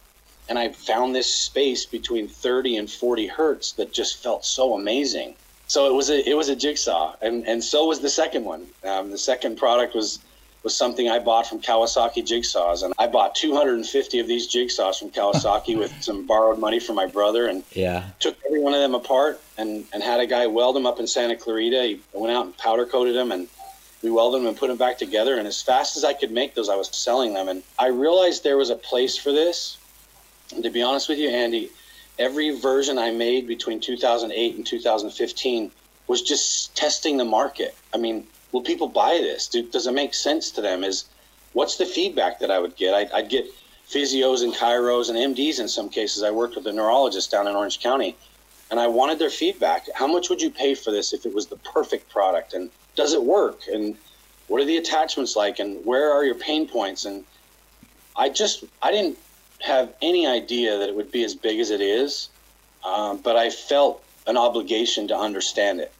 And 0.49 0.59
I 0.59 0.71
found 0.71 1.15
this 1.15 1.33
space 1.33 1.87
between 1.87 2.29
30 2.29 2.77
and 2.77 2.91
40 2.91 3.29
hertz 3.29 3.73
that 3.73 3.93
just 3.93 4.23
felt 4.23 4.45
so 4.45 4.75
amazing. 4.75 5.35
So 5.69 5.87
it 5.87 5.95
was 5.95 6.11
a 6.11 6.29
it 6.29 6.35
was 6.35 6.49
a 6.49 6.57
jigsaw, 6.57 7.15
and 7.23 7.47
and 7.47 7.63
so 7.63 7.87
was 7.87 8.01
the 8.01 8.09
second 8.09 8.45
one. 8.45 8.67
Um, 8.85 9.13
the 9.13 9.19
second 9.19 9.57
product 9.57 9.95
was 9.95 10.19
was 10.63 10.77
something 10.77 11.09
I 11.09 11.19
bought 11.19 11.47
from 11.47 11.61
Kawasaki 11.61 12.25
Jigsaws. 12.25 12.83
And 12.83 12.93
I 12.99 13.07
bought 13.07 13.35
250 13.35 14.19
of 14.19 14.27
these 14.27 14.53
jigsaws 14.53 14.99
from 14.99 15.11
Kawasaki 15.11 15.79
with 15.79 15.93
some 16.03 16.27
borrowed 16.27 16.59
money 16.59 16.81
from 16.81 16.97
my 16.97 17.07
brother 17.07 17.47
and 17.47 17.65
yeah. 17.73 18.11
took 18.19 18.37
every 18.47 18.61
one 18.61 18.75
of 18.75 18.81
them 18.81 18.95
apart 18.95 19.41
and, 19.57 19.85
and 19.93 20.03
had 20.03 20.21
a 20.21 20.27
guy 20.27 20.47
weld 20.47 20.77
them 20.77 20.87
up 20.87 21.01
in 21.01 21.07
Santa 21.07 21.37
Clarita. 21.37 21.83
He 21.83 22.01
went 22.13 22.35
out 22.35 22.47
and 22.47 22.57
powder 22.59 22.85
coated 22.85 23.15
them 23.15 23.33
and 23.33 23.49
we 24.03 24.11
welded 24.11 24.41
them 24.41 24.49
and 24.49 24.57
put 24.57 24.69
them 24.69 24.77
back 24.77 24.99
together. 24.99 25.37
And 25.37 25.47
as 25.47 25.63
fast 25.63 25.97
as 25.97 26.05
I 26.05 26.13
could 26.13 26.31
make 26.31 26.55
those, 26.55 26.69
I 26.69 26.77
was 26.77 26.89
selling 26.89 27.35
them. 27.35 27.49
And 27.49 27.63
I 27.79 27.89
realized 27.89 28.45
there 28.45 28.57
was 28.57 28.71
a 28.71 28.77
place 28.77 29.17
for 29.17 29.33
this. 29.33 29.79
And 30.55 30.63
to 30.65 30.71
be 30.71 30.83
honest 30.83 31.09
with 31.09 31.19
you, 31.19 31.29
Andy, 31.29 31.71
every 32.19 32.59
version 32.59 32.99
I 32.99 33.11
made 33.11 33.47
between 33.47 33.81
2008 33.81 34.57
and 34.57 34.67
2015 34.67 35.71
was 36.07 36.23
just 36.23 36.75
testing 36.75 37.17
the 37.17 37.25
market. 37.25 37.75
I 37.95 37.99
mean, 37.99 38.27
will 38.53 38.63
people 38.63 38.89
buy 38.89 39.19
this? 39.19 39.49
Do, 39.49 39.63
does 39.63 39.87
it 39.87 39.93
make 39.93 40.15
sense 40.15 40.51
to 40.53 40.61
them? 40.61 40.85
Is 40.85 41.05
what's 41.53 41.77
the 41.77 41.87
feedback 41.87 42.41
that 42.41 42.51
I 42.51 42.59
would 42.59 42.77
get? 42.77 42.95
I'd, 42.95 43.11
I'd, 43.13 43.29
get 43.29 43.47
physios 43.89 44.43
and 44.43 44.53
chiros 44.55 45.09
and 45.09 45.37
MDs 45.37 45.61
in 45.61 45.69
some 45.69 45.89
cases. 45.89 46.23
I 46.23 46.31
worked 46.31 46.57
with 46.57 46.67
a 46.67 46.73
neurologist 46.73 47.31
down 47.31 47.47
in 47.47 47.57
Orange 47.57 47.81
County, 47.81 48.17
and 48.71 48.79
I 48.79 48.87
wanted 48.87 49.19
their 49.19 49.31
feedback. 49.31 49.87
How 49.95 50.07
much 50.07 50.31
would 50.31 50.41
you 50.41 50.51
pay 50.51 50.75
for 50.75 50.91
this 50.91 51.13
if 51.13 51.27
it 51.27 51.35
was 51.35 51.47
the 51.47 51.57
perfect 51.57 52.09
product? 52.09 52.55
And 52.55 52.71
does 52.97 53.13
it 53.13 53.23
work? 53.23 53.63
And 53.73 53.97
what 54.49 54.61
are 54.61 54.65
the 54.65 54.77
attachments 54.77 55.37
like? 55.37 55.59
And 55.59 55.85
where 55.85 56.13
are 56.13 56.25
your 56.25 56.35
pain 56.35 56.69
points? 56.69 57.05
And 57.05 57.25
I 58.17 58.29
just 58.29 58.65
I 58.83 58.91
didn't 58.91 59.19
have 59.61 59.93
any 60.01 60.27
idea 60.27 60.79
that 60.79 60.89
it 60.89 60.95
would 60.95 61.13
be 61.13 61.23
as 61.23 61.35
big 61.35 61.61
as 61.61 61.71
it 61.71 61.81
is, 61.81 62.31
um, 62.85 63.19
but 63.19 63.37
I 63.37 63.51
felt 63.51 64.03
an 64.27 64.37
obligation 64.37 65.09
to 65.09 65.17
understand 65.17 65.81
it 65.81 65.93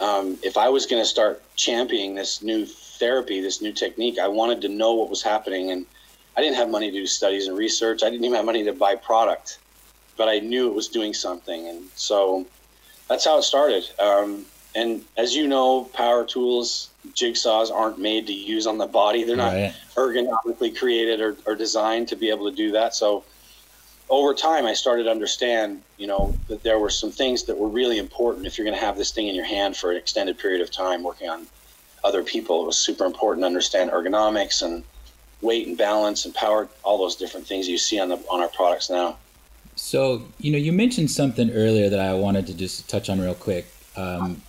um, 0.00 0.38
if 0.42 0.56
I 0.56 0.68
was 0.68 0.86
going 0.86 1.02
to 1.02 1.08
start 1.08 1.42
championing 1.56 2.14
this 2.14 2.42
new 2.42 2.66
therapy, 2.66 3.40
this 3.40 3.62
new 3.62 3.72
technique, 3.72 4.18
I 4.18 4.28
wanted 4.28 4.60
to 4.62 4.68
know 4.68 4.94
what 4.94 5.10
was 5.10 5.22
happening. 5.22 5.70
And 5.70 5.86
I 6.36 6.40
didn't 6.40 6.56
have 6.56 6.70
money 6.70 6.90
to 6.90 6.96
do 6.96 7.06
studies 7.06 7.46
and 7.46 7.56
research. 7.56 8.02
I 8.02 8.10
didn't 8.10 8.24
even 8.24 8.36
have 8.36 8.44
money 8.44 8.64
to 8.64 8.72
buy 8.72 8.96
product, 8.96 9.58
but 10.16 10.28
I 10.28 10.40
knew 10.40 10.68
it 10.68 10.74
was 10.74 10.88
doing 10.88 11.14
something. 11.14 11.68
And 11.68 11.84
so 11.94 12.46
that's 13.08 13.24
how 13.24 13.38
it 13.38 13.42
started. 13.42 13.84
Um, 14.00 14.44
and 14.74 15.04
as 15.16 15.34
you 15.34 15.46
know, 15.46 15.84
power 15.84 16.24
tools, 16.24 16.90
jigsaws 17.12 17.70
aren't 17.70 17.98
made 17.98 18.26
to 18.26 18.32
use 18.32 18.66
on 18.66 18.78
the 18.78 18.86
body. 18.86 19.22
They're 19.22 19.36
not 19.36 19.52
right. 19.52 19.74
ergonomically 19.96 20.76
created 20.76 21.20
or, 21.20 21.36
or 21.46 21.54
designed 21.54 22.08
to 22.08 22.16
be 22.16 22.30
able 22.30 22.50
to 22.50 22.56
do 22.56 22.72
that. 22.72 22.94
So 22.94 23.24
over 24.10 24.34
time, 24.34 24.66
I 24.66 24.74
started 24.74 25.04
to 25.04 25.10
understand, 25.10 25.82
you 25.96 26.06
know, 26.06 26.34
that 26.48 26.62
there 26.62 26.78
were 26.78 26.90
some 26.90 27.10
things 27.10 27.44
that 27.44 27.56
were 27.56 27.68
really 27.68 27.98
important 27.98 28.46
if 28.46 28.58
you're 28.58 28.64
going 28.64 28.78
to 28.78 28.84
have 28.84 28.96
this 28.96 29.10
thing 29.10 29.28
in 29.28 29.34
your 29.34 29.44
hand 29.46 29.76
for 29.76 29.90
an 29.90 29.96
extended 29.96 30.38
period 30.38 30.60
of 30.60 30.70
time 30.70 31.02
working 31.02 31.28
on 31.28 31.46
other 32.02 32.22
people. 32.22 32.62
It 32.62 32.66
was 32.66 32.76
super 32.76 33.04
important 33.04 33.42
to 33.42 33.46
understand 33.46 33.90
ergonomics 33.90 34.62
and 34.62 34.84
weight 35.40 35.66
and 35.66 35.76
balance 35.76 36.26
and 36.26 36.34
power, 36.34 36.68
all 36.82 36.98
those 36.98 37.16
different 37.16 37.46
things 37.46 37.66
you 37.66 37.78
see 37.78 37.98
on 37.98 38.08
the 38.08 38.16
on 38.30 38.40
our 38.40 38.48
products 38.48 38.90
now. 38.90 39.16
So, 39.76 40.22
you 40.38 40.52
know, 40.52 40.58
you 40.58 40.72
mentioned 40.72 41.10
something 41.10 41.50
earlier 41.50 41.88
that 41.88 41.98
I 41.98 42.14
wanted 42.14 42.46
to 42.46 42.54
just 42.54 42.88
touch 42.88 43.08
on 43.08 43.20
real 43.20 43.34
quick. 43.34 43.66
Um, 43.96 44.42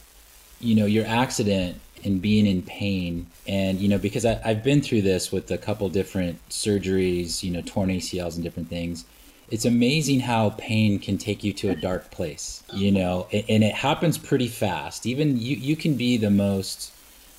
you 0.59 0.75
know, 0.75 0.85
your 0.85 1.05
accident 1.05 1.79
and 2.03 2.21
being 2.21 2.45
in 2.45 2.61
pain, 2.61 3.25
and 3.47 3.79
you 3.79 3.87
know, 3.87 3.97
because 3.97 4.25
I, 4.25 4.39
I've 4.43 4.63
been 4.63 4.81
through 4.81 5.01
this 5.01 5.31
with 5.31 5.49
a 5.49 5.57
couple 5.57 5.87
different 5.89 6.37
surgeries, 6.49 7.41
you 7.41 7.51
know, 7.51 7.61
torn 7.65 7.89
ACLs 7.89 8.35
and 8.35 8.43
different 8.43 8.69
things 8.69 9.05
it's 9.49 9.65
amazing 9.65 10.21
how 10.21 10.51
pain 10.51 10.99
can 10.99 11.17
take 11.17 11.43
you 11.43 11.53
to 11.53 11.69
a 11.69 11.75
dark 11.75 12.09
place, 12.11 12.63
you 12.73 12.91
know, 12.91 13.27
and 13.31 13.63
it 13.63 13.75
happens 13.75 14.17
pretty 14.17 14.47
fast. 14.47 15.05
Even 15.05 15.37
you, 15.37 15.55
you 15.55 15.75
can 15.75 15.95
be 15.95 16.17
the 16.17 16.31
most 16.31 16.91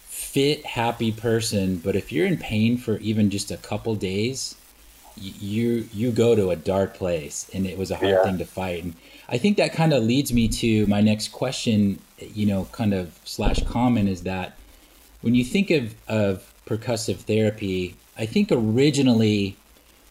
fit, 0.07 0.64
happy 0.64 1.11
person, 1.11 1.79
but 1.79 1.97
if 1.97 2.12
you're 2.12 2.27
in 2.27 2.37
pain 2.37 2.79
for 2.79 2.99
even 2.99 3.29
just 3.31 3.51
a 3.51 3.57
couple 3.57 3.95
days, 3.97 4.55
you 5.16 5.88
you 5.92 6.11
go 6.11 6.35
to 6.35 6.51
a 6.51 6.57
dark 6.57 6.95
place, 6.95 7.51
and 7.55 7.66
it 7.66 7.79
was 7.79 7.90
a 7.90 7.97
hard 7.97 8.11
yeah. 8.11 8.23
thing 8.23 8.38
to 8.38 8.45
fight. 8.45 8.85
And 8.85 8.95
I 9.29 9.38
think 9.38 9.57
that 9.57 9.73
kind 9.73 9.92
of 9.92 10.03
leads 10.03 10.33
me 10.33 10.47
to 10.49 10.87
my 10.87 11.01
next 11.01 11.29
question, 11.29 11.99
you 12.19 12.47
know, 12.47 12.69
kind 12.73 12.92
of 12.92 13.19
slash 13.25 13.64
comment 13.64 14.09
is 14.09 14.23
that 14.25 14.57
when 15.23 15.35
you 15.35 15.42
think 15.42 15.71
of 15.71 15.95
of 16.07 16.53
percussive 16.66 17.19
therapy, 17.19 17.97
I 18.19 18.27
think 18.27 18.51
originally 18.53 19.57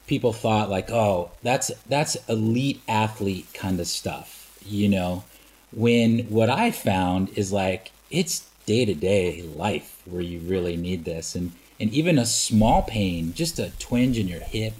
people 0.07 0.33
thought 0.33 0.69
like, 0.69 0.91
oh, 0.91 1.31
that's 1.43 1.71
that's 1.87 2.15
elite 2.27 2.81
athlete 2.87 3.47
kind 3.53 3.79
of 3.79 3.87
stuff, 3.87 4.59
you 4.65 4.89
know. 4.89 5.23
When 5.71 6.19
what 6.29 6.49
I 6.49 6.71
found 6.71 7.29
is 7.37 7.51
like 7.51 7.91
it's 8.09 8.47
day 8.65 8.85
to 8.85 8.93
day 8.93 9.41
life 9.41 10.01
where 10.05 10.21
you 10.21 10.39
really 10.39 10.77
need 10.77 11.05
this, 11.05 11.35
and 11.35 11.51
and 11.79 11.91
even 11.91 12.17
a 12.17 12.25
small 12.25 12.83
pain, 12.83 13.33
just 13.33 13.59
a 13.59 13.71
twinge 13.79 14.17
in 14.17 14.27
your 14.27 14.39
hip 14.39 14.73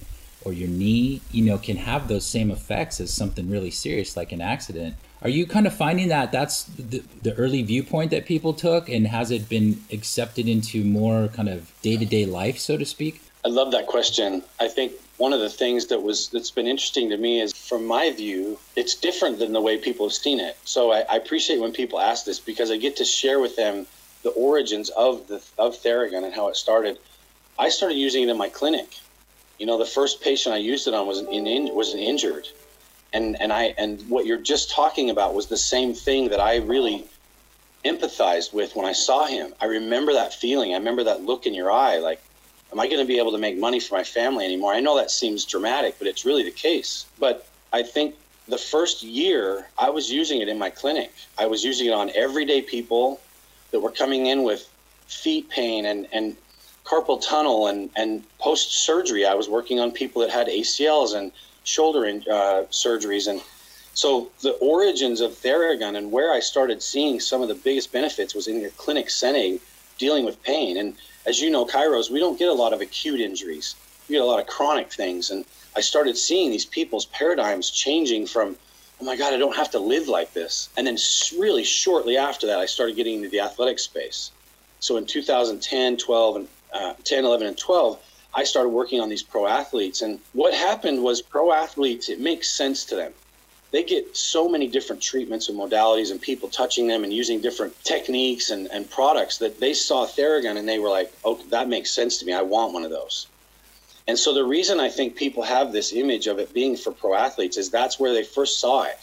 or 0.43 0.53
your 0.53 0.69
knee, 0.69 1.21
you 1.31 1.43
know, 1.43 1.57
can 1.57 1.75
have 1.75 2.07
those 2.07 2.25
same 2.25 2.51
effects 2.51 3.01
as 3.01 3.11
something 3.11 3.49
really 3.49 3.71
serious 3.71 4.15
like 4.15 4.31
an 4.31 4.41
accident. 4.41 4.95
Are 5.23 5.29
you 5.29 5.47
kind 5.47 5.65
of 5.65 5.73
finding 5.73 6.09
that 6.09 6.31
that's 6.31 6.65
the, 6.65 7.03
the 7.23 7.33
early 7.33 7.63
viewpoint 7.63 8.11
that 8.11 8.27
people 8.27 8.53
took, 8.53 8.87
and 8.87 9.07
has 9.07 9.31
it 9.31 9.49
been 9.49 9.81
accepted 9.91 10.47
into 10.47 10.83
more 10.83 11.29
kind 11.29 11.49
of 11.49 11.73
day 11.81 11.97
to 11.97 12.05
day 12.05 12.25
life, 12.25 12.59
so 12.59 12.77
to 12.77 12.85
speak? 12.85 13.21
I 13.45 13.49
love 13.49 13.71
that 13.73 13.85
question. 13.85 14.41
I 14.59 14.67
think 14.67 14.93
one 15.17 15.31
of 15.31 15.39
the 15.39 15.51
things 15.51 15.85
that 15.87 16.01
was 16.01 16.29
that's 16.29 16.49
been 16.49 16.65
interesting 16.65 17.11
to 17.11 17.17
me 17.17 17.39
is 17.39 17.53
from 17.53 17.85
my 17.85 18.09
view 18.09 18.57
it's 18.75 18.95
different 18.95 19.37
than 19.37 19.53
the 19.53 19.61
way 19.61 19.77
people 19.77 20.07
have 20.07 20.13
seen 20.13 20.39
it. 20.39 20.57
So 20.65 20.91
I, 20.91 21.01
I, 21.01 21.15
appreciate 21.17 21.59
when 21.59 21.71
people 21.71 21.99
ask 21.99 22.25
this 22.25 22.39
because 22.39 22.71
i 22.71 22.77
get 22.77 22.97
to 22.97 23.05
share 23.05 23.39
with 23.39 23.55
them 23.55 23.85
the 24.23 24.31
origins 24.31 24.89
of 24.89 25.27
the 25.27 25.43
of 25.59 25.75
theragun 25.75 26.23
and 26.23 26.33
how 26.33 26.47
it 26.47 26.55
started. 26.55 26.97
I 27.59 27.69
started 27.69 27.95
using 27.95 28.23
it 28.23 28.29
in 28.29 28.37
my 28.37 28.49
clinic. 28.49 28.97
You 29.59 29.67
know 29.67 29.77
the 29.77 29.85
first 29.85 30.21
patient 30.21 30.55
i 30.55 30.57
used 30.57 30.87
it 30.87 30.95
on 30.95 31.05
was 31.05 31.19
an 31.19 31.27
in, 31.27 31.73
was 31.75 31.93
an 31.93 31.99
injured. 31.99 32.47
And 33.13 33.39
and 33.39 33.53
i 33.53 33.75
and 33.77 34.01
what 34.09 34.25
you're 34.25 34.41
just 34.53 34.71
talking 34.71 35.11
about 35.11 35.35
was 35.35 35.45
the 35.45 35.63
same 35.73 35.93
thing 35.93 36.29
that 36.29 36.39
i 36.39 36.57
really 36.57 37.05
empathized 37.85 38.53
with 38.55 38.75
when 38.75 38.87
i 38.87 38.91
saw 38.93 39.27
him. 39.27 39.53
I 39.61 39.65
remember 39.65 40.13
that 40.13 40.33
feeling. 40.33 40.73
I 40.73 40.77
remember 40.77 41.03
that 41.03 41.21
look 41.21 41.45
in 41.45 41.53
your 41.53 41.71
eye 41.71 41.99
like 41.99 42.19
am 42.75 42.81
I 42.81 42.87
going 42.87 42.99
to 42.99 43.05
be 43.05 43.17
able 43.17 43.31
to 43.31 43.37
make 43.37 43.57
money 43.57 43.79
for 43.79 43.95
my 43.95 44.03
family 44.03 44.43
anymore? 44.43 44.73
I 44.73 44.81
know 44.81 44.97
that 44.97 45.09
seems 45.09 45.45
dramatic, 45.45 45.95
but 45.97 46.07
it's 46.07 46.25
really 46.25 46.43
the 46.43 46.51
case. 46.51 47.05
But 47.17 47.47
I 47.71 47.83
think 47.83 48.15
the 48.49 48.57
first 48.57 49.01
year 49.01 49.69
I 49.79 49.89
was 49.89 50.11
using 50.11 50.41
it 50.41 50.49
in 50.49 50.59
my 50.59 50.69
clinic. 50.69 51.13
I 51.37 51.47
was 51.47 51.63
using 51.63 51.87
it 51.87 51.93
on 51.93 52.11
everyday 52.13 52.61
people 52.61 53.21
that 53.71 53.79
were 53.79 53.91
coming 53.91 54.25
in 54.25 54.43
with 54.43 54.69
feet 55.07 55.49
pain 55.49 55.85
and, 55.85 56.05
and 56.11 56.35
carpal 56.83 57.25
tunnel 57.25 57.67
and, 57.67 57.89
and 57.95 58.25
post 58.39 58.83
surgery. 58.85 59.25
I 59.25 59.35
was 59.35 59.47
working 59.47 59.79
on 59.79 59.91
people 59.91 60.21
that 60.21 60.29
had 60.29 60.47
ACLs 60.47 61.15
and 61.15 61.31
shoulder 61.63 62.03
in, 62.03 62.25
uh, 62.29 62.65
surgeries. 62.71 63.29
And 63.29 63.41
so 63.93 64.29
the 64.41 64.51
origins 64.55 65.21
of 65.21 65.31
Theragun 65.31 65.95
and 65.95 66.11
where 66.11 66.33
I 66.33 66.41
started 66.41 66.83
seeing 66.83 67.21
some 67.21 67.41
of 67.41 67.47
the 67.47 67.55
biggest 67.55 67.93
benefits 67.93 68.35
was 68.35 68.49
in 68.49 68.59
your 68.59 68.71
clinic 68.71 69.09
setting 69.09 69.61
dealing 69.97 70.25
with 70.25 70.41
pain. 70.43 70.77
And 70.77 70.95
as 71.25 71.39
you 71.41 71.49
know, 71.49 71.65
chiros, 71.65 72.09
we 72.09 72.19
don't 72.19 72.39
get 72.39 72.49
a 72.49 72.53
lot 72.53 72.73
of 72.73 72.81
acute 72.81 73.19
injuries. 73.19 73.75
We 74.07 74.13
get 74.13 74.21
a 74.21 74.25
lot 74.25 74.39
of 74.39 74.47
chronic 74.47 74.91
things. 74.91 75.31
And 75.31 75.45
I 75.75 75.81
started 75.81 76.17
seeing 76.17 76.51
these 76.51 76.65
people's 76.65 77.05
paradigms 77.05 77.69
changing 77.69 78.27
from, 78.27 78.55
oh 79.01 79.05
my 79.05 79.15
God, 79.15 79.33
I 79.33 79.37
don't 79.37 79.55
have 79.55 79.71
to 79.71 79.79
live 79.79 80.07
like 80.07 80.33
this. 80.33 80.69
And 80.77 80.85
then 80.85 80.97
really 81.37 81.63
shortly 81.63 82.17
after 82.17 82.47
that, 82.47 82.59
I 82.59 82.65
started 82.65 82.95
getting 82.95 83.15
into 83.15 83.29
the 83.29 83.39
athletic 83.39 83.79
space. 83.79 84.31
So 84.79 84.97
in 84.97 85.05
2010, 85.05 85.97
12, 85.97 86.35
and 86.35 86.47
uh, 86.73 86.93
10, 87.03 87.25
11, 87.25 87.47
and 87.47 87.57
12, 87.57 87.99
I 88.33 88.43
started 88.43 88.69
working 88.69 88.99
on 88.99 89.09
these 89.09 89.23
pro 89.23 89.47
athletes. 89.47 90.01
And 90.01 90.19
what 90.33 90.53
happened 90.53 91.01
was 91.01 91.21
pro 91.21 91.51
athletes, 91.51 92.09
it 92.09 92.19
makes 92.19 92.49
sense 92.49 92.85
to 92.85 92.95
them. 92.95 93.13
They 93.75 93.83
get 93.83 94.15
so 94.15 94.47
many 94.47 94.67
different 94.67 95.01
treatments 95.01 95.49
and 95.49 95.59
modalities 95.59 96.09
and 96.09 96.21
people 96.21 96.47
touching 96.47 96.87
them 96.87 97.03
and 97.03 97.11
using 97.11 97.41
different 97.41 97.75
techniques 97.83 98.49
and, 98.49 98.71
and 98.71 98.89
products 98.89 99.39
that 99.39 99.59
they 99.59 99.73
saw 99.73 100.05
Theragun 100.05 100.55
and 100.55 100.65
they 100.65 100.79
were 100.79 100.87
like, 100.87 101.11
oh, 101.25 101.41
that 101.49 101.67
makes 101.67 101.91
sense 101.91 102.17
to 102.19 102.25
me. 102.25 102.31
I 102.31 102.41
want 102.41 102.71
one 102.71 102.85
of 102.85 102.89
those. 102.89 103.27
And 104.07 104.17
so 104.17 104.33
the 104.33 104.45
reason 104.45 104.79
I 104.79 104.87
think 104.87 105.17
people 105.17 105.43
have 105.43 105.73
this 105.73 105.91
image 105.91 106.27
of 106.27 106.39
it 106.39 106.53
being 106.53 106.77
for 106.77 106.93
pro 106.93 107.15
athletes 107.15 107.57
is 107.57 107.69
that's 107.69 107.99
where 107.99 108.13
they 108.13 108.23
first 108.23 108.61
saw 108.61 108.83
it. 108.83 108.97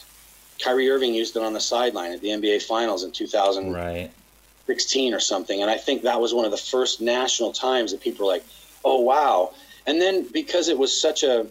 Kyrie 0.59 0.89
Irving 0.89 1.13
used 1.13 1.35
it 1.35 1.43
on 1.43 1.53
the 1.53 1.59
sideline 1.59 2.11
at 2.11 2.21
the 2.21 2.29
NBA 2.29 2.63
Finals 2.63 3.03
in 3.03 3.11
2016 3.11 5.11
right. 5.11 5.15
or 5.15 5.19
something, 5.19 5.61
and 5.61 5.69
I 5.69 5.77
think 5.77 6.01
that 6.01 6.19
was 6.19 6.33
one 6.33 6.45
of 6.45 6.51
the 6.51 6.57
first 6.57 6.99
national 6.99 7.51
times 7.51 7.91
that 7.91 8.01
people 8.01 8.25
were 8.25 8.31
like, 8.31 8.45
"Oh 8.83 9.01
wow!" 9.01 9.53
And 9.85 10.01
then 10.01 10.25
because 10.31 10.67
it 10.67 10.79
was 10.79 10.99
such 10.99 11.21
a 11.21 11.45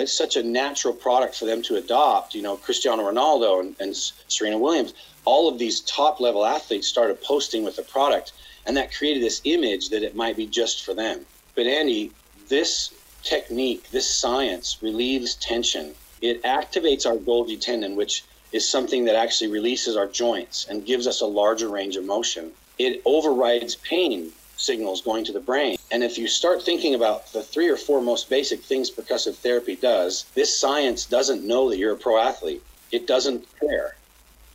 it's 0.00 0.16
such 0.16 0.36
a 0.36 0.42
natural 0.42 0.94
product 0.94 1.36
for 1.36 1.44
them 1.44 1.62
to 1.62 1.76
adopt, 1.76 2.34
you 2.34 2.42
know, 2.42 2.56
Cristiano 2.56 3.10
Ronaldo 3.10 3.60
and, 3.60 3.76
and 3.80 3.94
Serena 4.28 4.58
Williams, 4.58 4.94
all 5.24 5.48
of 5.48 5.58
these 5.58 5.80
top 5.80 6.20
level 6.20 6.44
athletes 6.44 6.88
started 6.88 7.22
posting 7.22 7.62
with 7.62 7.76
the 7.76 7.82
product, 7.82 8.32
and 8.66 8.76
that 8.76 8.94
created 8.94 9.22
this 9.22 9.40
image 9.44 9.90
that 9.90 10.02
it 10.02 10.16
might 10.16 10.36
be 10.36 10.46
just 10.46 10.84
for 10.84 10.94
them. 10.94 11.24
But 11.54 11.66
Andy, 11.66 12.12
this 12.48 12.92
technique, 13.22 13.90
this 13.90 14.12
science 14.12 14.78
relieves 14.80 15.34
tension. 15.36 15.94
It 16.20 16.42
activates 16.42 17.06
our 17.06 17.16
Golgi 17.16 17.60
tendon, 17.60 17.96
which 17.96 18.24
is 18.52 18.68
something 18.68 19.04
that 19.04 19.14
actually 19.14 19.50
releases 19.50 19.96
our 19.96 20.06
joints 20.06 20.66
and 20.68 20.84
gives 20.84 21.06
us 21.06 21.20
a 21.20 21.26
larger 21.26 21.68
range 21.68 21.96
of 21.96 22.04
motion. 22.04 22.50
It 22.78 23.02
overrides 23.04 23.76
pain 23.76 24.32
signals 24.60 25.00
going 25.00 25.24
to 25.24 25.32
the 25.32 25.40
brain. 25.40 25.78
And 25.90 26.04
if 26.04 26.18
you 26.18 26.28
start 26.28 26.62
thinking 26.62 26.94
about 26.94 27.32
the 27.32 27.42
three 27.42 27.68
or 27.68 27.76
four 27.76 28.00
most 28.00 28.28
basic 28.28 28.62
things 28.62 28.90
percussive 28.90 29.34
therapy 29.36 29.76
does, 29.76 30.26
this 30.34 30.56
science 30.56 31.06
doesn't 31.06 31.46
know 31.46 31.70
that 31.70 31.78
you're 31.78 31.94
a 31.94 31.96
pro 31.96 32.18
athlete. 32.18 32.62
It 32.92 33.06
doesn't 33.06 33.46
care. 33.58 33.96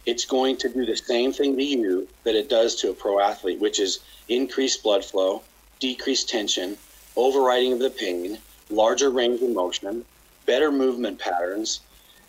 It's 0.05 0.25
going 0.25 0.57
to 0.57 0.69
do 0.69 0.85
the 0.85 0.95
same 0.95 1.33
thing 1.33 1.57
to 1.57 1.63
you 1.63 2.07
that 2.23 2.35
it 2.35 2.49
does 2.49 2.75
to 2.75 2.91
a 2.91 2.93
pro 2.93 3.19
athlete, 3.19 3.59
which 3.59 3.79
is 3.79 3.99
increase 4.29 4.77
blood 4.77 5.03
flow, 5.03 5.41
decrease 5.79 6.23
tension, 6.23 6.77
overriding 7.15 7.73
of 7.73 7.79
the 7.79 7.89
pain, 7.89 8.37
larger 8.69 9.09
range 9.09 9.41
of 9.41 9.49
motion, 9.49 10.05
better 10.45 10.71
movement 10.71 11.19
patterns. 11.19 11.79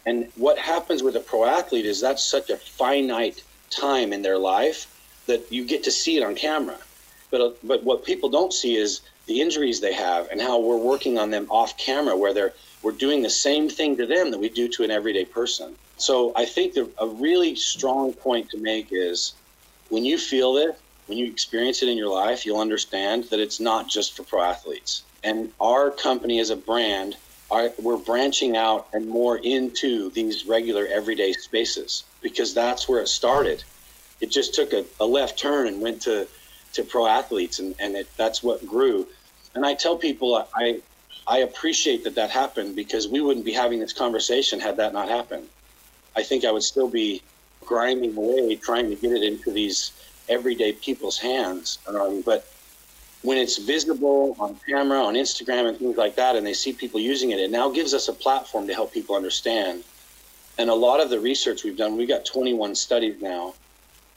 And 0.06 0.30
what 0.36 0.58
happens 0.58 1.02
with 1.02 1.16
a 1.16 1.20
pro 1.20 1.44
athlete 1.44 1.84
is 1.84 2.00
that's 2.00 2.24
such 2.24 2.48
a 2.48 2.56
finite 2.56 3.42
time 3.70 4.12
in 4.12 4.22
their 4.22 4.38
life 4.38 4.86
that 5.26 5.52
you 5.52 5.64
get 5.64 5.84
to 5.84 5.90
see 5.90 6.16
it 6.16 6.22
on 6.22 6.34
camera. 6.34 6.78
But, 7.30 7.40
uh, 7.40 7.50
but 7.62 7.82
what 7.84 8.04
people 8.04 8.28
don't 8.28 8.52
see 8.52 8.76
is 8.76 9.00
the 9.26 9.40
injuries 9.40 9.80
they 9.80 9.92
have 9.92 10.28
and 10.30 10.40
how 10.40 10.60
we're 10.60 10.76
working 10.76 11.18
on 11.18 11.30
them 11.30 11.46
off 11.50 11.76
camera, 11.76 12.16
where 12.16 12.32
they're, 12.32 12.54
we're 12.82 12.92
doing 12.92 13.22
the 13.22 13.30
same 13.30 13.68
thing 13.68 13.96
to 13.96 14.06
them 14.06 14.30
that 14.30 14.38
we 14.38 14.48
do 14.48 14.68
to 14.68 14.84
an 14.84 14.90
everyday 14.90 15.24
person. 15.24 15.74
So 15.96 16.32
I 16.36 16.44
think 16.44 16.74
the, 16.74 16.88
a 16.98 17.06
really 17.06 17.56
strong 17.56 18.12
point 18.12 18.50
to 18.50 18.58
make 18.58 18.88
is 18.90 19.34
when 19.88 20.04
you 20.04 20.18
feel 20.18 20.56
it, 20.56 20.78
when 21.06 21.18
you 21.18 21.26
experience 21.26 21.82
it 21.82 21.88
in 21.88 21.96
your 21.96 22.12
life, 22.12 22.44
you'll 22.44 22.60
understand 22.60 23.24
that 23.30 23.40
it's 23.40 23.60
not 23.60 23.88
just 23.88 24.16
for 24.16 24.24
pro 24.24 24.42
athletes. 24.42 25.02
And 25.22 25.52
our 25.60 25.90
company 25.90 26.38
as 26.40 26.50
a 26.50 26.56
brand, 26.56 27.16
we're 27.78 27.96
branching 27.96 28.56
out 28.56 28.88
and 28.92 29.08
more 29.08 29.38
into 29.38 30.10
these 30.10 30.46
regular 30.46 30.86
everyday 30.86 31.32
spaces 31.32 32.04
because 32.20 32.54
that's 32.54 32.88
where 32.88 33.00
it 33.00 33.08
started. 33.08 33.62
It 34.20 34.30
just 34.30 34.54
took 34.54 34.72
a, 34.72 34.84
a 34.98 35.06
left 35.06 35.38
turn 35.38 35.66
and 35.66 35.80
went 35.80 36.02
to, 36.02 36.26
to 36.76 36.84
pro 36.84 37.06
athletes, 37.06 37.58
and, 37.58 37.74
and 37.78 37.96
it, 37.96 38.08
that's 38.16 38.42
what 38.42 38.64
grew. 38.66 39.06
And 39.54 39.66
I 39.66 39.74
tell 39.74 39.96
people 39.96 40.46
I, 40.54 40.80
I 41.26 41.38
appreciate 41.38 42.04
that 42.04 42.14
that 42.14 42.30
happened 42.30 42.76
because 42.76 43.08
we 43.08 43.20
wouldn't 43.20 43.44
be 43.44 43.52
having 43.52 43.80
this 43.80 43.92
conversation 43.92 44.60
had 44.60 44.76
that 44.76 44.92
not 44.92 45.08
happened. 45.08 45.48
I 46.14 46.22
think 46.22 46.44
I 46.44 46.52
would 46.52 46.62
still 46.62 46.88
be 46.88 47.22
grinding 47.64 48.16
away 48.16 48.56
trying 48.56 48.88
to 48.90 48.96
get 48.96 49.12
it 49.12 49.22
into 49.22 49.50
these 49.50 49.92
everyday 50.28 50.72
people's 50.72 51.18
hands. 51.18 51.78
Um, 51.88 52.22
but 52.22 52.46
when 53.22 53.38
it's 53.38 53.58
visible 53.58 54.36
on 54.38 54.56
camera, 54.68 55.00
on 55.02 55.14
Instagram, 55.14 55.68
and 55.68 55.78
things 55.78 55.96
like 55.96 56.16
that, 56.16 56.36
and 56.36 56.46
they 56.46 56.52
see 56.52 56.72
people 56.72 57.00
using 57.00 57.30
it, 57.30 57.40
it 57.40 57.50
now 57.50 57.70
gives 57.70 57.92
us 57.92 58.08
a 58.08 58.12
platform 58.12 58.66
to 58.68 58.74
help 58.74 58.92
people 58.92 59.16
understand. 59.16 59.82
And 60.58 60.70
a 60.70 60.74
lot 60.74 61.00
of 61.00 61.10
the 61.10 61.18
research 61.18 61.64
we've 61.64 61.76
done, 61.76 61.96
we've 61.96 62.08
got 62.08 62.24
21 62.24 62.74
studies 62.76 63.20
now, 63.20 63.54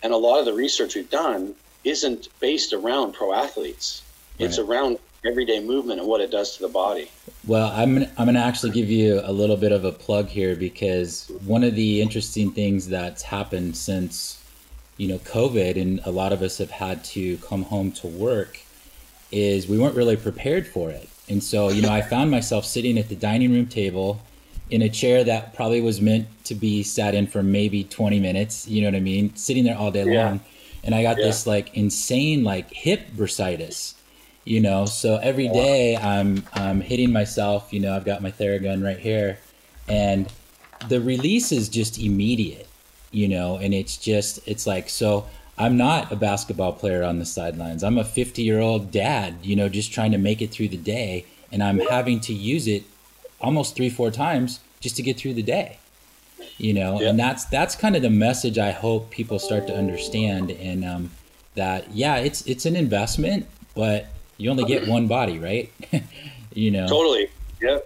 and 0.04 0.13
a 0.13 0.17
lot 0.17 0.39
of 0.39 0.45
the 0.45 0.54
research 0.54 0.95
we've 0.95 1.10
done 1.10 1.56
isn't 1.84 2.30
based 2.39 2.74
around 2.74 3.13
pro 3.13 3.34
athletes. 3.34 4.04
Right. 4.39 4.48
It's 4.48 4.58
around 4.58 5.00
everyday 5.26 5.60
movement 5.60 6.00
and 6.00 6.08
what 6.08 6.22
it 6.22 6.32
does 6.32 6.56
to 6.56 6.62
the 6.62 6.70
body. 6.70 7.12
Well, 7.46 7.72
I'm 7.74 7.98
I'm 8.18 8.26
going 8.26 8.36
to 8.36 8.42
actually 8.42 8.72
give 8.72 8.89
you 8.89 9.22
a 9.24 9.32
little 9.32 9.58
bit 9.58 9.72
of 9.72 9.84
a 9.84 9.92
plug 9.92 10.28
here 10.28 10.56
because 10.56 11.32
one 11.46 11.63
of 11.63 11.76
the 11.76 12.02
interesting 12.02 12.52
things 12.52 12.88
that's 12.88 13.22
happened 13.22 13.76
since 13.76 14.39
you 15.00 15.08
know, 15.08 15.18
COVID 15.20 15.82
and 15.82 16.02
a 16.04 16.12
lot 16.12 16.34
of 16.34 16.42
us 16.42 16.58
have 16.58 16.70
had 16.70 17.04
to 17.06 17.38
come 17.38 17.63
home 17.63 17.92
to 17.94 18.08
work 18.08 18.60
is 19.32 19.68
we 19.68 19.80
weren't 19.80 19.96
really 19.96 20.18
prepared 20.18 20.68
for 20.68 20.92
it. 20.92 21.08
And 21.30 21.42
so, 21.42 21.70
you 21.70 21.82
know, 21.82 21.92
I 21.92 22.02
found 22.02 22.30
myself 22.30 22.65
sitting 22.65 22.98
at 22.98 23.08
the 23.08 23.15
dining 23.15 23.54
room 23.54 23.65
table 23.65 24.22
in 24.70 24.82
a 24.82 24.89
chair 24.89 25.24
that 25.24 25.56
probably 25.56 25.80
was 25.80 26.02
meant 26.02 26.28
to 26.44 26.54
be 26.54 26.84
sat 26.84 27.15
in 27.15 27.28
for 27.28 27.42
maybe 27.42 27.86
20 27.86 28.20
minutes, 28.20 28.68
you 28.68 28.82
know 28.82 28.88
what 28.88 28.96
I 28.96 29.00
mean? 29.00 29.34
Sitting 29.36 29.63
there 29.63 29.78
all 29.78 29.89
day 29.89 30.04
yeah. 30.04 30.26
long. 30.26 30.42
And 30.84 30.96
I 30.96 31.02
got 31.04 31.18
yeah. 31.18 31.26
this 31.26 31.46
like 31.46 31.76
insane 31.76 32.44
like 32.44 32.72
hip 32.72 33.12
bursitis, 33.15 33.96
you 34.46 34.60
know. 34.60 34.86
So 34.86 35.18
every 35.18 35.50
day 35.50 35.98
I'm 35.98 36.44
I'm 36.54 36.82
hitting 36.82 37.12
myself, 37.12 37.72
you 37.72 37.80
know, 37.80 37.96
I've 37.96 38.06
got 38.06 38.22
my 38.22 38.32
Theragun 38.32 38.84
right 38.84 39.00
here 39.00 39.39
and 39.88 40.32
the 40.88 41.02
release 41.02 41.52
is 41.52 41.68
just 41.68 42.00
immediate 42.00 42.70
you 43.12 43.28
know, 43.28 43.58
and 43.58 43.74
it's 43.74 43.98
just, 43.98 44.39
it's 44.48 44.68
like, 44.68 44.89
so 44.89 45.26
I'm 45.58 45.78
not 45.78 46.12
a 46.12 46.15
basketball 46.15 46.74
player 46.74 47.04
on 47.04 47.20
the 47.20 47.26
sidelines. 47.26 47.84
I'm 47.84 47.98
a 47.98 48.04
50 48.04 48.42
year 48.42 48.60
old 48.60 48.92
dad, 48.92 49.36
you 49.44 49.56
know, 49.56 49.70
just 49.70 49.92
trying 49.92 50.12
to 50.12 50.18
make 50.18 50.42
it 50.42 50.52
through 50.52 50.70
the 50.70 50.78
day. 50.78 51.26
And 51.52 51.63
I'm 51.63 51.80
having 51.80 52.20
to 52.22 52.34
use 52.34 52.68
it 52.68 52.84
almost 53.42 53.76
three, 53.76 53.89
four 53.89 54.12
times 54.12 54.60
just 54.80 54.96
to 54.98 55.02
get 55.02 55.18
through 55.18 55.34
the 55.34 55.44
day, 55.44 55.80
you 56.58 56.73
know, 56.73 56.99
yeah. 56.99 57.10
and 57.10 57.19
that's, 57.19 57.45
that's 57.45 57.75
kind 57.75 57.95
of 57.95 58.02
the 58.02 58.10
message 58.10 58.58
I 58.58 58.71
hope 58.71 59.10
people 59.10 59.39
start 59.39 59.67
to 59.67 59.75
understand. 59.75 60.52
And, 60.52 60.84
um, 60.86 61.12
that, 61.56 61.91
yeah, 61.93 62.17
it's, 62.17 62.45
it's 62.45 62.65
an 62.65 62.75
investment, 62.75 63.45
but 63.75 64.08
you 64.38 64.49
only 64.49 64.65
get 64.65 64.88
one 64.88 65.08
body, 65.08 65.39
right? 65.39 65.71
you 66.54 66.71
know, 66.71 66.88
totally. 66.88 67.30
yeah 67.62 67.80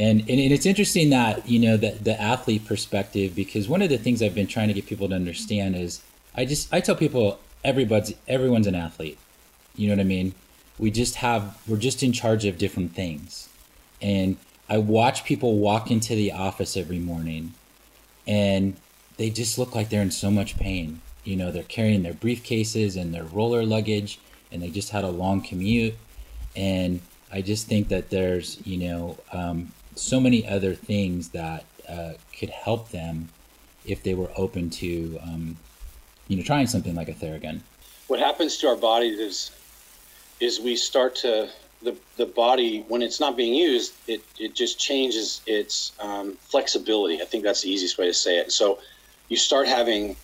and, 0.00 0.20
and 0.20 0.40
it's 0.40 0.66
interesting 0.66 1.10
that 1.10 1.46
you 1.48 1.58
know 1.58 1.76
the, 1.76 1.90
the 1.90 2.20
athlete 2.20 2.64
perspective 2.64 3.34
because 3.34 3.68
one 3.68 3.82
of 3.82 3.88
the 3.88 3.98
things 3.98 4.22
i've 4.22 4.34
been 4.34 4.46
trying 4.46 4.68
to 4.68 4.74
get 4.74 4.86
people 4.86 5.08
to 5.08 5.14
understand 5.14 5.76
is 5.76 6.02
i 6.34 6.44
just 6.44 6.72
i 6.72 6.80
tell 6.80 6.96
people 6.96 7.38
everybody's 7.64 8.14
everyone's 8.26 8.66
an 8.66 8.74
athlete 8.74 9.18
you 9.76 9.88
know 9.88 9.94
what 9.94 10.00
i 10.00 10.04
mean 10.04 10.34
we 10.78 10.90
just 10.90 11.16
have 11.16 11.60
we're 11.66 11.76
just 11.76 12.02
in 12.02 12.12
charge 12.12 12.44
of 12.44 12.56
different 12.56 12.94
things 12.94 13.48
and 14.00 14.36
i 14.68 14.78
watch 14.78 15.24
people 15.24 15.58
walk 15.58 15.90
into 15.90 16.14
the 16.14 16.32
office 16.32 16.76
every 16.76 16.98
morning 16.98 17.52
and 18.30 18.76
they 19.16 19.28
just 19.28 19.58
look 19.58 19.74
like 19.74 19.88
they're 19.88 20.02
in 20.02 20.10
so 20.10 20.30
much 20.30 20.56
pain 20.56 21.00
you 21.24 21.36
know 21.36 21.50
they're 21.50 21.62
carrying 21.64 22.02
their 22.02 22.14
briefcases 22.14 23.00
and 23.00 23.12
their 23.12 23.24
roller 23.24 23.64
luggage 23.64 24.18
and 24.52 24.62
they 24.62 24.70
just 24.70 24.90
had 24.90 25.04
a 25.04 25.10
long 25.10 25.40
commute 25.40 25.94
and 26.54 27.00
i 27.32 27.42
just 27.42 27.66
think 27.66 27.88
that 27.88 28.10
there's 28.10 28.64
you 28.66 28.76
know 28.76 29.18
um, 29.32 29.72
so 29.94 30.20
many 30.20 30.46
other 30.46 30.74
things 30.74 31.30
that 31.30 31.64
uh, 31.88 32.12
could 32.38 32.50
help 32.50 32.90
them 32.90 33.28
if 33.84 34.02
they 34.02 34.14
were 34.14 34.30
open 34.36 34.70
to, 34.70 35.18
um, 35.22 35.56
you 36.28 36.36
know, 36.36 36.42
trying 36.42 36.66
something 36.66 36.94
like 36.94 37.08
a 37.08 37.12
Theragun. 37.12 37.60
What 38.08 38.20
happens 38.20 38.56
to 38.58 38.68
our 38.68 38.76
bodies 38.76 39.18
is, 39.18 39.50
is 40.40 40.60
we 40.60 40.76
start 40.76 41.16
to 41.16 41.48
the 41.82 41.96
the 42.16 42.26
body 42.26 42.84
when 42.88 43.02
it's 43.02 43.20
not 43.20 43.36
being 43.36 43.54
used, 43.54 43.94
it 44.06 44.22
it 44.38 44.54
just 44.54 44.78
changes 44.78 45.40
its 45.46 45.92
um, 46.00 46.36
flexibility. 46.42 47.20
I 47.20 47.24
think 47.24 47.44
that's 47.44 47.62
the 47.62 47.70
easiest 47.70 47.98
way 47.98 48.06
to 48.06 48.14
say 48.14 48.38
it. 48.38 48.52
So, 48.52 48.78
you 49.28 49.36
start 49.36 49.66
having 49.66 50.16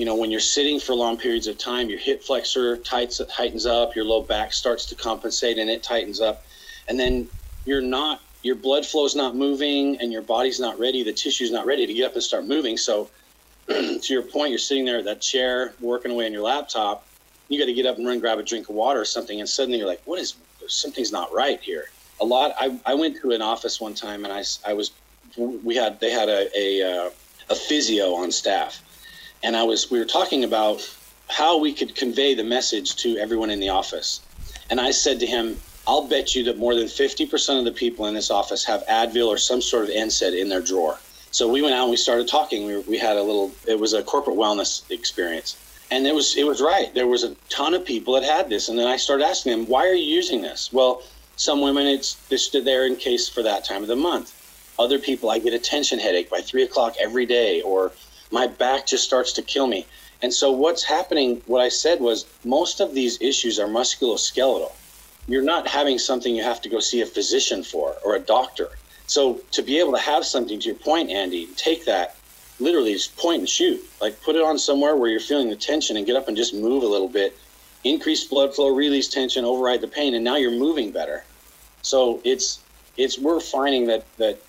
you 0.00 0.06
know, 0.06 0.14
when 0.14 0.30
you're 0.30 0.40
sitting 0.40 0.80
for 0.80 0.94
long 0.94 1.18
periods 1.18 1.46
of 1.46 1.58
time, 1.58 1.90
your 1.90 1.98
hip 1.98 2.22
flexor 2.22 2.78
tights, 2.78 3.20
tightens 3.30 3.66
up, 3.66 3.94
your 3.94 4.06
low 4.06 4.22
back 4.22 4.50
starts 4.50 4.86
to 4.86 4.94
compensate 4.94 5.58
and 5.58 5.68
it 5.68 5.82
tightens 5.82 6.22
up. 6.22 6.42
And 6.88 6.98
then 6.98 7.28
you're 7.66 7.82
not 7.82 8.22
your 8.42 8.54
blood 8.54 8.86
flow 8.86 9.04
is 9.04 9.14
not 9.14 9.36
moving 9.36 10.00
and 10.00 10.10
your 10.10 10.22
body's 10.22 10.58
not 10.58 10.78
ready, 10.78 11.02
the 11.02 11.12
tissue's 11.12 11.50
not 11.50 11.66
ready 11.66 11.86
to 11.86 11.92
get 11.92 12.06
up 12.06 12.14
and 12.14 12.22
start 12.22 12.46
moving. 12.46 12.78
So, 12.78 13.10
to 13.68 14.00
your 14.08 14.22
point, 14.22 14.50
you're 14.50 14.58
sitting 14.58 14.86
there 14.86 14.98
at 14.98 15.04
that 15.04 15.20
chair 15.20 15.74
working 15.80 16.12
away 16.12 16.24
on 16.24 16.32
your 16.32 16.42
laptop. 16.42 17.04
You 17.50 17.58
got 17.58 17.66
to 17.66 17.74
get 17.74 17.84
up 17.84 17.98
and 17.98 18.06
run, 18.06 18.20
grab 18.20 18.38
a 18.38 18.42
drink 18.42 18.70
of 18.70 18.76
water 18.76 19.00
or 19.00 19.04
something, 19.04 19.38
and 19.38 19.46
suddenly 19.46 19.78
you're 19.78 19.86
like, 19.86 20.00
"What 20.06 20.18
is? 20.18 20.34
Something's 20.68 21.12
not 21.12 21.32
right 21.32 21.60
here." 21.60 21.90
A 22.20 22.24
lot. 22.24 22.54
I, 22.58 22.78
I 22.84 22.94
went 22.94 23.20
to 23.22 23.30
an 23.30 23.42
office 23.42 23.80
one 23.80 23.94
time, 23.94 24.24
and 24.24 24.32
I, 24.32 24.44
I 24.66 24.74
was, 24.74 24.92
we 25.36 25.74
had 25.76 26.00
they 26.00 26.10
had 26.10 26.28
a 26.28 26.48
a, 26.56 27.06
uh, 27.06 27.10
a 27.48 27.54
physio 27.54 28.14
on 28.14 28.30
staff, 28.30 28.82
and 29.42 29.56
I 29.56 29.62
was 29.62 29.90
we 29.90 29.98
were 29.98 30.04
talking 30.04 30.44
about 30.44 30.88
how 31.28 31.58
we 31.58 31.72
could 31.72 31.94
convey 31.94 32.34
the 32.34 32.44
message 32.44 32.96
to 32.96 33.16
everyone 33.16 33.50
in 33.50 33.60
the 33.60 33.68
office, 33.68 34.20
and 34.68 34.80
I 34.80 34.90
said 34.90 35.20
to 35.20 35.26
him, 35.26 35.56
I'll 35.86 36.06
bet 36.06 36.34
you 36.34 36.44
that 36.44 36.58
more 36.58 36.74
than 36.74 36.86
50% 36.86 37.58
of 37.58 37.64
the 37.64 37.72
people 37.72 38.06
in 38.06 38.14
this 38.14 38.30
office 38.30 38.64
have 38.64 38.84
Advil 38.86 39.26
or 39.26 39.38
some 39.38 39.60
sort 39.62 39.84
of 39.84 39.90
NSAID 39.90 40.40
in 40.40 40.48
their 40.48 40.60
drawer. 40.60 40.98
So 41.32 41.48
we 41.48 41.62
went 41.62 41.74
out 41.74 41.82
and 41.82 41.90
we 41.90 41.96
started 41.96 42.28
talking. 42.28 42.66
We, 42.66 42.78
we 42.80 42.98
had 42.98 43.16
a 43.16 43.22
little, 43.22 43.52
it 43.66 43.78
was 43.78 43.92
a 43.92 44.02
corporate 44.02 44.36
wellness 44.36 44.88
experience. 44.90 45.56
And 45.90 46.06
it 46.06 46.14
was, 46.14 46.36
it 46.36 46.46
was 46.46 46.62
right. 46.62 46.94
There 46.94 47.08
was 47.08 47.24
a 47.24 47.34
ton 47.48 47.74
of 47.74 47.84
people 47.84 48.14
that 48.14 48.22
had 48.22 48.48
this. 48.48 48.68
And 48.68 48.78
then 48.78 48.86
I 48.86 48.96
started 48.96 49.24
asking 49.24 49.52
them, 49.52 49.66
why 49.66 49.86
are 49.86 49.94
you 49.94 50.14
using 50.14 50.40
this? 50.40 50.72
Well, 50.72 51.02
some 51.36 51.60
women, 51.60 51.86
it's 51.86 52.16
just 52.28 52.52
there 52.64 52.86
in 52.86 52.96
case 52.96 53.28
for 53.28 53.42
that 53.42 53.64
time 53.64 53.82
of 53.82 53.88
the 53.88 53.96
month. 53.96 54.36
Other 54.78 54.98
people, 54.98 55.30
I 55.30 55.38
get 55.38 55.52
a 55.52 55.58
tension 55.58 55.98
headache 55.98 56.30
by 56.30 56.40
three 56.40 56.62
o'clock 56.62 56.94
every 57.00 57.26
day, 57.26 57.60
or 57.62 57.92
my 58.30 58.46
back 58.46 58.86
just 58.86 59.04
starts 59.04 59.32
to 59.32 59.42
kill 59.42 59.66
me. 59.66 59.86
And 60.22 60.32
so 60.32 60.52
what's 60.52 60.84
happening, 60.84 61.42
what 61.46 61.60
I 61.60 61.68
said 61.68 62.00
was 62.00 62.26
most 62.44 62.80
of 62.80 62.94
these 62.94 63.20
issues 63.20 63.58
are 63.58 63.66
musculoskeletal. 63.66 64.72
You're 65.26 65.42
not 65.42 65.66
having 65.66 65.98
something 65.98 66.34
you 66.34 66.42
have 66.42 66.60
to 66.62 66.68
go 66.68 66.78
see 66.78 67.00
a 67.00 67.06
physician 67.06 67.62
for 67.62 67.96
or 68.04 68.16
a 68.16 68.20
doctor. 68.20 68.68
So 69.06 69.40
to 69.52 69.62
be 69.62 69.78
able 69.80 69.92
to 69.92 69.98
have 69.98 70.24
something 70.24 70.60
to 70.60 70.66
your 70.66 70.76
point, 70.76 71.10
Andy, 71.10 71.46
take 71.56 71.84
that 71.86 72.16
literally 72.60 72.92
just 72.92 73.16
point 73.16 73.40
and 73.40 73.48
shoot. 73.48 73.80
Like 74.00 74.20
put 74.22 74.36
it 74.36 74.42
on 74.42 74.58
somewhere 74.58 74.96
where 74.96 75.10
you're 75.10 75.20
feeling 75.20 75.48
the 75.48 75.56
tension 75.56 75.96
and 75.96 76.06
get 76.06 76.16
up 76.16 76.28
and 76.28 76.36
just 76.36 76.54
move 76.54 76.82
a 76.82 76.86
little 76.86 77.08
bit. 77.08 77.36
Increase 77.84 78.24
blood 78.24 78.54
flow, 78.54 78.74
release 78.74 79.08
tension, 79.08 79.44
override 79.44 79.80
the 79.80 79.88
pain, 79.88 80.14
and 80.14 80.22
now 80.22 80.36
you're 80.36 80.50
moving 80.50 80.90
better. 80.90 81.24
So 81.82 82.20
it's 82.24 82.60
it's 82.96 83.18
we're 83.18 83.40
finding 83.40 83.86
that 83.86 84.04
that 84.18 84.40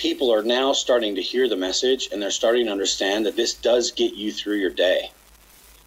people 0.00 0.32
are 0.32 0.42
now 0.42 0.72
starting 0.72 1.14
to 1.14 1.22
hear 1.22 1.46
the 1.46 1.56
message 1.56 2.08
and 2.10 2.22
they're 2.22 2.30
starting 2.30 2.64
to 2.64 2.72
understand 2.72 3.26
that 3.26 3.36
this 3.36 3.52
does 3.52 3.90
get 3.92 4.14
you 4.14 4.32
through 4.32 4.56
your 4.56 4.70
day. 4.70 5.10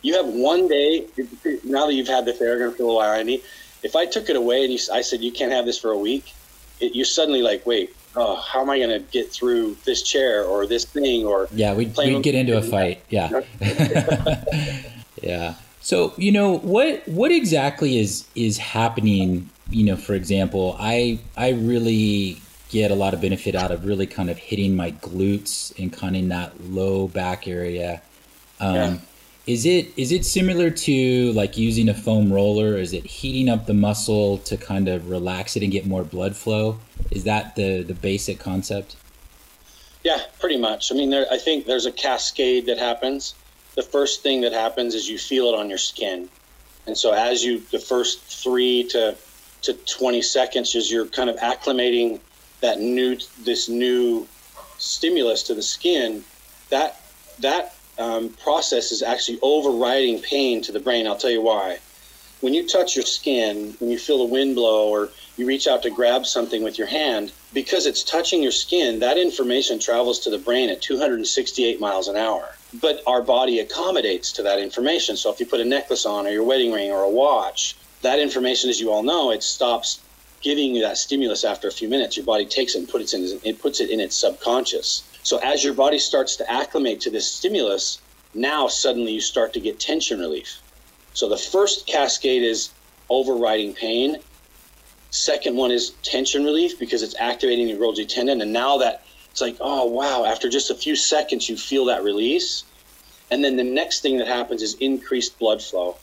You 0.03 0.15
have 0.17 0.27
one 0.27 0.67
day, 0.67 1.07
now 1.63 1.87
that 1.87 1.93
you've 1.93 2.07
had 2.07 2.25
the 2.25 2.33
Theragun 2.33 2.77
for 2.77 2.83
a 2.83 2.93
while, 2.93 3.13
Andy, 3.13 3.41
if 3.81 3.95
I 3.95 4.05
took 4.05 4.29
it 4.29 4.35
away 4.35 4.65
and 4.65 4.71
you, 4.71 4.79
I 4.93 5.01
said, 5.01 5.23
you 5.23 5.31
can't 5.31 5.51
have 5.51 5.65
this 5.65 5.79
for 5.79 5.91
a 5.91 5.97
week, 5.97 6.31
it, 6.79 6.93
you're 6.93 7.05
suddenly 7.05 7.41
like, 7.41 7.65
wait, 7.65 7.95
oh, 8.15 8.35
how 8.35 8.61
am 8.61 8.69
I 8.69 8.77
going 8.77 8.89
to 8.89 8.99
get 9.11 9.31
through 9.31 9.77
this 9.85 10.01
chair 10.01 10.43
or 10.43 10.65
this 10.65 10.85
thing? 10.85 11.25
Or 11.25 11.47
yeah, 11.53 11.73
we'd, 11.73 11.95
we'd 11.97 12.23
get 12.23 12.35
into 12.35 12.57
a 12.57 12.61
fight. 12.61 13.01
Yeah. 13.09 13.41
yeah. 15.21 15.55
So, 15.81 16.13
you 16.17 16.31
know, 16.31 16.57
what, 16.57 17.07
what 17.07 17.31
exactly 17.31 17.97
is, 17.97 18.25
is 18.35 18.57
happening? 18.57 19.49
You 19.69 19.85
know, 19.85 19.95
for 19.95 20.13
example, 20.13 20.75
I, 20.79 21.19
I 21.35 21.49
really 21.49 22.37
get 22.69 22.89
a 22.89 22.95
lot 22.95 23.13
of 23.13 23.21
benefit 23.21 23.53
out 23.53 23.71
of 23.71 23.85
really 23.85 24.07
kind 24.07 24.29
of 24.29 24.37
hitting 24.37 24.75
my 24.75 24.91
glutes 24.91 25.77
and 25.79 25.91
kind 25.93 26.15
of 26.15 26.23
in 26.23 26.29
that 26.29 26.59
low 26.69 27.07
back 27.07 27.47
area. 27.47 28.01
Um, 28.59 28.75
yeah. 28.75 28.97
Is 29.45 29.65
it 29.65 29.91
is 29.97 30.13
it 30.13 30.25
similar 30.25 30.69
to 30.69 31.33
like 31.33 31.57
using 31.57 31.89
a 31.89 31.93
foam 31.93 32.31
roller? 32.31 32.77
Is 32.77 32.93
it 32.93 33.05
heating 33.05 33.49
up 33.49 33.65
the 33.65 33.73
muscle 33.73 34.37
to 34.39 34.55
kind 34.55 34.87
of 34.87 35.09
relax 35.09 35.57
it 35.57 35.63
and 35.63 35.71
get 35.71 35.85
more 35.85 36.03
blood 36.03 36.35
flow? 36.35 36.79
Is 37.11 37.25
that 37.25 37.55
the 37.57 37.83
the 37.83 37.93
basic 37.93 38.39
concept? 38.39 38.95
Yeah, 40.03 40.19
pretty 40.39 40.57
much. 40.57 40.91
I 40.91 40.95
mean, 40.95 41.09
there, 41.09 41.25
I 41.31 41.37
think 41.37 41.65
there's 41.65 41.85
a 41.85 41.91
cascade 41.91 42.65
that 42.67 42.77
happens. 42.77 43.35
The 43.75 43.81
first 43.81 44.21
thing 44.21 44.41
that 44.41 44.53
happens 44.53 44.95
is 44.95 45.09
you 45.09 45.17
feel 45.17 45.47
it 45.47 45.55
on 45.55 45.67
your 45.67 45.77
skin, 45.77 46.29
and 46.87 46.97
so 46.97 47.11
as 47.11 47.43
you 47.43 47.59
the 47.71 47.79
first 47.79 48.21
three 48.21 48.85
to 48.91 49.15
to 49.63 49.73
20 49.73 50.21
seconds 50.21 50.75
as 50.75 50.91
you're 50.91 51.05
kind 51.05 51.29
of 51.29 51.35
acclimating 51.37 52.19
that 52.61 52.79
new 52.79 53.17
this 53.43 53.67
new 53.67 54.25
stimulus 54.77 55.43
to 55.43 55.53
the 55.53 55.61
skin, 55.61 56.23
that 56.69 57.01
that 57.39 57.75
um, 57.97 58.29
process 58.29 58.91
is 58.91 59.01
actually 59.01 59.39
overriding 59.41 60.21
pain 60.21 60.61
to 60.63 60.71
the 60.71 60.79
brain. 60.79 61.07
I'll 61.07 61.17
tell 61.17 61.31
you 61.31 61.41
why. 61.41 61.79
When 62.41 62.53
you 62.53 62.67
touch 62.67 62.95
your 62.95 63.05
skin, 63.05 63.75
when 63.79 63.89
you 63.89 63.97
feel 63.97 64.17
the 64.17 64.33
wind 64.33 64.55
blow, 64.55 64.89
or 64.89 65.09
you 65.37 65.45
reach 65.45 65.65
out 65.65 65.83
to 65.83 65.89
grab 65.89 66.25
something 66.25 66.61
with 66.61 66.77
your 66.77 66.87
hand, 66.87 67.31
because 67.53 67.85
it's 67.85 68.03
touching 68.03 68.43
your 68.43 68.51
skin, 68.51 68.99
that 68.99 69.17
information 69.17 69.79
travels 69.79 70.19
to 70.21 70.29
the 70.29 70.37
brain 70.37 70.69
at 70.69 70.81
268 70.81 71.79
miles 71.79 72.07
an 72.09 72.17
hour. 72.17 72.49
But 72.81 73.01
our 73.07 73.21
body 73.21 73.59
accommodates 73.59 74.33
to 74.33 74.43
that 74.43 74.59
information. 74.59 75.15
So 75.15 75.31
if 75.31 75.39
you 75.39 75.45
put 75.45 75.61
a 75.61 75.65
necklace 75.65 76.05
on, 76.05 76.27
or 76.27 76.31
your 76.31 76.43
wedding 76.43 76.73
ring, 76.73 76.91
or 76.91 77.03
a 77.03 77.09
watch, 77.09 77.77
that 78.01 78.19
information, 78.19 78.69
as 78.69 78.79
you 78.79 78.91
all 78.91 79.03
know, 79.03 79.31
it 79.31 79.41
stops 79.41 80.01
giving 80.41 80.75
you 80.75 80.81
that 80.81 80.97
stimulus 80.97 81.45
after 81.45 81.69
a 81.69 81.71
few 81.71 81.87
minutes, 81.87 82.17
your 82.17 82.25
body 82.25 82.45
takes 82.45 82.75
it 82.75 82.79
and 82.79 82.89
puts 82.89 83.13
it 83.13 83.21
in, 83.21 83.39
it 83.43 83.61
puts 83.61 83.79
it 83.79 83.89
in 83.89 83.99
its 83.99 84.15
subconscious. 84.15 85.03
So 85.23 85.37
as 85.39 85.63
your 85.63 85.73
body 85.73 85.99
starts 85.99 86.35
to 86.37 86.51
acclimate 86.51 87.01
to 87.01 87.09
this 87.09 87.29
stimulus, 87.29 87.99
now 88.33 88.67
suddenly 88.67 89.13
you 89.13 89.21
start 89.21 89.53
to 89.53 89.59
get 89.59 89.79
tension 89.79 90.19
relief. 90.19 90.61
So 91.13 91.29
the 91.29 91.37
first 91.37 91.87
cascade 91.87 92.43
is 92.43 92.69
overriding 93.09 93.73
pain. 93.73 94.17
Second 95.11 95.55
one 95.55 95.71
is 95.71 95.91
tension 96.01 96.43
relief 96.43 96.79
because 96.79 97.03
it's 97.03 97.15
activating 97.19 97.67
the 97.67 97.73
Golgi 97.73 98.07
tendon. 98.07 98.41
And 98.41 98.51
now 98.51 98.77
that 98.77 99.05
it's 99.31 99.41
like, 99.41 99.57
oh, 99.61 99.85
wow, 99.85 100.25
after 100.25 100.49
just 100.49 100.71
a 100.71 100.75
few 100.75 100.95
seconds, 100.95 101.49
you 101.49 101.57
feel 101.57 101.85
that 101.85 102.03
release. 102.03 102.63
And 103.31 103.43
then 103.43 103.55
the 103.55 103.63
next 103.63 104.01
thing 104.01 104.17
that 104.17 104.27
happens 104.27 104.61
is 104.61 104.75
increased 104.75 105.39
blood 105.39 105.61
flow 105.61 105.97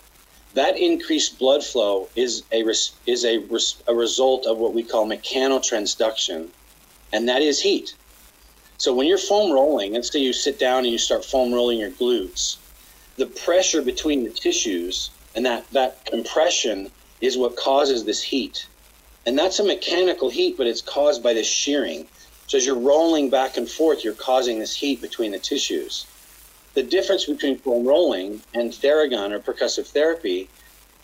that 0.54 0.76
increased 0.76 1.38
blood 1.38 1.64
flow 1.64 2.08
is 2.16 2.42
a 2.52 2.64
is 3.06 3.24
a, 3.24 3.38
a 3.86 3.94
result 3.94 4.46
of 4.46 4.58
what 4.58 4.74
we 4.74 4.82
call 4.82 5.06
mechanotransduction, 5.06 6.48
and 7.12 7.28
that 7.28 7.42
is 7.42 7.60
heat. 7.60 7.94
So 8.80 8.94
when 8.94 9.06
you're 9.06 9.18
foam 9.18 9.52
rolling, 9.52 9.92
let's 9.92 10.10
say 10.10 10.20
you 10.20 10.32
sit 10.32 10.58
down 10.58 10.84
and 10.84 10.86
you 10.86 10.96
start 10.96 11.22
foam 11.22 11.52
rolling 11.52 11.78
your 11.78 11.90
glutes, 11.90 12.56
the 13.16 13.26
pressure 13.26 13.82
between 13.82 14.24
the 14.24 14.30
tissues 14.30 15.10
and 15.34 15.44
that 15.44 15.68
that 15.72 16.06
compression 16.06 16.90
is 17.20 17.36
what 17.36 17.56
causes 17.56 18.06
this 18.06 18.22
heat, 18.22 18.66
and 19.26 19.38
that's 19.38 19.58
a 19.58 19.64
mechanical 19.64 20.30
heat, 20.30 20.56
but 20.56 20.66
it's 20.66 20.80
caused 20.80 21.22
by 21.22 21.34
this 21.34 21.46
shearing. 21.46 22.06
So 22.46 22.56
as 22.56 22.64
you're 22.64 22.78
rolling 22.78 23.28
back 23.28 23.58
and 23.58 23.68
forth, 23.68 24.02
you're 24.02 24.14
causing 24.14 24.58
this 24.58 24.74
heat 24.74 25.02
between 25.02 25.32
the 25.32 25.38
tissues. 25.38 26.06
The 26.72 26.82
difference 26.82 27.26
between 27.26 27.58
foam 27.58 27.86
rolling 27.86 28.40
and 28.54 28.72
Theragun 28.72 29.32
or 29.32 29.40
percussive 29.40 29.88
therapy 29.88 30.48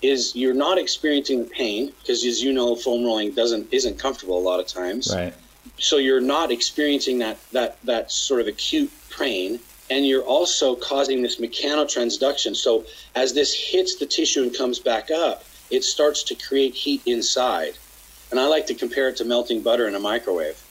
is 0.00 0.34
you're 0.34 0.54
not 0.54 0.78
experiencing 0.78 1.40
the 1.40 1.50
pain 1.50 1.92
because 2.00 2.24
as 2.24 2.42
you 2.42 2.54
know 2.54 2.74
foam 2.74 3.04
rolling 3.04 3.32
doesn't 3.32 3.68
isn't 3.70 3.98
comfortable 3.98 4.38
a 4.38 4.44
lot 4.50 4.60
of 4.60 4.66
times. 4.66 5.14
Right 5.14 5.34
so 5.78 5.96
you're 5.96 6.20
not 6.20 6.50
experiencing 6.50 7.18
that 7.18 7.38
that 7.52 7.78
that 7.84 8.10
sort 8.10 8.40
of 8.40 8.46
acute 8.46 8.90
pain 9.16 9.58
and 9.88 10.06
you're 10.06 10.24
also 10.24 10.74
causing 10.74 11.22
this 11.22 11.36
mechanotransduction 11.36 12.54
so 12.54 12.84
as 13.14 13.32
this 13.32 13.54
hits 13.54 13.96
the 13.96 14.06
tissue 14.06 14.42
and 14.42 14.56
comes 14.56 14.78
back 14.78 15.10
up 15.10 15.44
it 15.70 15.84
starts 15.84 16.22
to 16.22 16.34
create 16.34 16.74
heat 16.74 17.02
inside 17.06 17.78
and 18.30 18.40
i 18.40 18.46
like 18.46 18.66
to 18.66 18.74
compare 18.74 19.08
it 19.08 19.16
to 19.16 19.24
melting 19.24 19.60
butter 19.62 19.86
in 19.86 19.94
a 19.94 20.00
microwave 20.00 20.62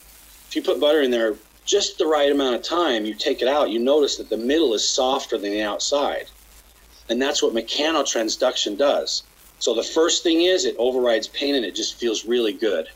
if 0.48 0.54
you 0.54 0.62
put 0.62 0.80
butter 0.80 1.02
in 1.02 1.10
there 1.10 1.36
just 1.66 1.98
the 1.98 2.06
right 2.06 2.30
amount 2.30 2.54
of 2.54 2.62
time, 2.62 3.04
you 3.04 3.12
take 3.12 3.42
it 3.42 3.48
out, 3.48 3.70
you 3.70 3.80
notice 3.80 4.16
that 4.16 4.30
the 4.30 4.36
middle 4.36 4.72
is 4.72 4.88
softer 4.88 5.36
than 5.36 5.50
the 5.50 5.62
outside. 5.62 6.26
And 7.08 7.20
that's 7.20 7.42
what 7.42 7.54
mechanotransduction 7.54 8.78
does. 8.78 9.24
So 9.58 9.74
the 9.74 9.82
first 9.82 10.22
thing 10.22 10.42
is 10.42 10.64
it 10.64 10.76
overrides 10.78 11.28
pain 11.28 11.54
and 11.54 11.64
it 11.64 11.74
just 11.74 11.96
feels 11.96 12.24
really 12.24 12.52
good. 12.52 12.88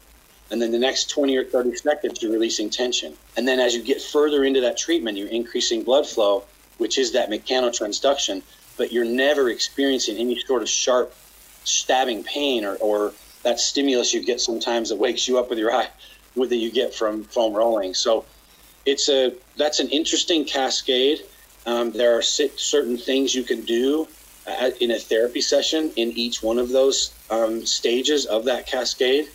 And 0.51 0.61
then 0.61 0.73
the 0.73 0.79
next 0.79 1.11
20 1.11 1.37
or 1.37 1.45
30 1.45 1.77
seconds, 1.77 2.23
you're 2.23 2.33
releasing 2.33 2.71
tension. 2.71 3.15
And 3.37 3.47
then 3.47 3.61
as 3.61 3.75
you 3.75 3.83
get 3.83 4.03
further 4.03 4.45
into 4.45 4.61
that 4.63 4.77
treatment, 4.77 5.17
you're 5.17 5.29
increasing 5.29 5.85
blood 5.85 6.07
flow, 6.07 6.45
which 6.79 6.99
is 6.99 7.13
that 7.13 7.31
mechanotransduction, 7.31 8.43
but 8.77 8.93
you're 8.93 9.05
never 9.05 9.49
experiencing 9.51 10.17
any 10.17 10.39
sort 10.41 10.63
of 10.63 10.69
sharp 10.69 11.15
stabbing 11.65 12.25
pain 12.25 12.65
or, 12.65 12.75
or 12.77 13.13
that 13.43 13.61
stimulus 13.61 14.13
you 14.13 14.25
get 14.25 14.41
sometimes 14.41 14.89
that 14.89 14.97
wakes 14.97 15.29
you 15.29 15.39
up 15.39 15.51
with 15.51 15.59
your 15.59 15.73
eye 15.73 15.89
with 16.35 16.51
that 16.51 16.57
you 16.57 16.71
get 16.71 16.95
from 16.95 17.25
foam 17.25 17.55
rolling. 17.55 17.95
So 17.95 18.25
it's 18.87 19.09
a 19.09 19.35
that's 19.57 19.81
an 19.81 19.89
interesting 19.89 20.45
cascade. 20.45 21.21
Um, 21.67 21.91
there 21.93 22.17
are 22.17 22.23
certain 22.23 22.97
things 22.97 23.35
you 23.35 23.43
can 23.43 23.63
do 23.63 24.09
uh, 24.47 24.71
in 24.81 24.93
a 24.93 24.99
therapy 24.99 25.41
session 25.41 25.93
in 25.97 26.11
each 26.13 26.43
one 26.43 26.59
of 26.59 26.71
those 26.71 27.13
um, 27.31 27.67
stages 27.67 28.27
of 28.27 28.45
that 28.47 28.67
cascade, 28.67 29.29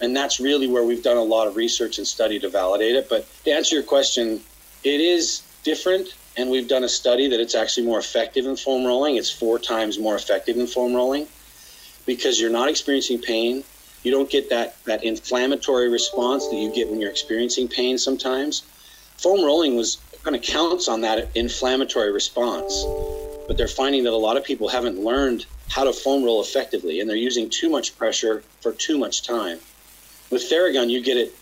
and 0.00 0.16
that's 0.16 0.40
really 0.40 0.68
where 0.68 0.84
we've 0.84 1.02
done 1.02 1.16
a 1.16 1.22
lot 1.22 1.46
of 1.46 1.56
research 1.56 1.98
and 1.98 2.06
study 2.06 2.38
to 2.40 2.48
validate 2.48 2.96
it. 2.96 3.08
But 3.08 3.26
to 3.44 3.50
answer 3.50 3.76
your 3.76 3.84
question, 3.84 4.40
it 4.84 5.00
is 5.00 5.42
different, 5.64 6.14
and 6.36 6.50
we've 6.50 6.68
done 6.68 6.84
a 6.84 6.88
study 6.88 7.28
that 7.28 7.40
it's 7.40 7.54
actually 7.54 7.86
more 7.86 7.98
effective 7.98 8.46
in 8.46 8.56
foam 8.56 8.84
rolling. 8.84 9.16
It's 9.16 9.30
four 9.30 9.58
times 9.58 9.98
more 9.98 10.14
effective 10.14 10.56
in 10.56 10.66
foam 10.66 10.94
rolling 10.94 11.26
because 12.04 12.40
you're 12.40 12.50
not 12.50 12.68
experiencing 12.68 13.20
pain. 13.20 13.64
You 14.02 14.12
don't 14.12 14.30
get 14.30 14.50
that, 14.50 14.82
that 14.84 15.02
inflammatory 15.02 15.88
response 15.88 16.46
that 16.48 16.56
you 16.56 16.72
get 16.72 16.88
when 16.88 17.00
you're 17.00 17.10
experiencing 17.10 17.68
pain 17.68 17.98
sometimes 17.98 18.62
foam 19.18 19.44
rolling 19.44 19.76
was 19.76 19.98
kind 20.22 20.36
of 20.36 20.42
counts 20.42 20.88
on 20.88 21.02
that 21.02 21.30
inflammatory 21.34 22.12
response. 22.12 22.84
But 23.46 23.56
they're 23.56 23.68
finding 23.68 24.04
that 24.04 24.12
a 24.12 24.16
lot 24.16 24.36
of 24.36 24.44
people 24.44 24.68
haven't 24.68 24.98
learned 24.98 25.46
how 25.68 25.84
to 25.84 25.92
foam 25.92 26.24
roll 26.24 26.40
effectively 26.40 27.00
and 27.00 27.08
they're 27.08 27.16
using 27.16 27.48
too 27.48 27.68
much 27.68 27.96
pressure 27.96 28.42
for 28.60 28.72
too 28.72 28.98
much 28.98 29.22
time. 29.22 29.58
With 30.30 30.42
Theragun, 30.50 30.90
you 30.90 31.02
get 31.02 31.16
it, 31.16 31.34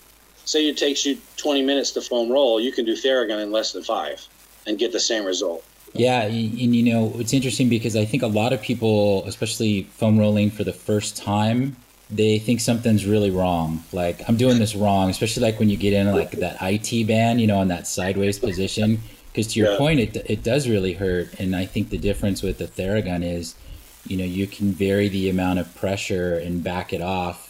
say 0.44 0.68
it 0.68 0.76
takes 0.76 1.04
you 1.06 1.18
20 1.36 1.62
minutes 1.62 1.92
to 1.92 2.00
foam 2.00 2.30
roll, 2.30 2.60
you 2.60 2.72
can 2.72 2.84
do 2.84 2.94
Theragun 2.94 3.42
in 3.42 3.50
less 3.50 3.72
than 3.72 3.82
five 3.82 4.26
and 4.66 4.78
get 4.78 4.92
the 4.92 5.00
same 5.00 5.24
result. 5.24 5.64
Yeah, 5.94 6.22
and 6.22 6.74
you 6.74 6.92
know, 6.92 7.12
it's 7.16 7.32
interesting 7.32 7.68
because 7.68 7.94
I 7.94 8.04
think 8.04 8.22
a 8.22 8.26
lot 8.26 8.52
of 8.52 8.60
people, 8.60 9.24
especially 9.26 9.84
foam 9.84 10.18
rolling 10.18 10.50
for 10.50 10.64
the 10.64 10.72
first 10.72 11.16
time, 11.16 11.76
they 12.10 12.38
think 12.38 12.60
something's 12.60 13.06
really 13.06 13.30
wrong. 13.30 13.84
Like 13.92 14.28
I'm 14.28 14.36
doing 14.36 14.58
this 14.58 14.74
wrong, 14.74 15.08
especially 15.10 15.42
like 15.42 15.58
when 15.58 15.70
you 15.70 15.76
get 15.76 15.92
in 15.92 16.10
like 16.12 16.32
that 16.32 16.58
IT 16.60 17.06
band, 17.06 17.40
you 17.40 17.46
know, 17.46 17.62
in 17.62 17.68
that 17.68 17.86
sideways 17.86 18.38
position. 18.38 19.00
Because 19.32 19.52
to 19.52 19.60
your 19.60 19.72
yeah. 19.72 19.78
point, 19.78 20.00
it 20.00 20.16
it 20.28 20.42
does 20.42 20.68
really 20.68 20.92
hurt. 20.94 21.38
And 21.40 21.56
I 21.56 21.66
think 21.66 21.90
the 21.90 21.98
difference 21.98 22.42
with 22.42 22.58
the 22.58 22.66
Theragun 22.66 23.24
is, 23.24 23.54
you 24.06 24.16
know, 24.16 24.24
you 24.24 24.46
can 24.46 24.70
vary 24.72 25.08
the 25.08 25.28
amount 25.28 25.58
of 25.58 25.74
pressure 25.74 26.36
and 26.38 26.62
back 26.62 26.92
it 26.92 27.02
off, 27.02 27.43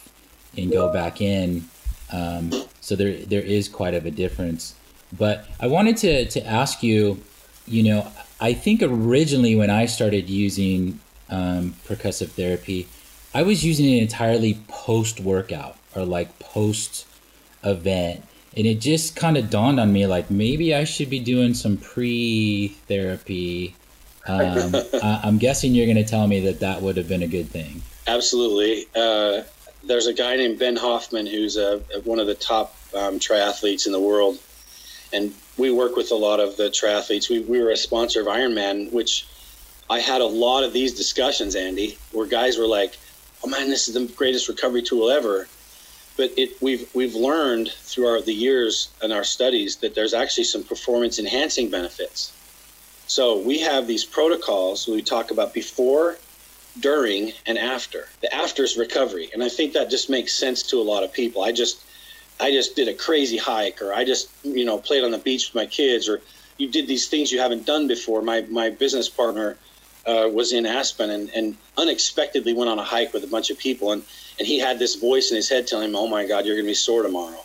and 0.57 0.71
go 0.71 0.91
back 0.91 1.21
in. 1.21 1.67
Um, 2.11 2.51
so 2.81 2.95
there 2.95 3.17
there 3.25 3.41
is 3.41 3.67
quite 3.67 3.93
of 3.93 4.05
a 4.05 4.11
difference. 4.11 4.75
But 5.17 5.47
I 5.59 5.67
wanted 5.67 5.97
to 5.97 6.25
to 6.25 6.45
ask 6.45 6.83
you, 6.83 7.21
you 7.67 7.83
know, 7.83 8.07
I 8.39 8.53
think 8.53 8.81
originally 8.83 9.55
when 9.55 9.69
I 9.69 9.85
started 9.85 10.29
using 10.29 10.99
um, 11.29 11.75
percussive 11.87 12.29
therapy, 12.29 12.87
I 13.33 13.43
was 13.43 13.65
using 13.65 13.85
it 13.85 14.01
entirely 14.01 14.59
post 14.67 15.19
workout 15.19 15.77
or 15.95 16.05
like 16.05 16.37
post 16.39 17.05
event. 17.63 18.23
And 18.57 18.65
it 18.65 18.75
just 18.75 19.15
kind 19.15 19.35
of 19.35 19.49
dawned 19.49 19.79
on 19.79 19.91
me 19.91 20.05
like 20.05 20.31
maybe 20.31 20.73
I 20.73 20.85
should 20.85 21.09
be 21.09 21.19
doing 21.19 21.53
some 21.53 21.77
pre 21.77 22.69
therapy. 22.87 23.75
Um, 24.27 24.75
I, 25.03 25.21
am 25.23 25.37
guessing 25.37 25.75
you're 25.75 25.85
going 25.85 25.97
to 25.97 26.09
tell 26.09 26.27
me 26.27 26.39
that 26.41 26.61
that 26.61 26.81
would 26.81 26.97
have 26.97 27.09
been 27.09 27.23
a 27.23 27.27
good 27.27 27.49
thing. 27.49 27.81
Absolutely. 28.07 28.87
Uh, 28.95 29.41
there's 29.87 30.07
a 30.07 30.13
guy 30.13 30.35
named 30.35 30.59
Ben 30.59 30.75
Hoffman 30.75 31.25
who's 31.25 31.57
a, 31.57 31.79
one 32.03 32.19
of 32.19 32.27
the 32.27 32.35
top 32.35 32.75
um, 32.95 33.19
triathletes 33.19 33.85
in 33.85 33.91
the 33.91 33.99
world. 33.99 34.39
And 35.13 35.33
we 35.57 35.71
work 35.71 35.95
with 35.95 36.11
a 36.11 36.15
lot 36.15 36.39
of 36.39 36.57
the 36.57 36.69
triathletes. 36.69 37.29
We, 37.29 37.39
we 37.39 37.61
were 37.61 37.71
a 37.71 37.77
sponsor 37.77 38.21
of 38.21 38.27
Ironman, 38.27 38.91
which 38.91 39.27
I 39.89 39.99
had 39.99 40.21
a 40.21 40.25
lot 40.25 40.63
of 40.63 40.73
these 40.73 40.93
discussions, 40.93 41.55
Andy, 41.55 41.97
where 42.11 42.25
guys 42.25 42.57
were 42.57 42.67
like, 42.67 42.97
"Oh 43.43 43.47
man, 43.47 43.69
this 43.69 43.87
is 43.87 43.93
the 43.93 44.05
greatest 44.15 44.49
recovery 44.49 44.81
tool 44.81 45.09
ever," 45.11 45.47
but 46.17 46.31
it 46.37 46.61
we've 46.61 46.89
we've 46.95 47.13
learned 47.13 47.69
through 47.69 48.07
our 48.07 48.21
the 48.21 48.33
years 48.33 48.89
and 49.01 49.13
our 49.13 49.23
studies 49.23 49.77
that 49.77 49.93
there's 49.93 50.13
actually 50.13 50.45
some 50.45 50.63
performance 50.63 51.19
enhancing 51.19 51.69
benefits. 51.69 52.33
So 53.07 53.37
we 53.37 53.59
have 53.59 53.85
these 53.85 54.03
protocols 54.03 54.87
we 54.87 55.03
talk 55.03 55.29
about 55.29 55.53
before, 55.53 56.17
during, 56.79 57.33
and 57.45 57.57
after. 57.57 58.07
The 58.21 58.33
after 58.33 58.63
is 58.63 58.77
recovery, 58.77 59.29
and 59.33 59.43
I 59.43 59.49
think 59.49 59.73
that 59.73 59.89
just 59.89 60.09
makes 60.09 60.33
sense 60.33 60.63
to 60.63 60.77
a 60.77 60.83
lot 60.83 61.03
of 61.03 61.13
people. 61.13 61.43
I 61.43 61.51
just 61.51 61.81
I 62.39 62.51
just 62.51 62.75
did 62.75 62.87
a 62.87 62.93
crazy 62.93 63.37
hike, 63.37 63.81
or 63.81 63.93
I 63.93 64.03
just 64.03 64.29
you 64.43 64.65
know 64.65 64.77
played 64.77 65.03
on 65.03 65.11
the 65.11 65.17
beach 65.17 65.49
with 65.49 65.55
my 65.55 65.65
kids, 65.65 66.09
or 66.09 66.21
you 66.57 66.69
did 66.69 66.87
these 66.87 67.07
things 67.07 67.31
you 67.31 67.39
haven't 67.39 67.65
done 67.65 67.87
before. 67.87 68.21
My 68.21 68.41
my 68.41 68.69
business 68.69 69.09
partner 69.09 69.57
uh, 70.05 70.29
was 70.31 70.53
in 70.53 70.65
Aspen 70.65 71.09
and, 71.09 71.29
and 71.35 71.57
unexpectedly 71.77 72.53
went 72.53 72.69
on 72.69 72.79
a 72.79 72.83
hike 72.83 73.13
with 73.13 73.23
a 73.23 73.27
bunch 73.27 73.49
of 73.49 73.57
people. 73.57 73.91
And, 73.91 74.03
and 74.37 74.47
he 74.47 74.59
had 74.59 74.79
this 74.79 74.95
voice 74.95 75.31
in 75.31 75.35
his 75.35 75.49
head 75.49 75.67
telling 75.67 75.89
him, 75.89 75.95
Oh 75.95 76.07
my 76.07 76.25
God, 76.25 76.45
you're 76.45 76.55
going 76.55 76.65
to 76.65 76.69
be 76.69 76.75
sore 76.75 77.03
tomorrow. 77.03 77.43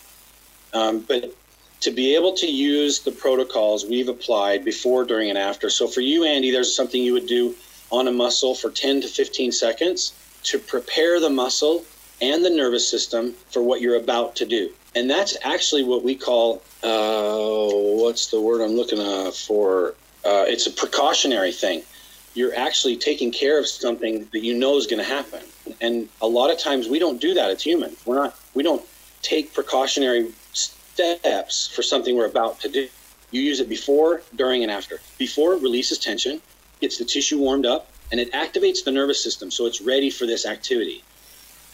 Um, 0.73 1.01
but 1.01 1.35
to 1.81 1.91
be 1.91 2.15
able 2.15 2.35
to 2.35 2.47
use 2.47 3.01
the 3.01 3.13
protocols 3.13 3.87
we've 3.87 4.09
applied 4.09 4.65
before, 4.65 5.05
during, 5.05 5.31
and 5.31 5.39
after. 5.39 5.71
So 5.71 5.87
for 5.87 6.03
you, 6.03 6.25
Andy, 6.25 6.51
there's 6.51 6.75
something 6.75 7.03
you 7.03 7.15
would 7.15 7.27
do 7.27 7.55
on 7.91 8.09
a 8.09 8.13
muscle 8.13 8.55
for 8.55 8.71
10 8.71 9.03
to 9.03 9.09
15 9.09 9.53
seconds 9.53 10.13
to 10.45 10.59
prepare 10.59 11.21
the 11.21 11.31
muscle 11.31 11.85
and 12.21 12.45
the 12.45 12.51
nervous 12.51 12.89
system 12.89 13.33
for 13.51 13.63
what 13.63 13.81
you're 13.81 13.97
about 13.97 14.37
to 14.37 14.47
do. 14.47 14.71
And 14.95 15.09
that's 15.09 15.37
actually 15.43 15.85
what 15.85 16.03
we 16.03 16.15
call, 16.15 16.63
uh, 16.83 17.69
what's 18.03 18.31
the 18.31 18.41
word 18.41 18.61
I'm 18.61 18.73
looking 18.73 18.99
uh, 18.99 19.31
for? 19.31 19.95
Uh, 20.25 20.45
it's 20.47 20.67
a 20.67 20.71
precautionary 20.71 21.53
thing 21.53 21.83
you're 22.35 22.55
actually 22.55 22.97
taking 22.97 23.33
care 23.33 23.59
of 23.59 23.67
something 23.67 24.29
that 24.33 24.41
you 24.41 24.57
know 24.57 24.77
is 24.77 24.87
going 24.87 24.99
to 24.99 25.09
happen. 25.09 25.41
And 25.81 26.09
a 26.21 26.27
lot 26.27 26.53
of 26.53 26.59
times 26.59 26.89
we 26.89 26.99
don't 26.99 27.21
do 27.21 27.35
that 27.35 27.51
as 27.51 27.63
humans. 27.63 28.01
We're 28.07 28.17
not, 28.17 28.39
we 28.55 28.63
don't 28.63 28.85
take 29.23 29.53
precautionary 29.53 30.33
steps 30.53 31.69
for 31.69 31.83
something 31.83 32.17
we're 32.17 32.27
about 32.27 32.61
to 32.61 32.69
do. 32.69 32.89
You 33.31 33.43
use 33.43 33.61
it 33.61 33.69
before, 33.69 34.23
during, 34.35 34.63
and 34.63 34.73
after. 34.73 35.01
Before, 35.19 35.55
releases 35.57 35.99
tension, 35.99 36.41
gets 36.81 36.99
the 36.99 37.05
tissue 37.05 37.39
warmed 37.39 37.67
up, 37.67 37.89
and 38.11 38.21
it 38.21 38.33
activates 38.33 38.85
the 38.85 38.91
nervous 38.91 39.23
system 39.23 39.51
so 39.51 39.67
it's 39.67 39.81
ready 39.81 40.11
for 40.11 40.27
this 40.27 40.47
activity. 40.47 41.03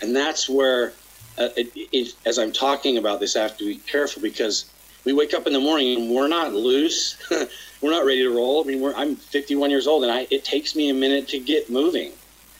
And 0.02 0.14
that's 0.14 0.48
where, 0.48 0.92
uh, 1.38 1.48
it, 1.56 1.70
it, 1.74 2.14
as 2.26 2.38
I'm 2.38 2.52
talking 2.52 2.98
about 2.98 3.20
this, 3.20 3.36
I 3.36 3.42
have 3.42 3.56
to 3.58 3.64
be 3.64 3.76
careful 3.76 4.20
because 4.20 4.70
we 5.04 5.12
wake 5.12 5.32
up 5.32 5.46
in 5.46 5.52
the 5.52 5.60
morning 5.60 6.02
and 6.02 6.10
we're 6.14 6.28
not 6.28 6.52
loose. 6.52 7.16
we're 7.80 7.90
not 7.92 8.04
ready 8.04 8.22
to 8.22 8.30
roll. 8.30 8.62
I 8.62 8.66
mean, 8.66 8.92
I'm 8.96 9.16
51 9.16 9.70
years 9.70 9.86
old 9.86 10.02
and 10.02 10.12
I, 10.12 10.26
it 10.30 10.44
takes 10.44 10.74
me 10.74 10.90
a 10.90 10.94
minute 10.94 11.28
to 11.28 11.38
get 11.38 11.70
moving. 11.70 12.12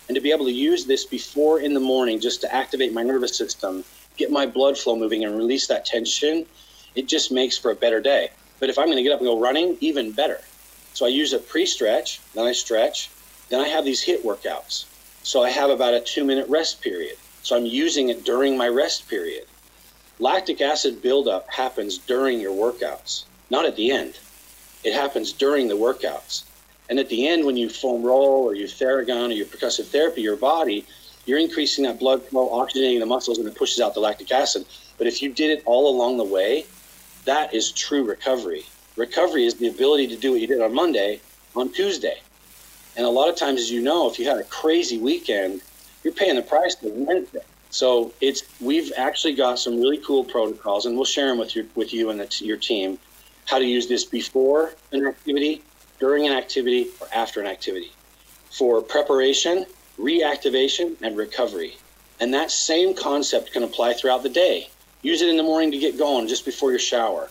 And 0.09 0.15
to 0.15 0.21
be 0.21 0.31
able 0.31 0.45
to 0.45 0.53
use 0.53 0.87
this 0.87 1.05
before 1.05 1.61
in 1.61 1.75
the 1.75 1.81
morning 1.81 2.21
just 2.21 2.41
to 2.43 2.55
activate 2.55 2.93
my 2.93 3.03
nervous 3.03 3.37
system, 3.37 3.85
get 4.17 4.31
my 4.31 4.47
blood 4.47 4.79
flow 4.79 4.97
moving 4.97 5.25
and 5.25 5.37
release 5.37 5.67
that 5.67 5.85
tension, 5.85 6.47
it 6.95 7.09
just 7.09 7.33
makes 7.33 7.59
for 7.59 7.73
a 7.73 7.75
better 7.75 8.01
day. 8.01 8.31
But 8.61 8.71
if 8.71 8.79
I'm 8.79 8.87
going 8.87 8.97
to 8.97 9.03
get 9.03 9.13
up 9.13 9.19
and 9.19 9.27
go 9.27 9.39
running, 9.39 9.77
even 9.81 10.13
better. 10.13 10.41
So 10.97 11.05
I 11.05 11.11
use 11.11 11.35
a 11.35 11.39
pre 11.39 11.67
stretch, 11.67 12.23
then 12.33 12.47
I 12.47 12.53
stretch, 12.53 13.11
then 13.51 13.61
I 13.61 13.69
have 13.69 13.85
these 13.85 14.03
HIT 14.03 14.25
workouts. 14.25 14.87
So 15.23 15.43
I 15.43 15.51
have 15.51 15.69
about 15.69 15.93
a 15.93 16.01
two 16.01 16.25
minute 16.25 16.49
rest 16.49 16.81
period. 16.81 17.19
So 17.43 17.55
I'm 17.55 17.67
using 17.67 18.09
it 18.09 18.25
during 18.25 18.57
my 18.57 18.69
rest 18.69 19.07
period. 19.07 19.45
Lactic 20.21 20.63
acid 20.63 21.03
buildup 21.03 21.51
happens 21.51 21.99
during 21.99 22.41
your 22.41 22.55
workouts, 22.55 23.27
not 23.51 23.67
at 23.67 23.77
the 23.77 23.91
end. 23.91 24.19
It 24.85 24.95
happens 24.95 25.35
during 25.35 25.69
the 25.69 25.77
workouts. 25.77 26.45
And 26.89 26.99
at 26.99 27.11
the 27.11 27.29
end, 27.29 27.45
when 27.45 27.59
you 27.59 27.69
foam 27.69 28.03
roll 28.03 28.45
or 28.49 28.55
you 28.55 28.65
Theragun 28.65 29.29
or 29.29 29.33
your 29.33 29.45
percussive 29.45 29.89
therapy, 29.89 30.23
your 30.23 30.37
body, 30.37 30.87
you're 31.27 31.39
increasing 31.39 31.85
that 31.85 31.99
blood 31.99 32.23
flow, 32.23 32.49
oxygenating 32.49 33.01
the 33.01 33.05
muscles, 33.05 33.37
and 33.37 33.47
it 33.47 33.55
pushes 33.55 33.81
out 33.81 33.93
the 33.93 34.01
lactic 34.01 34.33
acid. 34.33 34.65
But 34.97 35.09
if 35.09 35.21
you 35.21 35.31
did 35.31 35.51
it 35.51 35.63
all 35.67 35.95
along 35.95 36.17
the 36.17 36.25
way, 36.25 36.65
that 37.27 37.53
is 37.53 37.71
true 37.71 38.03
recovery. 38.03 38.65
Recovery 38.97 39.45
is 39.45 39.55
the 39.55 39.69
ability 39.69 40.07
to 40.09 40.17
do 40.17 40.33
what 40.33 40.41
you 40.41 40.47
did 40.47 40.63
on 40.63 40.75
Monday 40.75 41.21
on 41.55 41.71
Tuesday. 41.71 42.19
And 42.97 43.05
a 43.05 43.11
lot 43.11 43.29
of 43.29 43.37
times, 43.37 43.61
as 43.61 43.71
you 43.71 43.83
know, 43.83 44.09
if 44.09 44.19
you 44.19 44.27
had 44.27 44.39
a 44.39 44.45
crazy 44.45 44.97
weekend, 44.97 45.61
you're 46.03 46.15
paying 46.15 46.37
the 46.37 46.43
price 46.43 46.75
for 46.77 46.89
Wednesday. 46.89 47.43
So 47.71 48.13
it's 48.23 48.43
we've 48.61 48.91
actually 48.97 49.35
got 49.35 49.59
some 49.59 49.79
really 49.79 49.99
cool 49.99 50.25
protocols, 50.25 50.87
and 50.87 50.97
we'll 50.97 51.05
share 51.05 51.29
them 51.29 51.39
with 51.39 51.55
your 51.55 51.67
with 51.75 51.93
you 51.93 52.09
and 52.09 52.19
the, 52.19 52.45
your 52.45 52.57
team. 52.57 52.99
How 53.45 53.59
to 53.59 53.67
use 53.67 53.87
this 53.87 54.05
before 54.05 54.73
an 54.93 55.07
activity, 55.07 55.63
during 56.01 56.27
an 56.27 56.33
activity, 56.33 56.89
or 57.01 57.09
after 57.13 57.41
an 57.41 57.47
activity, 57.47 57.93
for 58.51 58.81
preparation, 58.81 59.67
reactivation, 59.99 60.97
and 61.03 61.17
recovery. 61.17 61.77
And 62.19 62.33
that 62.33 62.51
same 62.51 62.95
concept 62.95 63.53
can 63.53 63.63
apply 63.63 63.93
throughout 63.93 64.23
the 64.23 64.31
day. 64.31 64.71
Use 65.03 65.21
it 65.21 65.29
in 65.29 65.37
the 65.37 65.43
morning 65.43 65.71
to 65.73 65.79
get 65.79 65.99
going, 65.99 66.29
just 66.29 66.47
before 66.47 66.71
your 66.71 66.79
shower. 66.79 67.29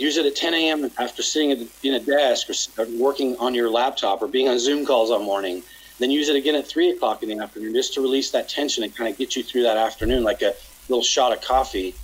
Use 0.00 0.16
it 0.16 0.26
at 0.26 0.34
10 0.34 0.54
a.m. 0.54 0.90
after 0.98 1.22
sitting 1.22 1.68
in 1.82 1.94
a 1.94 2.00
desk 2.00 2.48
or 2.78 2.86
working 2.98 3.36
on 3.36 3.54
your 3.54 3.70
laptop 3.70 4.22
or 4.22 4.28
being 4.28 4.48
on 4.48 4.58
Zoom 4.58 4.86
calls 4.86 5.10
all 5.10 5.22
morning 5.22 5.62
then 6.00 6.10
use 6.10 6.28
it 6.28 6.36
again 6.36 6.54
at 6.54 6.66
three 6.66 6.90
o'clock 6.90 7.22
in 7.22 7.28
the 7.28 7.38
afternoon 7.38 7.74
just 7.74 7.94
to 7.94 8.00
release 8.00 8.30
that 8.30 8.48
tension 8.48 8.82
and 8.82 8.96
kind 8.96 9.12
of 9.12 9.18
get 9.18 9.36
you 9.36 9.42
through 9.42 9.62
that 9.62 9.76
afternoon 9.76 10.24
like 10.24 10.42
a 10.42 10.54
little 10.88 11.04
shot 11.04 11.32
of 11.32 11.42
coffee. 11.42 11.94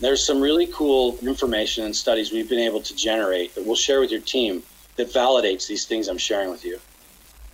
There's 0.00 0.24
some 0.24 0.40
really 0.40 0.66
cool 0.66 1.18
information 1.22 1.84
and 1.84 1.96
studies 1.96 2.30
we've 2.30 2.48
been 2.48 2.60
able 2.60 2.82
to 2.82 2.94
generate 2.94 3.54
that 3.54 3.66
we'll 3.66 3.74
share 3.74 4.00
with 4.00 4.12
your 4.12 4.20
team 4.20 4.62
that 4.96 5.10
validates 5.10 5.66
these 5.66 5.86
things 5.86 6.08
I'm 6.08 6.18
sharing 6.18 6.50
with 6.50 6.64
you. 6.64 6.78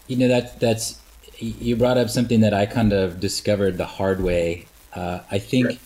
You 0.09 0.17
know 0.17 0.29
that 0.29 0.61
that's 0.61 1.01
you 1.39 1.77
brought 1.77 1.97
up 1.97 2.11
something 2.11 2.41
that 2.41 2.53
I 2.53 2.67
kind 2.67 2.93
of 2.93 3.21
discovered 3.21 3.79
the 3.79 3.87
hard 3.87 4.21
way. 4.21 4.67
Uh, 4.93 5.21
I 5.31 5.39
think. 5.39 5.71
Sure. 5.71 5.79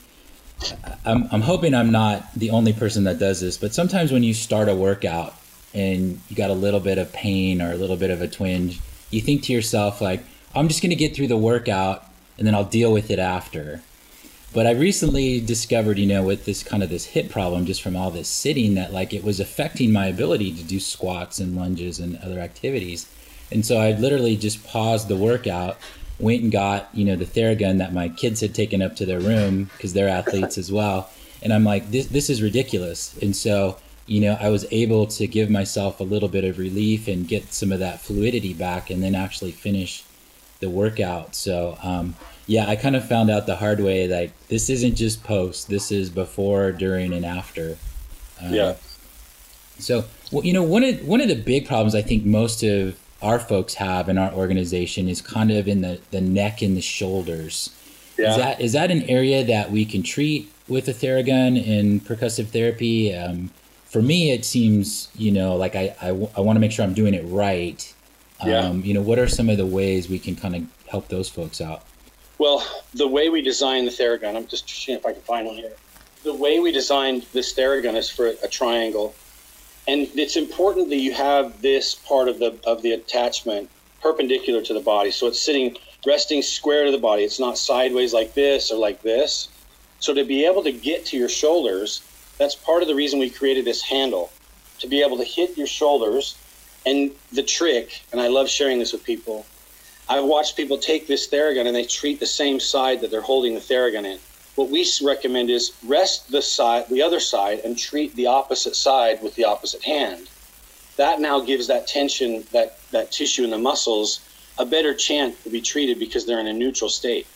I'm, 1.05 1.29
I'm 1.31 1.43
hoping 1.43 1.75
I'm 1.75 1.93
not 1.93 2.35
the 2.35 2.51
only 2.51 2.73
person 2.73 3.05
that 3.05 3.19
does 3.19 3.41
this, 3.41 3.57
but 3.57 3.75
sometimes 3.75 4.13
when 4.13 4.23
you 4.23 4.35
start 4.35 4.69
a 4.69 4.75
workout 4.75 5.35
and 5.73 6.21
you 6.29 6.37
got 6.37 6.51
a 6.51 6.55
little 6.55 6.81
bit 6.81 6.99
of 6.99 7.13
pain 7.13 7.63
or 7.63 7.73
a 7.73 7.77
little 7.77 7.97
bit 7.97 8.11
of 8.11 8.21
a 8.21 8.29
twinge, 8.29 8.81
you 9.11 9.21
think 9.21 9.43
to 9.45 9.53
yourself 9.53 10.01
like 10.01 10.25
i'm 10.55 10.69
just 10.69 10.83
going 10.83 10.91
to 10.91 10.97
get 10.97 11.15
through 11.15 11.27
the 11.27 11.37
workout 11.37 12.05
and 12.37 12.47
then 12.47 12.55
i'll 12.55 12.65
deal 12.65 12.93
with 12.93 13.11
it 13.11 13.19
after. 13.19 13.81
But 14.55 14.67
i 14.67 14.73
recently 14.73 15.41
discovered 15.41 15.99
you 15.99 16.07
know 16.07 16.23
with 16.23 16.45
this 16.45 16.63
kind 16.63 16.83
of 16.83 16.91
this 16.91 17.07
hip 17.07 17.31
problem 17.31 17.67
just 17.67 17.83
from 17.83 17.97
all 17.97 18.11
this 18.11 18.29
sitting 18.29 18.75
that 18.75 18.93
like 18.93 19.13
it 19.13 19.25
was 19.25 19.41
affecting 19.41 19.93
my 19.93 20.07
ability 20.07 20.53
to 20.55 20.63
do 20.63 20.81
squats 20.81 21.39
and 21.39 21.57
lunges 21.57 21.99
and 21.99 22.17
other 22.19 22.39
activities. 22.39 23.11
And 23.51 23.65
so 23.65 23.79
i 23.79 23.93
literally 23.93 24.37
just 24.37 24.65
paused 24.67 25.09
the 25.09 25.17
workout 25.17 25.79
went 26.19 26.43
and 26.43 26.53
got 26.53 26.89
you 26.93 27.05
know 27.05 27.17
the 27.17 27.25
theragun 27.25 27.79
that 27.79 27.93
my 27.93 28.09
kids 28.09 28.41
had 28.41 28.55
taken 28.55 28.83
up 28.83 28.97
to 28.97 29.07
their 29.07 29.21
room 29.21 29.65
because 29.77 29.93
they're 29.93 30.09
athletes 30.09 30.59
as 30.59 30.73
well 30.73 31.11
and 31.43 31.53
i'm 31.53 31.65
like 31.65 31.91
this, 31.91 32.07
this 32.07 32.29
is 32.29 32.43
ridiculous 32.43 33.17
and 33.23 33.37
so 33.37 33.79
you 34.09 34.23
know, 34.23 34.39
I 34.41 34.49
was 34.49 34.67
able 34.71 35.07
to 35.07 35.27
give 35.27 35.51
myself 35.51 36.01
a 36.01 36.03
little 36.03 36.31
bit 36.31 36.43
of 36.43 36.59
relief 36.59 37.09
and 37.09 37.29
get 37.29 37.53
some 37.53 37.71
of 37.71 37.79
that 37.81 38.01
fluidity 38.01 38.55
back 38.55 38.91
and 38.91 39.03
then 39.03 39.15
actually 39.15 39.53
finish 39.53 40.03
the 40.61 40.71
workout. 40.71 41.35
So, 41.35 41.77
um, 41.83 42.17
yeah, 42.47 42.67
I 42.67 42.75
kind 42.75 42.97
of 42.97 43.07
found 43.07 43.31
out 43.31 43.47
the 43.47 43.57
hard 43.57 43.81
way 43.81 44.09
like 44.09 44.33
this 44.49 44.71
isn't 44.71 44.95
just 44.95 45.23
post, 45.23 45.69
this 45.69 45.93
is 45.93 46.09
before, 46.09 46.73
during, 46.73 47.13
and 47.13 47.25
after. 47.25 47.77
Uh, 48.43 48.49
yeah. 48.49 48.75
So, 49.79 50.07
well, 50.33 50.45
you 50.45 50.55
know, 50.55 50.63
one 50.63 50.83
of 50.83 51.07
one 51.07 51.21
of 51.21 51.29
the 51.29 51.37
big 51.37 51.69
problems 51.69 51.95
I 51.95 52.01
think 52.01 52.25
most 52.25 52.63
of 52.63 52.99
our 53.23 53.39
folks 53.39 53.75
have 53.75 54.09
in 54.09 54.19
our 54.19 54.33
organization 54.33 55.09
is 55.09 55.21
kind 55.21 55.51
of 55.51 55.67
in 55.67 55.81
the, 55.81 56.01
the 56.11 56.21
neck 56.21 56.63
and 56.63 56.77
the 56.77 56.81
shoulders. 56.81 57.71
Yeah. 58.17 58.31
Is 58.31 58.37
that 58.37 58.61
is 58.61 58.73
that 58.73 58.91
an 58.91 59.03
area 59.05 59.45
that 59.45 59.71
we 59.71 59.85
can 59.85 60.03
treat 60.03 60.53
with 60.67 60.89
a 60.89 60.93
Theragun 60.93 61.63
in 61.65 62.01
percussive 62.01 62.49
therapy? 62.49 63.15
Um, 63.15 63.51
for 63.85 64.03
me, 64.03 64.33
it 64.33 64.45
seems 64.45 65.09
you 65.17 65.31
know 65.31 65.57
like 65.57 65.77
I 65.77 65.95
I, 66.03 66.09
w- 66.09 66.29
I 66.37 66.41
want 66.41 66.57
to 66.57 66.61
make 66.61 66.73
sure 66.73 66.85
I'm 66.85 66.95
doing 66.95 67.15
it 67.15 67.25
right. 67.27 67.95
Um, 68.41 68.49
yeah. 68.49 68.73
You 68.73 68.95
know, 68.95 69.03
what 69.03 69.19
are 69.19 69.29
some 69.29 69.49
of 69.49 69.57
the 69.57 69.67
ways 69.67 70.09
we 70.09 70.19
can 70.19 70.37
kind 70.37 70.57
of 70.57 70.63
help 70.89 71.09
those 71.09 71.29
folks 71.29 71.61
out? 71.61 71.85
Well, 72.39 72.65
the 72.95 73.09
way 73.09 73.29
we 73.29 73.43
designed 73.43 73.87
the 73.89 73.91
Theragun, 73.91 74.37
I'm 74.37 74.47
just 74.47 74.69
seeing 74.69 74.99
if 74.99 75.05
I 75.05 75.13
can 75.13 75.23
find 75.23 75.47
one 75.47 75.57
here. 75.57 75.73
The 76.23 76.35
way 76.35 76.61
we 76.61 76.71
designed 76.71 77.23
this 77.33 77.53
Theragun 77.55 77.95
is 77.95 78.09
for 78.11 78.29
a 78.29 78.49
triangle, 78.49 79.15
and 79.89 80.07
it's 80.15 80.37
important 80.37 80.91
that 80.91 80.99
you 80.99 81.13
have 81.15 81.61
this 81.63 81.95
part 81.95 82.29
of 82.29 82.39
the 82.39 82.59
of 82.65 82.83
the 82.83 82.93
attachment 82.93 83.71
perpendicular 84.03 84.63
to 84.63 84.75
the 84.75 84.81
body, 84.81 85.11
so 85.11 85.27
it's 85.27 85.41
sitting 85.41 85.77
resting 86.07 86.43
square 86.43 86.85
to 86.85 86.93
the 86.93 86.99
body. 86.99 87.25
It's 87.25 87.41
not 87.41 87.59
sideways 87.59 88.13
like 88.13 88.35
this 88.35 88.71
or 88.71 88.79
like 88.79 89.03
this. 89.03 89.49
So 89.99 90.15
to 90.15 90.25
be 90.25 90.45
able 90.45 90.63
to 90.63 90.73
get 90.73 91.07
to 91.07 91.17
your 91.17 91.29
shoulders, 91.29 92.03
that's 92.39 92.55
part 92.55 92.83
of 92.83 92.89
the 92.89 92.95
reason 92.95 93.19
we 93.19 93.31
created 93.31 93.65
this 93.65 93.83
handle 93.83 94.31
to 94.79 94.87
be 94.87 95.03
able 95.03 95.17
to 95.19 95.25
hit 95.25 95.59
your 95.59 95.67
shoulders. 95.67 96.37
And 96.87 97.11
the 97.33 97.43
trick, 97.43 98.03
and 98.13 98.21
I 98.21 98.29
love 98.29 98.49
sharing 98.49 98.79
this 98.79 98.93
with 98.93 99.05
people, 99.05 99.45
I've 100.09 100.25
watched 100.25 100.57
people 100.57 100.79
take 100.79 101.07
this 101.07 101.29
Theragun 101.29 101.67
and 101.67 101.75
they 101.75 101.85
treat 101.85 102.21
the 102.21 102.27
same 102.27 102.61
side 102.61 103.01
that 103.01 103.11
they're 103.11 103.21
holding 103.21 103.55
the 103.55 103.61
Theragun 103.61 104.05
in. 104.05 104.19
What 104.59 104.71
we 104.71 104.85
recommend 105.05 105.51
is 105.51 105.71
rest 105.87 106.33
the 106.33 106.43
side, 106.43 106.89
the 106.89 107.01
other 107.01 107.21
side, 107.21 107.61
and 107.61 107.79
treat 107.79 108.17
the 108.17 108.27
opposite 108.27 108.75
side 108.75 109.23
with 109.23 109.37
the 109.37 109.45
opposite 109.45 109.85
hand. 109.85 110.29
That 110.97 111.21
now 111.21 111.39
gives 111.39 111.69
that 111.69 111.87
tension, 111.87 112.45
that 112.51 112.77
that 112.91 113.13
tissue 113.13 113.45
in 113.45 113.51
the 113.51 113.59
muscles, 113.59 114.19
a 114.59 114.67
better 114.67 114.95
chance 114.95 115.41
to 115.45 115.51
be 115.51 115.61
treated 115.61 116.01
because 116.01 116.27
they're 116.27 116.41
in 116.41 116.49
a 116.49 116.53
neutral 116.53 116.91
state. 116.91 117.29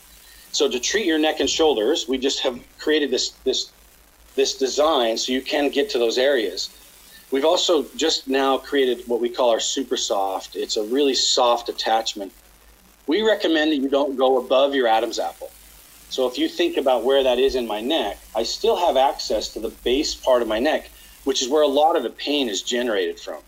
So 0.51 0.67
to 0.69 0.81
treat 0.81 1.05
your 1.05 1.17
neck 1.17 1.39
and 1.39 1.49
shoulders, 1.49 2.09
we 2.09 2.17
just 2.17 2.41
have 2.41 2.59
created 2.77 3.09
this 3.09 3.29
this 3.45 3.71
this 4.35 4.57
design 4.57 5.17
so 5.17 5.31
you 5.31 5.41
can 5.41 5.69
get 5.69 5.89
to 5.91 5.99
those 5.99 6.17
areas. 6.17 6.71
We've 7.31 7.45
also 7.45 7.85
just 7.95 8.27
now 8.27 8.57
created 8.57 9.07
what 9.07 9.21
we 9.21 9.29
call 9.29 9.49
our 9.49 9.61
super 9.61 9.95
soft. 9.95 10.57
It's 10.57 10.75
a 10.75 10.83
really 10.83 11.15
soft 11.15 11.69
attachment. 11.69 12.33
We 13.07 13.21
recommend 13.21 13.71
that 13.71 13.77
you 13.77 13.87
don't 13.87 14.17
go 14.17 14.39
above 14.39 14.75
your 14.75 14.89
Adam's 14.89 15.19
apple. 15.19 15.52
So 16.13 16.27
if 16.27 16.37
you 16.37 16.47
think 16.47 16.77
about 16.77 17.03
where 17.03 17.23
that 17.23 17.39
is 17.39 17.55
in 17.55 17.65
my 17.65 17.81
neck, 17.81 18.19
I 18.35 18.43
still 18.43 18.75
have 18.75 18.97
access 18.97 19.49
to 19.53 19.59
the 19.59 19.69
base 19.69 20.13
part 20.13 20.43
of 20.43 20.47
my 20.47 20.59
neck, 20.59 20.91
which 21.23 21.41
is 21.41 21.49
where 21.49 21.63
a 21.63 21.67
lot 21.67 21.95
of 21.95 22.03
the 22.03 22.11
pain 22.11 22.49
is 22.49 22.61
generated 22.61 23.19
from. 23.19 23.41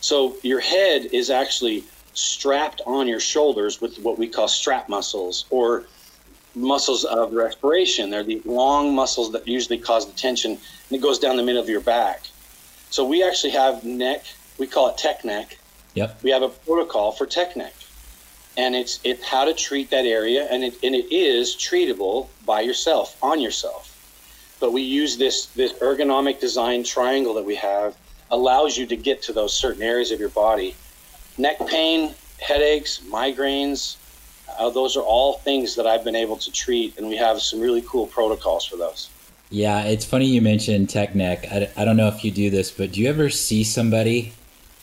So 0.00 0.34
your 0.42 0.60
head 0.60 1.10
is 1.12 1.28
actually 1.28 1.84
strapped 2.14 2.80
on 2.86 3.06
your 3.06 3.20
shoulders 3.20 3.82
with 3.82 3.98
what 3.98 4.18
we 4.18 4.28
call 4.28 4.48
strap 4.48 4.88
muscles 4.88 5.44
or 5.50 5.84
muscles 6.54 7.04
of 7.04 7.34
respiration. 7.34 8.08
They're 8.08 8.24
the 8.24 8.40
long 8.46 8.94
muscles 8.94 9.32
that 9.32 9.46
usually 9.46 9.76
cause 9.76 10.06
the 10.06 10.16
tension, 10.16 10.52
and 10.52 10.98
it 10.98 11.02
goes 11.02 11.18
down 11.18 11.36
the 11.36 11.42
middle 11.42 11.62
of 11.62 11.68
your 11.68 11.82
back. 11.82 12.22
So 12.88 13.04
we 13.04 13.22
actually 13.22 13.52
have 13.52 13.84
neck. 13.84 14.24
We 14.56 14.66
call 14.66 14.88
it 14.88 14.96
tech 14.96 15.22
neck. 15.22 15.58
Yep. 15.92 16.22
We 16.22 16.30
have 16.30 16.40
a 16.42 16.48
protocol 16.48 17.12
for 17.12 17.26
tech 17.26 17.56
neck, 17.56 17.74
and 18.56 18.74
it's 18.74 19.00
it's 19.04 19.24
how 19.24 19.44
to 19.44 19.54
treat 19.54 19.90
that 19.90 20.06
area, 20.06 20.46
and 20.50 20.64
it 20.64 20.74
and 20.82 20.94
it 20.94 21.12
is 21.12 21.54
treatable 21.54 22.28
by 22.44 22.60
yourself 22.60 23.16
on 23.22 23.40
yourself. 23.40 23.90
But 24.60 24.72
we 24.72 24.82
use 24.82 25.16
this 25.16 25.46
this 25.46 25.72
ergonomic 25.74 26.40
design 26.40 26.84
triangle 26.84 27.34
that 27.34 27.44
we 27.44 27.56
have 27.56 27.96
allows 28.30 28.76
you 28.76 28.86
to 28.86 28.96
get 28.96 29.22
to 29.22 29.32
those 29.32 29.54
certain 29.54 29.82
areas 29.82 30.10
of 30.10 30.20
your 30.20 30.30
body. 30.30 30.74
Neck 31.36 31.58
pain, 31.66 32.14
headaches, 32.40 33.00
migraines, 33.08 33.96
uh, 34.58 34.70
those 34.70 34.96
are 34.96 35.02
all 35.02 35.34
things 35.38 35.74
that 35.76 35.86
I've 35.86 36.04
been 36.04 36.16
able 36.16 36.36
to 36.36 36.52
treat, 36.52 36.96
and 36.98 37.08
we 37.08 37.16
have 37.16 37.40
some 37.40 37.60
really 37.60 37.82
cool 37.86 38.06
protocols 38.06 38.64
for 38.64 38.76
those. 38.76 39.10
Yeah, 39.50 39.84
it's 39.84 40.04
funny 40.04 40.26
you 40.26 40.40
mentioned 40.40 40.90
tech 40.90 41.14
neck. 41.14 41.46
I, 41.50 41.70
I 41.76 41.84
don't 41.84 41.96
know 41.96 42.08
if 42.08 42.24
you 42.24 42.30
do 42.30 42.50
this, 42.50 42.70
but 42.70 42.92
do 42.92 43.00
you 43.00 43.08
ever 43.08 43.30
see 43.30 43.64
somebody 43.64 44.32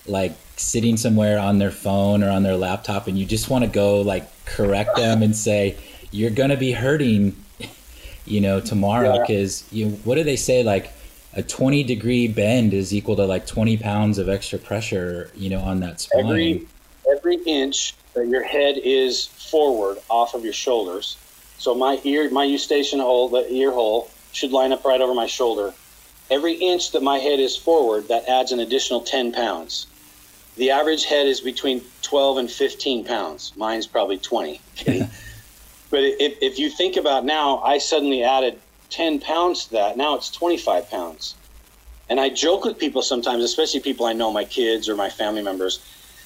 like 0.06 0.34
sitting 0.62 0.96
somewhere 0.96 1.40
on 1.40 1.58
their 1.58 1.72
phone 1.72 2.24
or 2.24 2.30
on 2.30 2.44
their 2.44 2.56
laptop 2.56 3.08
and 3.08 3.18
you 3.18 3.26
just 3.26 3.50
want 3.50 3.64
to 3.64 3.70
go 3.70 4.02
like 4.02 4.30
correct 4.46 4.96
them 4.96 5.24
and 5.24 5.36
say, 5.36 5.78
you're 6.12 6.30
going 6.30 6.50
to 6.50 6.58
be 6.58 6.72
hurting, 6.72 7.36
you 8.26 8.42
know, 8.42 8.60
tomorrow? 8.60 9.20
Because, 9.20 9.66
yeah. 9.72 9.88
you 9.88 9.92
what 10.04 10.16
do 10.16 10.24
they 10.24 10.36
say? 10.36 10.64
Like, 10.64 10.94
a 11.34 11.42
20 11.42 11.84
degree 11.84 12.28
bend 12.28 12.74
is 12.74 12.94
equal 12.94 13.16
to 13.16 13.26
like 13.26 13.48
20 13.48 13.78
pounds 13.78 14.18
of 14.18 14.28
extra 14.28 14.60
pressure, 14.60 15.32
you 15.36 15.50
know, 15.50 15.60
on 15.60 15.80
that 15.80 16.02
spine. 16.02 16.26
Every, 16.26 16.68
every 17.10 17.38
inch 17.46 17.96
that 18.14 18.28
your 18.28 18.44
head 18.44 18.76
is 18.84 19.28
forward 19.28 19.98
off 20.10 20.34
of 20.34 20.44
your 20.44 20.54
shoulders. 20.54 21.18
So 21.58 21.74
my 21.74 22.00
ear, 22.04 22.30
my 22.32 22.44
eustachian 22.44 23.00
hole, 23.00 23.30
the 23.30 23.50
ear 23.52 23.72
hole, 23.72 24.10
should 24.34 24.52
line 24.52 24.74
up 24.74 24.84
right 24.84 25.00
over 25.00 25.14
my 25.14 25.28
shoulder. 25.28 25.74
Every 26.30 26.54
inch 26.54 26.92
that 26.92 27.04
my 27.04 27.18
head 27.18 27.40
is 27.40 27.56
forward, 27.56 28.08
that 28.08 28.28
adds 28.28 28.52
an 28.52 28.60
additional 28.60 29.02
10 29.02 29.32
pounds. 29.32 29.88
The 30.58 30.72
average 30.72 31.06
head 31.06 31.28
is 31.28 31.42
between 31.42 31.82
12 32.02 32.38
and 32.38 32.52
15 32.52 33.06
pounds. 33.06 33.54
Mine's 33.56 33.88
probably 33.88 34.18
20. 34.18 34.62
but 34.86 35.10
if, 36.04 36.38
if 36.42 36.60
you 36.60 36.70
think 36.70 36.98
about 36.98 37.26
now, 37.26 37.60
I 37.60 37.78
suddenly 37.78 38.24
added 38.24 38.60
10 38.90 39.20
pounds 39.22 39.66
to 39.66 39.72
that. 39.74 39.98
Now 39.98 40.16
it's 40.16 40.30
25 40.30 40.90
pounds. 40.90 41.36
And 42.10 42.20
I 42.20 42.30
joke 42.30 42.66
with 42.66 42.78
people 42.78 43.02
sometimes, 43.02 43.44
especially 43.44 43.80
people 43.80 44.06
I 44.06 44.14
know, 44.14 44.32
my 44.32 44.44
kids 44.44 44.90
or 44.90 44.96
my 44.96 45.10
family 45.10 45.42
members 45.42 45.80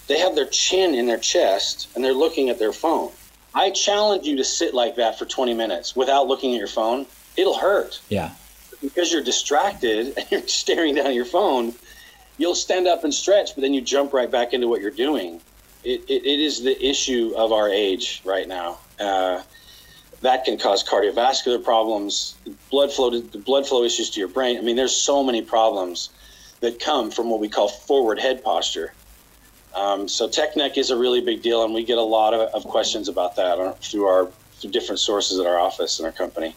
they 0.08 0.20
have 0.20 0.36
their 0.36 0.48
chin 0.48 0.94
in 0.96 1.08
their 1.08 1.18
chest 1.18 1.90
and 1.96 2.04
they're 2.04 2.14
looking 2.14 2.50
at 2.50 2.60
their 2.60 2.74
phone. 2.74 3.12
I 3.54 3.72
challenge 3.72 4.26
you 4.26 4.36
to 4.38 4.44
sit 4.44 4.74
like 4.74 4.96
that 4.98 5.18
for 5.18 5.26
20 5.26 5.54
minutes 5.54 5.96
without 5.96 6.28
looking 6.28 6.54
at 6.54 6.60
your 6.60 6.68
phone. 6.68 7.06
It'll 7.38 7.58
hurt. 7.58 8.02
Yeah. 8.10 8.32
Because 8.82 9.12
you're 9.12 9.24
distracted 9.24 10.14
and 10.18 10.26
you're 10.30 10.48
staring 10.48 10.96
down 10.96 11.14
your 11.14 11.26
phone, 11.26 11.74
you'll 12.38 12.56
stand 12.56 12.88
up 12.88 13.04
and 13.04 13.14
stretch, 13.14 13.56
but 13.56 13.62
then 13.62 13.74
you 13.74 13.82
jump 13.82 14.14
right 14.14 14.30
back 14.30 14.54
into 14.54 14.68
what 14.68 14.82
you're 14.82 14.92
doing. 14.92 15.42
It, 15.84 16.02
it, 16.10 16.26
it 16.26 16.40
is 16.40 16.64
the 16.64 16.84
issue 16.84 17.34
of 17.36 17.52
our 17.52 17.70
age 17.70 18.22
right 18.26 18.48
now. 18.48 18.80
Uh, 19.00 19.42
that 20.22 20.46
can 20.46 20.58
cause 20.58 20.84
cardiovascular 20.84 21.64
problems, 21.64 22.36
blood 22.72 22.92
flow, 22.92 23.12
to, 23.12 23.38
blood 23.40 23.68
flow 23.68 23.84
issues 23.84 24.10
to 24.12 24.20
your 24.20 24.30
brain. 24.30 24.58
I 24.58 24.62
mean, 24.62 24.76
there's 24.76 24.96
so 24.96 25.24
many 25.24 25.42
problems 25.42 26.10
that 26.62 26.80
come 26.80 27.12
from 27.12 27.30
what 27.30 27.40
we 27.40 27.50
call 27.50 27.68
forward 27.68 28.20
head 28.20 28.44
posture. 28.44 28.94
Um, 29.76 30.08
so 30.08 30.28
TechNeck 30.28 30.78
is 30.78 30.90
a 30.90 30.98
really 30.98 31.22
big 31.22 31.42
deal, 31.42 31.64
and 31.64 31.74
we 31.74 31.84
get 31.84 31.98
a 31.98 32.02
lot 32.02 32.34
of, 32.34 32.42
of 32.54 32.64
questions 32.64 33.08
about 33.10 33.36
that 33.36 33.84
through 33.84 34.06
our 34.06 34.30
through 34.56 34.72
different 34.72 35.00
sources 35.00 35.38
at 35.38 35.46
our 35.46 35.60
office 35.60 36.00
and 36.00 36.06
our 36.06 36.14
company. 36.14 36.56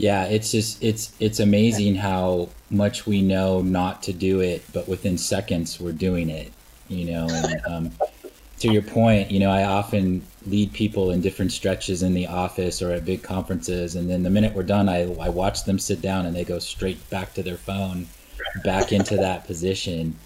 Yeah, 0.00 0.24
it's 0.24 0.50
just 0.50 0.82
it's 0.82 1.12
it's 1.20 1.40
amazing 1.40 1.94
how 1.94 2.48
much 2.70 3.06
we 3.06 3.20
know 3.20 3.60
not 3.60 4.02
to 4.04 4.14
do 4.14 4.40
it, 4.40 4.64
but 4.72 4.88
within 4.88 5.18
seconds 5.18 5.78
we're 5.78 5.92
doing 5.92 6.30
it. 6.30 6.50
You 6.88 7.04
know, 7.12 7.28
and 7.30 7.60
um, 7.68 7.90
to 8.60 8.72
your 8.72 8.80
point, 8.80 9.30
you 9.30 9.40
know, 9.40 9.50
I 9.50 9.64
often 9.64 10.22
lead 10.46 10.72
people 10.72 11.10
in 11.10 11.20
different 11.20 11.52
stretches 11.52 12.02
in 12.02 12.14
the 12.14 12.26
office 12.26 12.80
or 12.80 12.92
at 12.92 13.04
big 13.04 13.22
conferences, 13.22 13.94
and 13.94 14.08
then 14.08 14.22
the 14.22 14.30
minute 14.30 14.54
we're 14.54 14.62
done, 14.62 14.88
I 14.88 15.02
I 15.16 15.28
watch 15.28 15.64
them 15.64 15.78
sit 15.78 16.00
down 16.00 16.24
and 16.24 16.34
they 16.34 16.44
go 16.44 16.58
straight 16.58 17.10
back 17.10 17.34
to 17.34 17.42
their 17.42 17.58
phone, 17.58 18.06
back 18.64 18.92
into 18.92 19.16
that 19.16 19.46
position. 19.46 20.16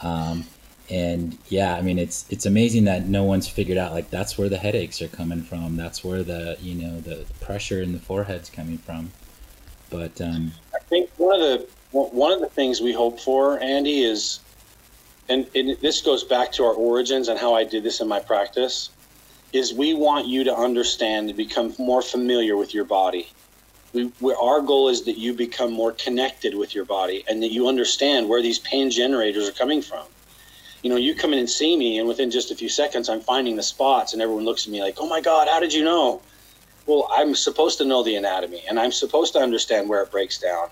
Um, 0.00 0.44
and 0.90 1.38
yeah 1.48 1.76
i 1.76 1.80
mean 1.80 2.00
it's 2.00 2.26
it's 2.30 2.46
amazing 2.46 2.82
that 2.82 3.06
no 3.06 3.22
one's 3.22 3.46
figured 3.46 3.78
out 3.78 3.92
like 3.92 4.10
that's 4.10 4.36
where 4.36 4.48
the 4.48 4.58
headaches 4.58 5.00
are 5.00 5.06
coming 5.06 5.40
from 5.40 5.76
that's 5.76 6.02
where 6.02 6.24
the 6.24 6.56
you 6.60 6.74
know 6.74 7.00
the 7.02 7.24
pressure 7.40 7.80
in 7.80 7.92
the 7.92 7.98
forehead's 8.00 8.50
coming 8.50 8.76
from 8.76 9.12
but 9.90 10.20
um, 10.20 10.52
i 10.74 10.78
think 10.88 11.10
one 11.16 11.34
of 11.34 11.40
the 11.40 11.66
one 11.90 12.32
of 12.32 12.40
the 12.40 12.48
things 12.48 12.80
we 12.80 12.92
hope 12.92 13.20
for 13.20 13.60
andy 13.60 14.02
is 14.02 14.40
and, 15.28 15.46
and 15.54 15.76
this 15.80 16.00
goes 16.00 16.24
back 16.24 16.52
to 16.52 16.64
our 16.64 16.74
origins 16.74 17.28
and 17.28 17.38
how 17.38 17.54
i 17.54 17.64
did 17.64 17.82
this 17.82 18.00
in 18.00 18.08
my 18.08 18.20
practice 18.20 18.90
is 19.52 19.74
we 19.74 19.94
want 19.94 20.26
you 20.26 20.44
to 20.44 20.54
understand 20.54 21.28
and 21.28 21.36
become 21.36 21.74
more 21.78 22.02
familiar 22.02 22.56
with 22.56 22.72
your 22.74 22.84
body 22.84 23.28
we, 23.92 24.12
we, 24.20 24.32
our 24.40 24.60
goal 24.60 24.88
is 24.88 25.04
that 25.04 25.18
you 25.18 25.34
become 25.34 25.72
more 25.72 25.90
connected 25.92 26.54
with 26.54 26.74
your 26.74 26.84
body 26.84 27.24
and 27.28 27.42
that 27.42 27.50
you 27.50 27.66
understand 27.68 28.28
where 28.28 28.40
these 28.40 28.60
pain 28.60 28.90
generators 28.90 29.48
are 29.48 29.52
coming 29.52 29.82
from 29.82 30.04
you 30.82 30.88
know, 30.88 30.96
you 30.96 31.14
come 31.14 31.32
in 31.32 31.38
and 31.38 31.50
see 31.50 31.76
me, 31.76 31.98
and 31.98 32.08
within 32.08 32.30
just 32.30 32.50
a 32.50 32.54
few 32.54 32.68
seconds, 32.68 33.08
I'm 33.08 33.20
finding 33.20 33.56
the 33.56 33.62
spots, 33.62 34.12
and 34.12 34.22
everyone 34.22 34.44
looks 34.44 34.66
at 34.66 34.72
me 34.72 34.80
like, 34.80 34.96
"Oh 34.98 35.06
my 35.06 35.20
God, 35.20 35.48
how 35.48 35.60
did 35.60 35.74
you 35.74 35.84
know?" 35.84 36.22
Well, 36.86 37.08
I'm 37.12 37.34
supposed 37.34 37.78
to 37.78 37.84
know 37.84 38.02
the 38.02 38.16
anatomy, 38.16 38.64
and 38.68 38.78
I'm 38.78 38.92
supposed 38.92 39.32
to 39.34 39.38
understand 39.38 39.88
where 39.88 40.02
it 40.02 40.10
breaks 40.10 40.38
down, 40.38 40.68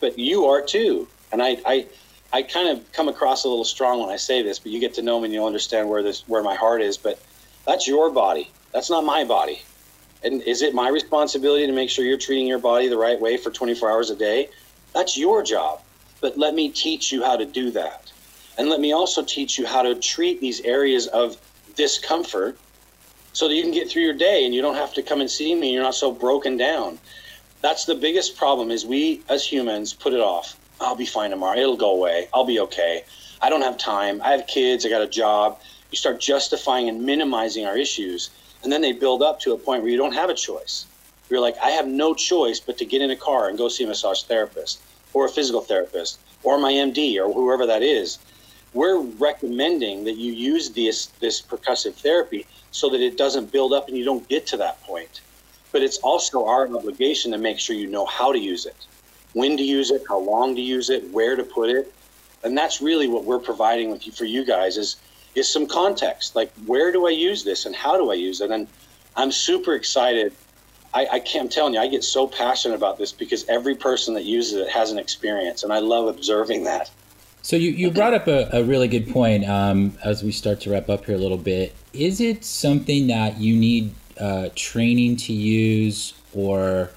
but 0.00 0.18
you 0.18 0.46
are 0.46 0.62
too. 0.62 1.06
And 1.30 1.42
I, 1.42 1.58
I, 1.64 1.86
I 2.32 2.42
kind 2.42 2.68
of 2.68 2.90
come 2.92 3.08
across 3.08 3.44
a 3.44 3.48
little 3.48 3.64
strong 3.64 4.00
when 4.00 4.10
I 4.10 4.16
say 4.16 4.42
this, 4.42 4.58
but 4.58 4.72
you 4.72 4.80
get 4.80 4.94
to 4.94 5.02
know 5.02 5.20
me, 5.20 5.26
and 5.26 5.34
you'll 5.34 5.46
understand 5.46 5.88
where 5.88 6.02
this, 6.02 6.26
where 6.28 6.42
my 6.42 6.54
heart 6.54 6.82
is. 6.82 6.96
But 6.96 7.20
that's 7.66 7.86
your 7.86 8.10
body. 8.10 8.50
That's 8.72 8.90
not 8.90 9.04
my 9.04 9.24
body. 9.24 9.62
And 10.24 10.42
is 10.42 10.62
it 10.62 10.74
my 10.74 10.88
responsibility 10.88 11.66
to 11.66 11.72
make 11.72 11.90
sure 11.90 12.04
you're 12.04 12.18
treating 12.18 12.46
your 12.46 12.58
body 12.58 12.88
the 12.88 12.96
right 12.96 13.20
way 13.20 13.36
for 13.36 13.50
24 13.50 13.90
hours 13.90 14.10
a 14.10 14.16
day? 14.16 14.48
That's 14.94 15.16
your 15.16 15.42
job. 15.42 15.80
But 16.20 16.38
let 16.38 16.54
me 16.54 16.68
teach 16.70 17.12
you 17.12 17.22
how 17.24 17.36
to 17.36 17.44
do 17.44 17.70
that. 17.72 18.12
And 18.56 18.68
let 18.68 18.80
me 18.80 18.92
also 18.92 19.22
teach 19.22 19.58
you 19.58 19.66
how 19.66 19.82
to 19.82 19.94
treat 19.94 20.40
these 20.40 20.60
areas 20.60 21.06
of 21.08 21.36
discomfort 21.74 22.58
so 23.32 23.48
that 23.48 23.54
you 23.54 23.62
can 23.62 23.72
get 23.72 23.88
through 23.88 24.02
your 24.02 24.14
day 24.14 24.44
and 24.44 24.54
you 24.54 24.62
don't 24.62 24.74
have 24.74 24.92
to 24.94 25.02
come 25.02 25.20
and 25.20 25.30
see 25.30 25.54
me 25.54 25.68
and 25.68 25.74
you're 25.74 25.82
not 25.82 25.94
so 25.94 26.12
broken 26.12 26.56
down. 26.56 26.98
That's 27.60 27.84
the 27.84 27.94
biggest 27.94 28.36
problem 28.36 28.70
is 28.70 28.84
we 28.84 29.22
as 29.28 29.44
humans 29.44 29.94
put 29.94 30.12
it 30.12 30.20
off. 30.20 30.58
I'll 30.80 30.96
be 30.96 31.06
fine 31.06 31.30
tomorrow. 31.30 31.56
It'll 31.56 31.76
go 31.76 31.92
away. 31.94 32.28
I'll 32.34 32.44
be 32.44 32.60
okay. 32.60 33.04
I 33.40 33.48
don't 33.48 33.62
have 33.62 33.78
time. 33.78 34.20
I 34.22 34.32
have 34.32 34.46
kids. 34.46 34.84
I 34.84 34.88
got 34.88 35.02
a 35.02 35.08
job. 35.08 35.60
You 35.90 35.96
start 35.96 36.20
justifying 36.20 36.88
and 36.88 37.02
minimizing 37.02 37.66
our 37.66 37.76
issues. 37.76 38.30
And 38.62 38.72
then 38.72 38.80
they 38.80 38.92
build 38.92 39.22
up 39.22 39.40
to 39.40 39.52
a 39.52 39.58
point 39.58 39.82
where 39.82 39.90
you 39.90 39.96
don't 39.96 40.14
have 40.14 40.30
a 40.30 40.34
choice. 40.34 40.86
You're 41.30 41.40
like, 41.40 41.56
I 41.62 41.70
have 41.70 41.86
no 41.86 42.14
choice 42.14 42.60
but 42.60 42.78
to 42.78 42.84
get 42.84 43.00
in 43.00 43.10
a 43.10 43.16
car 43.16 43.48
and 43.48 43.56
go 43.56 43.68
see 43.68 43.84
a 43.84 43.86
massage 43.86 44.22
therapist 44.22 44.80
or 45.12 45.26
a 45.26 45.28
physical 45.28 45.60
therapist 45.60 46.18
or 46.42 46.58
my 46.58 46.72
MD 46.72 47.16
or 47.16 47.32
whoever 47.32 47.66
that 47.66 47.82
is. 47.82 48.18
We're 48.74 49.00
recommending 49.00 50.04
that 50.04 50.16
you 50.16 50.32
use 50.32 50.70
this, 50.70 51.06
this 51.20 51.40
percussive 51.40 51.94
therapy 51.94 52.46
so 52.72 52.88
that 52.90 53.00
it 53.00 53.16
doesn't 53.16 53.52
build 53.52 53.72
up 53.72 53.88
and 53.88 53.96
you 53.96 54.04
don't 54.04 54.26
get 54.28 54.46
to 54.48 54.56
that 54.56 54.82
point. 54.82 55.20
But 55.70 55.82
it's 55.82 55.98
also 55.98 56.46
our 56.46 56.66
obligation 56.66 57.30
to 57.32 57.38
make 57.38 57.58
sure 57.58 57.76
you 57.76 57.86
know 57.86 58.06
how 58.06 58.32
to 58.32 58.38
use 58.38 58.66
it, 58.66 58.86
when 59.34 59.56
to 59.56 59.62
use 59.62 59.90
it, 59.90 60.02
how 60.08 60.18
long 60.18 60.56
to 60.56 60.60
use 60.60 60.90
it, 60.90 61.08
where 61.10 61.36
to 61.36 61.44
put 61.44 61.70
it. 61.70 61.92
And 62.42 62.58
that's 62.58 62.82
really 62.82 63.06
what 63.06 63.24
we're 63.24 63.38
providing 63.38 63.90
with 63.90 64.06
you 64.06 64.12
for 64.12 64.24
you 64.24 64.44
guys 64.44 64.76
is 64.76 64.96
is 65.34 65.50
some 65.50 65.66
context. 65.66 66.36
Like 66.36 66.52
where 66.66 66.92
do 66.92 67.06
I 67.06 67.10
use 67.10 67.44
this 67.44 67.64
and 67.64 67.74
how 67.74 67.96
do 67.96 68.10
I 68.10 68.14
use 68.14 68.40
it? 68.40 68.50
And 68.50 68.66
I'm 69.16 69.32
super 69.32 69.74
excited. 69.74 70.34
I, 70.94 71.06
I 71.12 71.18
can't, 71.20 71.44
I'm 71.44 71.48
telling 71.48 71.74
you, 71.74 71.80
I 71.80 71.88
get 71.88 72.04
so 72.04 72.26
passionate 72.26 72.74
about 72.74 72.98
this 72.98 73.12
because 73.12 73.48
every 73.48 73.74
person 73.74 74.14
that 74.14 74.24
uses 74.24 74.54
it 74.54 74.68
has 74.68 74.90
an 74.90 74.98
experience, 74.98 75.62
and 75.62 75.72
I 75.72 75.78
love 75.78 76.06
observing 76.08 76.64
that. 76.64 76.90
So 77.42 77.56
you, 77.56 77.70
you 77.70 77.90
brought 77.90 78.14
up 78.14 78.28
a, 78.28 78.48
a 78.52 78.62
really 78.62 78.86
good 78.86 79.10
point 79.10 79.48
um, 79.48 79.98
as 80.04 80.22
we 80.22 80.30
start 80.30 80.60
to 80.60 80.70
wrap 80.70 80.88
up 80.88 81.04
here 81.04 81.16
a 81.16 81.18
little 81.18 81.36
bit. 81.38 81.74
Is 81.92 82.20
it 82.20 82.44
something 82.44 83.08
that 83.08 83.38
you 83.38 83.56
need 83.56 83.92
uh, 84.18 84.50
training 84.54 85.16
to 85.16 85.32
use, 85.32 86.14
or 86.32 86.90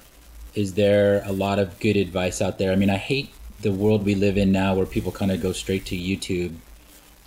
is 0.54 0.74
there 0.74 1.22
a 1.26 1.32
lot 1.32 1.58
of 1.58 1.78
good 1.80 1.96
advice 1.96 2.40
out 2.40 2.58
there? 2.58 2.70
I 2.70 2.76
mean, 2.76 2.90
I 2.90 2.96
hate 2.96 3.30
the 3.62 3.72
world 3.72 4.04
we 4.04 4.14
live 4.14 4.38
in 4.38 4.52
now 4.52 4.74
where 4.74 4.86
people 4.86 5.10
kind 5.10 5.32
of 5.32 5.42
go 5.42 5.50
straight 5.50 5.84
to 5.86 5.96
YouTube 5.96 6.54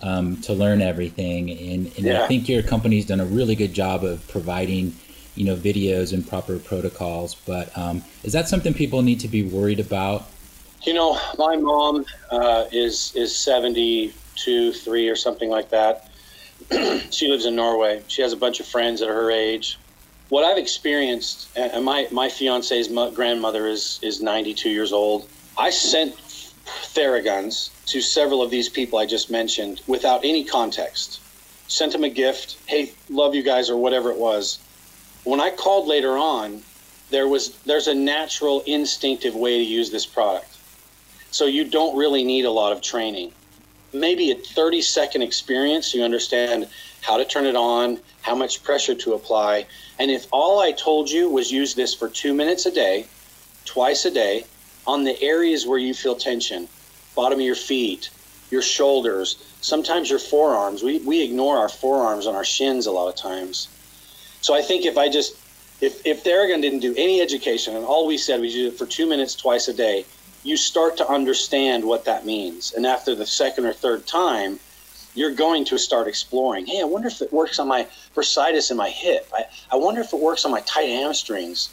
um, 0.00 0.38
to 0.38 0.54
learn 0.54 0.80
everything, 0.80 1.50
and, 1.50 1.86
and 1.86 1.98
yeah. 1.98 2.22
I 2.22 2.26
think 2.26 2.48
your 2.48 2.62
company's 2.62 3.04
done 3.04 3.20
a 3.20 3.26
really 3.26 3.54
good 3.54 3.74
job 3.74 4.02
of 4.02 4.26
providing 4.28 4.94
you 5.34 5.44
know 5.44 5.56
videos 5.56 6.14
and 6.14 6.26
proper 6.26 6.58
protocols. 6.58 7.34
But 7.34 7.76
um, 7.76 8.02
is 8.24 8.32
that 8.32 8.48
something 8.48 8.72
people 8.72 9.02
need 9.02 9.20
to 9.20 9.28
be 9.28 9.42
worried 9.42 9.78
about? 9.78 10.26
You 10.82 10.94
know, 10.94 11.18
my 11.36 11.56
mom 11.56 12.06
uh, 12.30 12.64
is 12.72 13.12
is 13.14 13.36
seventy 13.36 14.14
two, 14.34 14.72
three, 14.72 15.08
or 15.08 15.16
something 15.16 15.50
like 15.50 15.70
that. 15.70 16.08
she 17.10 17.28
lives 17.28 17.44
in 17.44 17.54
Norway. 17.54 18.02
She 18.08 18.22
has 18.22 18.32
a 18.32 18.36
bunch 18.36 18.60
of 18.60 18.66
friends 18.66 19.02
at 19.02 19.08
her 19.08 19.30
age. 19.30 19.78
What 20.30 20.44
I've 20.44 20.58
experienced, 20.58 21.48
and 21.56 21.84
my 21.84 22.08
my 22.10 22.28
fiance's 22.30 22.88
grandmother 23.14 23.66
is 23.66 23.98
is 24.02 24.22
92 24.22 24.70
years 24.70 24.92
old. 24.92 25.28
I 25.58 25.68
sent 25.70 26.16
Theraguns 26.66 27.70
to 27.86 28.00
several 28.00 28.42
of 28.42 28.50
these 28.50 28.68
people 28.68 28.98
I 28.98 29.06
just 29.06 29.30
mentioned 29.30 29.82
without 29.86 30.24
any 30.24 30.44
context. 30.44 31.20
Sent 31.68 31.92
them 31.92 32.04
a 32.04 32.08
gift. 32.08 32.56
Hey, 32.66 32.92
love 33.10 33.34
you 33.34 33.42
guys, 33.42 33.68
or 33.68 33.76
whatever 33.76 34.10
it 34.10 34.16
was. 34.16 34.58
When 35.24 35.40
I 35.40 35.50
called 35.50 35.88
later 35.88 36.16
on, 36.16 36.62
there 37.10 37.28
was 37.28 37.50
there's 37.66 37.88
a 37.88 37.94
natural, 37.94 38.62
instinctive 38.66 39.34
way 39.34 39.58
to 39.58 39.64
use 39.64 39.90
this 39.90 40.06
product. 40.06 40.49
So 41.30 41.46
you 41.46 41.64
don't 41.64 41.96
really 41.96 42.24
need 42.24 42.44
a 42.44 42.50
lot 42.50 42.72
of 42.72 42.82
training 42.82 43.32
maybe 43.92 44.30
a 44.30 44.34
30 44.34 44.82
second 44.82 45.22
experience, 45.22 45.94
you 45.94 46.02
understand 46.02 46.68
how 47.02 47.16
to 47.16 47.24
turn 47.24 47.46
it 47.46 47.56
on, 47.56 47.98
how 48.22 48.34
much 48.34 48.62
pressure 48.62 48.94
to 48.94 49.14
apply. 49.14 49.66
And 49.98 50.10
if 50.10 50.26
all 50.30 50.60
I 50.60 50.72
told 50.72 51.10
you 51.10 51.28
was 51.28 51.50
use 51.50 51.74
this 51.74 51.94
for 51.94 52.08
two 52.08 52.34
minutes 52.34 52.66
a 52.66 52.70
day, 52.70 53.06
twice 53.64 54.04
a 54.04 54.10
day, 54.10 54.44
on 54.86 55.04
the 55.04 55.20
areas 55.22 55.66
where 55.66 55.78
you 55.78 55.94
feel 55.94 56.14
tension, 56.14 56.68
bottom 57.14 57.38
of 57.38 57.44
your 57.44 57.54
feet, 57.54 58.10
your 58.50 58.62
shoulders, 58.62 59.36
sometimes 59.60 60.10
your 60.10 60.18
forearms. 60.18 60.82
We, 60.82 60.98
we 61.00 61.22
ignore 61.22 61.58
our 61.58 61.68
forearms 61.68 62.26
and 62.26 62.36
our 62.36 62.44
shins 62.44 62.86
a 62.86 62.92
lot 62.92 63.08
of 63.08 63.16
times. 63.16 63.68
So 64.40 64.54
I 64.54 64.62
think 64.62 64.84
if 64.84 64.96
I 64.96 65.08
just, 65.08 65.36
if, 65.80 66.04
if 66.04 66.24
Theragun 66.24 66.60
didn't 66.60 66.80
do 66.80 66.94
any 66.96 67.20
education 67.20 67.76
and 67.76 67.84
all 67.84 68.06
we 68.06 68.18
said 68.18 68.40
was 68.40 68.54
use 68.54 68.72
it 68.72 68.78
for 68.78 68.86
two 68.86 69.06
minutes 69.06 69.34
twice 69.34 69.68
a 69.68 69.74
day, 69.74 70.04
you 70.42 70.56
start 70.56 70.96
to 70.96 71.08
understand 71.08 71.84
what 71.84 72.04
that 72.06 72.24
means. 72.24 72.72
And 72.72 72.86
after 72.86 73.14
the 73.14 73.26
second 73.26 73.66
or 73.66 73.72
third 73.72 74.06
time, 74.06 74.58
you're 75.14 75.34
going 75.34 75.64
to 75.66 75.78
start 75.78 76.06
exploring. 76.08 76.66
Hey, 76.66 76.80
I 76.80 76.84
wonder 76.84 77.08
if 77.08 77.20
it 77.20 77.32
works 77.32 77.58
on 77.58 77.68
my 77.68 77.86
bursitis 78.14 78.70
in 78.70 78.76
my 78.76 78.88
hip. 78.88 79.28
I, 79.34 79.44
I 79.72 79.76
wonder 79.76 80.00
if 80.00 80.12
it 80.12 80.20
works 80.20 80.44
on 80.44 80.50
my 80.50 80.60
tight 80.60 80.88
hamstrings. 80.88 81.68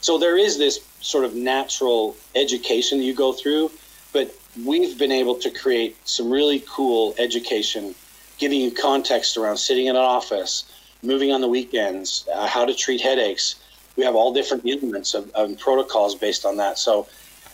So 0.00 0.18
there 0.18 0.38
is 0.38 0.58
this 0.58 0.80
sort 1.00 1.24
of 1.24 1.34
natural 1.34 2.16
education 2.34 2.98
that 2.98 3.04
you 3.04 3.14
go 3.14 3.32
through, 3.32 3.70
but 4.12 4.34
we've 4.64 4.98
been 4.98 5.12
able 5.12 5.34
to 5.36 5.50
create 5.50 5.96
some 6.08 6.30
really 6.30 6.64
cool 6.68 7.14
education, 7.18 7.94
giving 8.38 8.60
you 8.60 8.70
context 8.70 9.36
around 9.36 9.58
sitting 9.58 9.86
in 9.86 9.96
an 9.96 10.02
office, 10.02 10.64
moving 11.02 11.30
on 11.30 11.40
the 11.40 11.48
weekends, 11.48 12.26
uh, 12.34 12.46
how 12.46 12.64
to 12.64 12.74
treat 12.74 13.00
headaches. 13.00 13.56
We 13.96 14.04
have 14.04 14.14
all 14.14 14.32
different 14.32 14.64
elements 14.66 15.14
of, 15.14 15.30
of 15.32 15.58
protocols 15.58 16.14
based 16.14 16.46
on 16.46 16.56
that. 16.56 16.78
So 16.78 17.06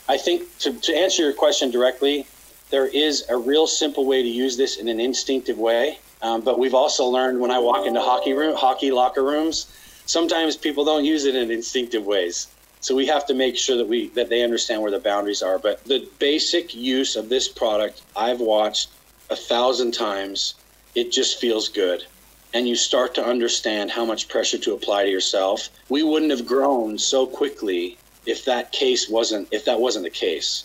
I 0.09 0.18
think 0.18 0.59
to, 0.59 0.72
to 0.72 0.94
answer 0.94 1.22
your 1.22 1.32
question 1.32 1.70
directly, 1.70 2.26
there 2.70 2.86
is 2.86 3.24
a 3.28 3.36
real 3.36 3.66
simple 3.66 4.05
way 4.07 4.22
to 4.22 4.28
use 4.28 4.57
this 4.57 4.76
in 4.76 4.88
an 4.88 5.00
instinctive 5.00 5.59
way. 5.59 5.98
Um, 6.22 6.40
but 6.40 6.59
we've 6.59 6.74
also 6.74 7.05
learned 7.07 7.40
when 7.40 7.50
I 7.50 7.59
walk 7.59 7.86
into 7.86 8.00
hockey 8.00 8.32
room, 8.32 8.57
hockey 8.57 8.90
locker 8.90 9.22
rooms, 9.22 9.66
sometimes 10.07 10.57
people 10.57 10.84
don't 10.84 11.05
use 11.05 11.24
it 11.24 11.34
in 11.34 11.50
instinctive 11.50 12.05
ways. 12.05 12.48
So 12.80 12.94
we 12.94 13.07
have 13.07 13.26
to 13.26 13.34
make 13.34 13.57
sure 13.57 13.76
that 13.76 13.88
we 13.88 14.09
that 14.09 14.28
they 14.28 14.42
understand 14.42 14.82
where 14.82 14.90
the 14.90 14.98
boundaries 14.98 15.42
are. 15.42 15.59
But 15.59 15.84
the 15.84 16.07
basic 16.18 16.74
use 16.74 17.16
of 17.16 17.28
this 17.28 17.48
product, 17.48 18.02
I've 18.14 18.40
watched 18.40 18.90
a 19.30 19.36
thousand 19.36 19.92
times. 19.92 20.55
It 20.94 21.11
just 21.11 21.40
feels 21.40 21.68
good 21.68 22.05
and 22.55 22.68
you 22.68 22.76
start 22.76 23.14
to 23.14 23.26
understand 23.26 23.90
how 23.90 24.05
much 24.05 24.28
pressure 24.28 24.59
to 24.59 24.74
apply 24.74 25.05
to 25.05 25.11
yourself. 25.11 25.68
We 25.88 26.05
wouldn't 26.05 26.30
have 26.30 26.46
grown 26.46 26.98
so 26.98 27.26
quickly 27.26 27.98
if 28.27 28.45
that 28.45 28.72
case 28.72 29.09
wasn't 29.09 29.49
if 29.51 29.64
that 29.64 29.81
wasn't 29.81 30.05
the 30.05 30.11
case. 30.11 30.64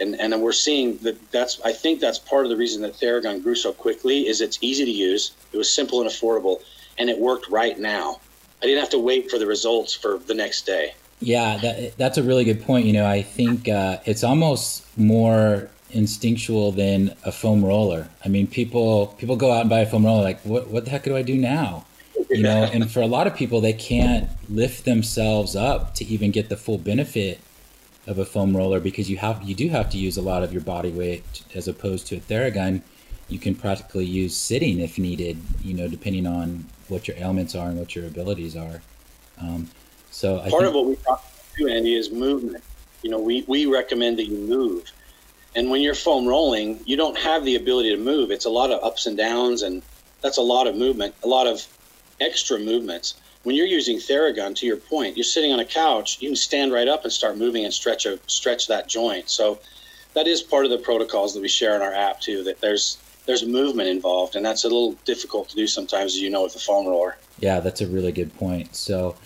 And 0.00 0.18
and 0.20 0.40
we're 0.42 0.52
seeing 0.52 0.96
that 0.98 1.30
that's 1.30 1.60
i 1.64 1.72
think 1.72 2.00
that's 2.00 2.18
part 2.18 2.44
of 2.44 2.50
the 2.50 2.56
reason 2.56 2.82
that 2.82 2.94
theragun 2.94 3.42
grew 3.42 3.54
so 3.54 3.72
quickly 3.72 4.26
is 4.26 4.40
it's 4.40 4.58
easy 4.60 4.84
to 4.84 4.90
use 4.90 5.32
it 5.52 5.56
was 5.56 5.70
simple 5.70 6.00
and 6.00 6.10
affordable 6.10 6.62
and 6.98 7.08
it 7.10 7.18
worked 7.18 7.48
right 7.48 7.78
now. 7.78 8.20
I 8.62 8.66
didn't 8.66 8.80
have 8.80 8.90
to 8.90 8.98
wait 8.98 9.30
for 9.30 9.38
the 9.38 9.46
results 9.46 9.94
for 9.94 10.18
the 10.18 10.34
next 10.34 10.66
day. 10.66 10.94
Yeah 11.20 11.58
that, 11.58 11.96
that's 11.96 12.18
a 12.18 12.22
really 12.22 12.44
good 12.44 12.62
point. 12.62 12.86
You 12.86 12.92
know 12.94 13.06
i 13.06 13.22
think 13.22 13.68
uh, 13.68 13.98
it's 14.04 14.24
almost 14.24 14.84
more 14.98 15.70
instinctual 15.90 16.72
than 16.72 17.14
a 17.24 17.30
foam 17.30 17.64
roller. 17.64 18.08
I 18.24 18.28
mean 18.28 18.48
people 18.48 19.14
people 19.18 19.36
go 19.36 19.52
out 19.52 19.60
and 19.60 19.70
buy 19.70 19.80
a 19.80 19.86
foam 19.86 20.04
roller 20.04 20.24
like 20.24 20.40
what, 20.40 20.66
what 20.68 20.84
the 20.84 20.90
heck 20.90 21.04
do 21.04 21.16
i 21.16 21.22
do 21.22 21.36
now 21.36 21.86
you 22.30 22.42
know 22.42 22.68
and 22.72 22.90
for 22.90 23.00
a 23.00 23.06
lot 23.06 23.26
of 23.26 23.34
people 23.34 23.60
they 23.60 23.72
can't 23.72 24.28
lift 24.48 24.84
themselves 24.84 25.54
up 25.56 25.94
to 25.94 26.04
even 26.04 26.30
get 26.30 26.48
the 26.48 26.56
full 26.56 26.78
benefit 26.78 27.40
of 28.06 28.18
a 28.18 28.24
foam 28.24 28.56
roller 28.56 28.80
because 28.80 29.08
you 29.08 29.16
have 29.16 29.42
you 29.42 29.54
do 29.54 29.68
have 29.68 29.88
to 29.90 29.98
use 29.98 30.16
a 30.16 30.22
lot 30.22 30.42
of 30.42 30.52
your 30.52 30.62
body 30.62 30.90
weight 30.90 31.42
as 31.54 31.68
opposed 31.68 32.06
to 32.08 32.16
a 32.16 32.20
theragun. 32.20 32.82
You 33.28 33.38
can 33.38 33.54
practically 33.54 34.04
use 34.04 34.36
sitting 34.36 34.80
if 34.80 34.98
needed 34.98 35.38
you 35.62 35.74
know 35.74 35.88
depending 35.88 36.26
on 36.26 36.66
what 36.88 37.08
your 37.08 37.16
ailments 37.16 37.54
are 37.54 37.68
and 37.68 37.78
what 37.78 37.96
your 37.96 38.06
abilities 38.06 38.56
are. 38.56 38.82
Um, 39.40 39.70
so 40.10 40.38
I 40.40 40.50
part 40.50 40.62
think, 40.62 40.64
of 40.64 40.74
what 40.74 40.86
we 40.86 40.96
talk 40.96 41.24
to 41.56 41.68
andy 41.68 41.94
is 41.94 42.10
movement. 42.10 42.62
You 43.02 43.10
know 43.10 43.18
we, 43.18 43.44
we 43.46 43.66
recommend 43.66 44.18
that 44.18 44.26
you 44.26 44.36
move. 44.36 44.90
And 45.56 45.70
when 45.70 45.80
you're 45.80 45.94
foam 45.94 46.26
rolling 46.26 46.80
you 46.84 46.96
don't 46.96 47.16
have 47.16 47.44
the 47.44 47.56
ability 47.56 47.90
to 47.90 48.02
move. 48.02 48.30
It's 48.30 48.44
a 48.44 48.50
lot 48.50 48.70
of 48.70 48.82
ups 48.84 49.06
and 49.06 49.16
downs 49.16 49.62
and 49.62 49.82
that's 50.20 50.36
a 50.36 50.42
lot 50.42 50.66
of 50.66 50.76
movement 50.76 51.14
a 51.22 51.28
lot 51.28 51.46
of 51.46 51.66
extra 52.24 52.58
movements. 52.58 53.14
When 53.42 53.54
you're 53.54 53.66
using 53.66 53.98
Theragun, 53.98 54.56
to 54.56 54.66
your 54.66 54.78
point, 54.78 55.16
you're 55.16 55.24
sitting 55.24 55.52
on 55.52 55.60
a 55.60 55.64
couch, 55.64 56.18
you 56.20 56.30
can 56.30 56.36
stand 56.36 56.72
right 56.72 56.88
up 56.88 57.04
and 57.04 57.12
start 57.12 57.36
moving 57.36 57.64
and 57.64 57.74
stretch 57.74 58.06
a, 58.06 58.18
stretch 58.26 58.68
that 58.68 58.88
joint. 58.88 59.28
So 59.28 59.58
that 60.14 60.26
is 60.26 60.40
part 60.42 60.64
of 60.64 60.70
the 60.70 60.78
protocols 60.78 61.34
that 61.34 61.40
we 61.40 61.48
share 61.48 61.76
in 61.76 61.82
our 61.82 61.92
app 61.92 62.20
too. 62.20 62.42
That 62.44 62.60
there's 62.60 62.98
there's 63.26 63.44
movement 63.46 63.88
involved, 63.88 64.36
and 64.36 64.44
that's 64.44 64.64
a 64.64 64.68
little 64.68 64.92
difficult 65.04 65.48
to 65.50 65.56
do 65.56 65.66
sometimes, 65.66 66.14
as 66.14 66.20
you 66.20 66.30
know, 66.30 66.42
with 66.42 66.54
the 66.54 66.58
foam 66.58 66.86
roller. 66.86 67.16
Yeah, 67.38 67.60
that's 67.60 67.80
a 67.80 67.86
really 67.86 68.12
good 68.12 68.34
point. 68.36 68.76
So, 68.76 69.16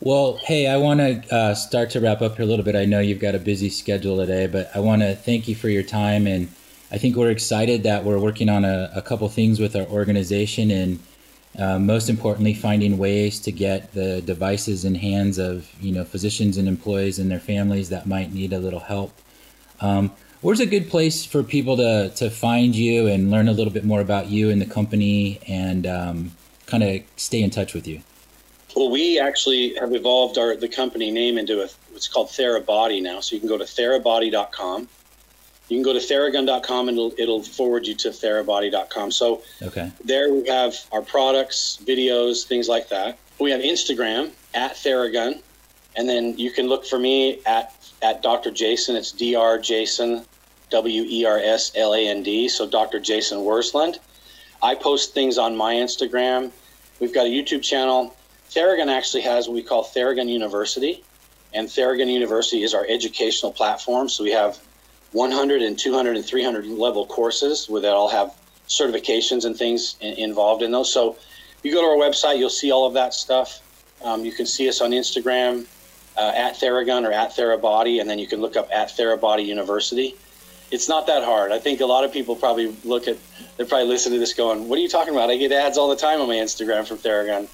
well, 0.00 0.38
hey, 0.44 0.68
I 0.68 0.76
want 0.76 1.00
to 1.00 1.34
uh, 1.34 1.54
start 1.54 1.90
to 1.90 2.00
wrap 2.00 2.22
up 2.22 2.36
here 2.36 2.44
a 2.44 2.48
little 2.48 2.64
bit. 2.64 2.76
I 2.76 2.84
know 2.84 3.00
you've 3.00 3.20
got 3.20 3.34
a 3.34 3.38
busy 3.38 3.68
schedule 3.68 4.16
today, 4.16 4.46
but 4.46 4.70
I 4.74 4.80
want 4.80 5.02
to 5.02 5.14
thank 5.14 5.48
you 5.48 5.54
for 5.54 5.68
your 5.68 5.82
time, 5.82 6.26
and 6.26 6.48
I 6.90 6.98
think 6.98 7.16
we're 7.16 7.30
excited 7.30 7.82
that 7.84 8.04
we're 8.04 8.18
working 8.18 8.48
on 8.48 8.64
a, 8.64 8.90
a 8.94 9.02
couple 9.02 9.28
things 9.28 9.60
with 9.60 9.76
our 9.76 9.86
organization 9.86 10.70
and 10.70 11.00
uh, 11.58 11.78
most 11.78 12.08
importantly, 12.08 12.54
finding 12.54 12.96
ways 12.96 13.40
to 13.40 13.52
get 13.52 13.92
the 13.92 14.22
devices 14.22 14.84
in 14.84 14.94
hands 14.94 15.38
of 15.38 15.68
you 15.80 15.92
know 15.92 16.04
physicians 16.04 16.56
and 16.56 16.68
employees 16.68 17.18
and 17.18 17.30
their 17.30 17.40
families 17.40 17.88
that 17.88 18.06
might 18.06 18.32
need 18.32 18.52
a 18.52 18.58
little 18.58 18.80
help. 18.80 19.12
Um, 19.80 20.12
where's 20.42 20.60
a 20.60 20.66
good 20.66 20.88
place 20.88 21.24
for 21.24 21.42
people 21.42 21.76
to 21.76 22.10
to 22.16 22.30
find 22.30 22.74
you 22.74 23.06
and 23.08 23.30
learn 23.30 23.48
a 23.48 23.52
little 23.52 23.72
bit 23.72 23.84
more 23.84 24.00
about 24.00 24.28
you 24.28 24.50
and 24.50 24.60
the 24.60 24.66
company 24.66 25.40
and 25.48 25.86
um, 25.86 26.32
kind 26.66 26.82
of 26.82 27.02
stay 27.16 27.42
in 27.42 27.50
touch 27.50 27.74
with 27.74 27.86
you? 27.86 28.02
Well, 28.76 28.90
we 28.90 29.18
actually 29.18 29.74
have 29.74 29.92
evolved 29.92 30.38
our 30.38 30.54
the 30.54 30.68
company 30.68 31.10
name 31.10 31.36
into 31.36 31.62
a 31.62 31.68
what's 31.90 32.06
called 32.06 32.28
Therabody 32.28 33.02
now. 33.02 33.20
So 33.20 33.34
you 33.34 33.40
can 33.40 33.48
go 33.48 33.58
to 33.58 33.64
therabody.com. 33.64 34.88
You 35.70 35.76
can 35.76 35.84
go 35.84 35.92
to 35.92 36.00
theragun.com 36.00 36.88
and 36.88 36.98
it'll, 36.98 37.14
it'll 37.16 37.42
forward 37.44 37.86
you 37.86 37.94
to 37.94 38.08
therabody.com. 38.08 39.12
So 39.12 39.42
Okay. 39.62 39.90
there 40.04 40.32
we 40.34 40.48
have 40.48 40.74
our 40.90 41.00
products, 41.00 41.78
videos, 41.84 42.44
things 42.44 42.68
like 42.68 42.88
that. 42.88 43.18
We 43.38 43.52
have 43.52 43.60
Instagram 43.60 44.32
at 44.52 44.72
Theragun, 44.74 45.40
and 45.96 46.08
then 46.08 46.36
you 46.36 46.50
can 46.50 46.66
look 46.66 46.84
for 46.84 46.98
me 46.98 47.40
at 47.46 47.74
at 48.02 48.22
Dr. 48.22 48.50
Jason. 48.50 48.96
It's 48.96 49.12
Dr. 49.12 49.58
Jason, 49.60 50.24
W 50.70 51.04
E 51.06 51.24
R 51.24 51.38
S 51.38 51.70
L 51.76 51.94
A 51.94 52.06
N 52.08 52.22
D. 52.22 52.48
So 52.48 52.66
Dr. 52.66 52.98
Jason 52.98 53.38
Wersland. 53.38 53.98
I 54.62 54.74
post 54.74 55.14
things 55.14 55.38
on 55.38 55.56
my 55.56 55.74
Instagram. 55.74 56.50
We've 56.98 57.14
got 57.14 57.26
a 57.26 57.30
YouTube 57.30 57.62
channel. 57.62 58.14
Theragun 58.50 58.88
actually 58.88 59.22
has 59.22 59.46
what 59.48 59.54
we 59.54 59.62
call 59.62 59.84
Theragun 59.84 60.28
University, 60.28 61.02
and 61.54 61.68
Theragun 61.68 62.12
University 62.12 62.62
is 62.64 62.74
our 62.74 62.84
educational 62.88 63.52
platform. 63.52 64.08
So 64.08 64.24
we 64.24 64.32
have 64.32 64.58
100 65.12 65.62
and 65.62 65.78
200 65.78 66.16
and 66.16 66.24
300 66.24 66.66
level 66.66 67.06
courses 67.06 67.68
where 67.68 67.82
that 67.82 67.92
all 67.92 68.08
have 68.08 68.34
certifications 68.68 69.44
and 69.44 69.56
things 69.56 69.96
in, 70.00 70.14
involved 70.14 70.62
in 70.62 70.70
those. 70.70 70.92
So 70.92 71.16
you 71.62 71.72
go 71.72 71.82
to 71.82 71.88
our 71.88 72.10
website, 72.10 72.38
you'll 72.38 72.50
see 72.50 72.70
all 72.70 72.86
of 72.86 72.94
that 72.94 73.12
stuff. 73.14 73.60
Um, 74.02 74.24
you 74.24 74.32
can 74.32 74.46
see 74.46 74.68
us 74.68 74.80
on 74.80 74.92
Instagram 74.92 75.66
uh, 76.16 76.32
at 76.34 76.54
Theragun 76.54 77.06
or 77.06 77.12
at 77.12 77.30
Therabody, 77.30 78.00
and 78.00 78.08
then 78.08 78.18
you 78.18 78.26
can 78.26 78.40
look 78.40 78.56
up 78.56 78.68
at 78.72 78.88
Therabody 78.88 79.44
University. 79.44 80.16
It's 80.70 80.88
not 80.88 81.06
that 81.08 81.24
hard. 81.24 81.50
I 81.50 81.58
think 81.58 81.80
a 81.80 81.86
lot 81.86 82.04
of 82.04 82.12
people 82.12 82.36
probably 82.36 82.74
look 82.84 83.08
at, 83.08 83.16
they're 83.56 83.66
probably 83.66 83.88
listening 83.88 84.14
to 84.14 84.20
this 84.20 84.34
going, 84.34 84.68
What 84.68 84.78
are 84.78 84.82
you 84.82 84.88
talking 84.88 85.12
about? 85.12 85.28
I 85.28 85.36
get 85.36 85.50
ads 85.50 85.76
all 85.76 85.88
the 85.88 85.96
time 85.96 86.20
on 86.20 86.28
my 86.28 86.36
Instagram 86.36 86.86
from 86.86 86.98
Theragun. 86.98 87.48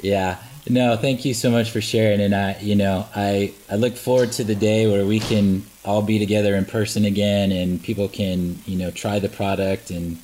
Yeah. 0.00 0.38
No, 0.68 0.96
thank 0.96 1.26
you 1.26 1.34
so 1.34 1.50
much 1.50 1.70
for 1.70 1.82
sharing. 1.82 2.20
And 2.20 2.34
I, 2.34 2.58
you 2.60 2.74
know, 2.74 3.06
I, 3.14 3.52
I 3.70 3.76
look 3.76 3.96
forward 3.96 4.32
to 4.32 4.44
the 4.44 4.54
day 4.54 4.90
where 4.90 5.04
we 5.04 5.20
can 5.20 5.62
all 5.84 6.02
be 6.02 6.18
together 6.18 6.54
in 6.54 6.64
person 6.64 7.04
again 7.04 7.52
and 7.52 7.82
people 7.82 8.08
can, 8.08 8.58
you 8.66 8.76
know, 8.76 8.90
try 8.90 9.18
the 9.18 9.28
product 9.28 9.90
and, 9.90 10.18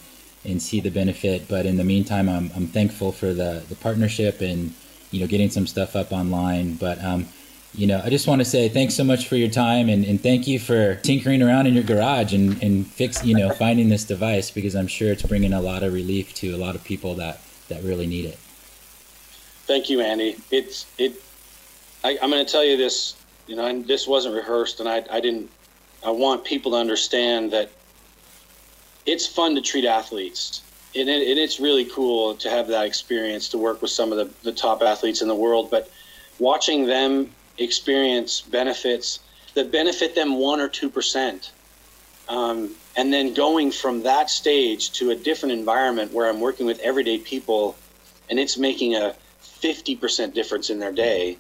and 0.44 0.60
see 0.60 0.80
the 0.80 0.90
benefit. 0.90 1.48
But 1.48 1.66
in 1.66 1.76
the 1.76 1.84
meantime, 1.84 2.28
I'm, 2.28 2.50
I'm 2.56 2.66
thankful 2.66 3.12
for 3.12 3.34
the, 3.34 3.62
the 3.68 3.76
partnership 3.76 4.40
and, 4.40 4.72
you 5.10 5.20
know, 5.20 5.26
getting 5.26 5.50
some 5.50 5.66
stuff 5.66 5.96
up 5.96 6.12
online. 6.12 6.76
But, 6.76 7.02
um, 7.04 7.28
you 7.74 7.86
know, 7.86 8.00
I 8.02 8.10
just 8.10 8.26
want 8.26 8.40
to 8.40 8.44
say 8.44 8.68
thanks 8.68 8.94
so 8.94 9.04
much 9.04 9.28
for 9.28 9.36
your 9.36 9.50
time 9.50 9.88
and, 9.88 10.04
and 10.04 10.20
thank 10.20 10.46
you 10.48 10.58
for 10.58 10.96
tinkering 10.96 11.42
around 11.42 11.66
in 11.66 11.74
your 11.74 11.84
garage 11.84 12.32
and, 12.32 12.60
and 12.62 12.86
fix, 12.86 13.24
you 13.24 13.36
know, 13.36 13.50
finding 13.50 13.88
this 13.88 14.04
device 14.04 14.50
because 14.50 14.74
I'm 14.74 14.88
sure 14.88 15.12
it's 15.12 15.22
bringing 15.22 15.52
a 15.52 15.60
lot 15.60 15.82
of 15.82 15.92
relief 15.92 16.34
to 16.36 16.54
a 16.54 16.58
lot 16.58 16.74
of 16.74 16.82
people 16.82 17.14
that, 17.16 17.40
that 17.68 17.82
really 17.82 18.06
need 18.06 18.24
it. 18.24 18.38
Thank 19.66 19.88
you, 19.88 20.00
Andy. 20.00 20.36
It's 20.50 20.86
it. 20.98 21.22
I, 22.02 22.18
I'm 22.20 22.30
going 22.30 22.44
to 22.44 22.50
tell 22.50 22.64
you 22.64 22.76
this. 22.76 23.14
You 23.46 23.56
know, 23.56 23.66
and 23.66 23.86
this 23.86 24.06
wasn't 24.06 24.34
rehearsed, 24.34 24.80
and 24.80 24.88
I, 24.88 25.04
I 25.10 25.20
didn't. 25.20 25.50
I 26.04 26.10
want 26.10 26.44
people 26.44 26.72
to 26.72 26.78
understand 26.78 27.52
that 27.52 27.70
it's 29.04 29.26
fun 29.26 29.54
to 29.54 29.60
treat 29.60 29.84
athletes, 29.84 30.62
and, 30.94 31.08
it, 31.08 31.28
and 31.28 31.38
it's 31.38 31.60
really 31.60 31.84
cool 31.84 32.34
to 32.36 32.48
have 32.48 32.68
that 32.68 32.86
experience 32.86 33.48
to 33.50 33.58
work 33.58 33.82
with 33.82 33.90
some 33.90 34.12
of 34.12 34.18
the, 34.18 34.30
the 34.42 34.52
top 34.52 34.82
athletes 34.82 35.20
in 35.20 35.28
the 35.28 35.34
world. 35.34 35.70
But 35.70 35.90
watching 36.38 36.86
them 36.86 37.30
experience 37.58 38.40
benefits 38.40 39.20
that 39.54 39.72
benefit 39.72 40.14
them 40.14 40.36
one 40.36 40.60
or 40.60 40.68
two 40.68 40.88
percent, 40.88 41.52
um, 42.28 42.70
and 42.96 43.12
then 43.12 43.34
going 43.34 43.70
from 43.72 44.02
that 44.02 44.30
stage 44.30 44.92
to 44.92 45.10
a 45.10 45.16
different 45.16 45.52
environment 45.52 46.12
where 46.12 46.28
I'm 46.28 46.40
working 46.40 46.66
with 46.66 46.78
everyday 46.80 47.18
people, 47.18 47.76
and 48.28 48.38
it's 48.38 48.56
making 48.56 48.94
a 48.94 49.14
50% 49.60 50.32
difference 50.34 50.70
in 50.70 50.78
their 50.78 50.92
day, 50.92 51.38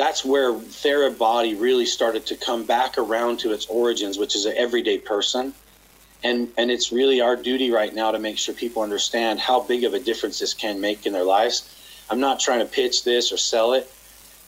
that's 0.00 0.24
where 0.24 0.54
Therabody 0.54 1.60
really 1.60 1.84
started 1.84 2.24
to 2.24 2.34
come 2.34 2.64
back 2.64 2.96
around 2.96 3.38
to 3.40 3.52
its 3.52 3.66
origins, 3.66 4.16
which 4.16 4.34
is 4.34 4.46
an 4.46 4.54
everyday 4.56 4.96
person. 4.96 5.52
And, 6.24 6.50
and 6.56 6.70
it's 6.70 6.90
really 6.90 7.20
our 7.20 7.36
duty 7.36 7.70
right 7.70 7.94
now 7.94 8.10
to 8.10 8.18
make 8.18 8.38
sure 8.38 8.54
people 8.54 8.82
understand 8.82 9.40
how 9.40 9.60
big 9.60 9.84
of 9.84 9.92
a 9.92 10.00
difference 10.00 10.38
this 10.38 10.54
can 10.54 10.80
make 10.80 11.04
in 11.04 11.12
their 11.12 11.24
lives. 11.24 11.68
I'm 12.08 12.18
not 12.18 12.40
trying 12.40 12.60
to 12.60 12.64
pitch 12.64 13.04
this 13.04 13.30
or 13.30 13.36
sell 13.36 13.74
it. 13.74 13.92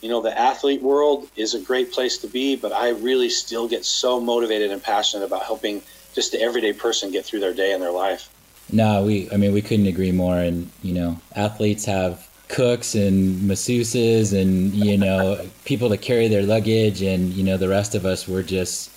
You 0.00 0.08
know, 0.08 0.22
the 0.22 0.36
athlete 0.36 0.80
world 0.80 1.28
is 1.36 1.52
a 1.52 1.60
great 1.60 1.92
place 1.92 2.16
to 2.18 2.28
be, 2.28 2.56
but 2.56 2.72
I 2.72 2.88
really 2.88 3.28
still 3.28 3.68
get 3.68 3.84
so 3.84 4.20
motivated 4.20 4.70
and 4.70 4.82
passionate 4.82 5.26
about 5.26 5.42
helping 5.42 5.82
just 6.14 6.32
the 6.32 6.40
everyday 6.40 6.72
person 6.72 7.10
get 7.10 7.26
through 7.26 7.40
their 7.40 7.52
day 7.52 7.74
and 7.74 7.82
their 7.82 7.92
life. 7.92 8.30
No, 8.72 9.04
we, 9.04 9.30
I 9.30 9.36
mean, 9.36 9.52
we 9.52 9.60
couldn't 9.60 9.86
agree 9.86 10.12
more. 10.12 10.36
And, 10.36 10.70
you 10.82 10.94
know, 10.94 11.20
athletes 11.36 11.84
have 11.84 12.26
cooks 12.52 12.94
and 12.94 13.40
masseuses 13.40 14.38
and 14.38 14.72
you 14.74 14.96
know 14.96 15.44
people 15.64 15.88
to 15.88 15.96
carry 15.96 16.28
their 16.28 16.42
luggage. 16.42 17.02
And 17.02 17.32
you 17.32 17.42
know 17.42 17.56
the 17.56 17.68
rest 17.68 17.94
of 17.96 18.06
us 18.06 18.28
we're 18.28 18.42
just 18.42 18.90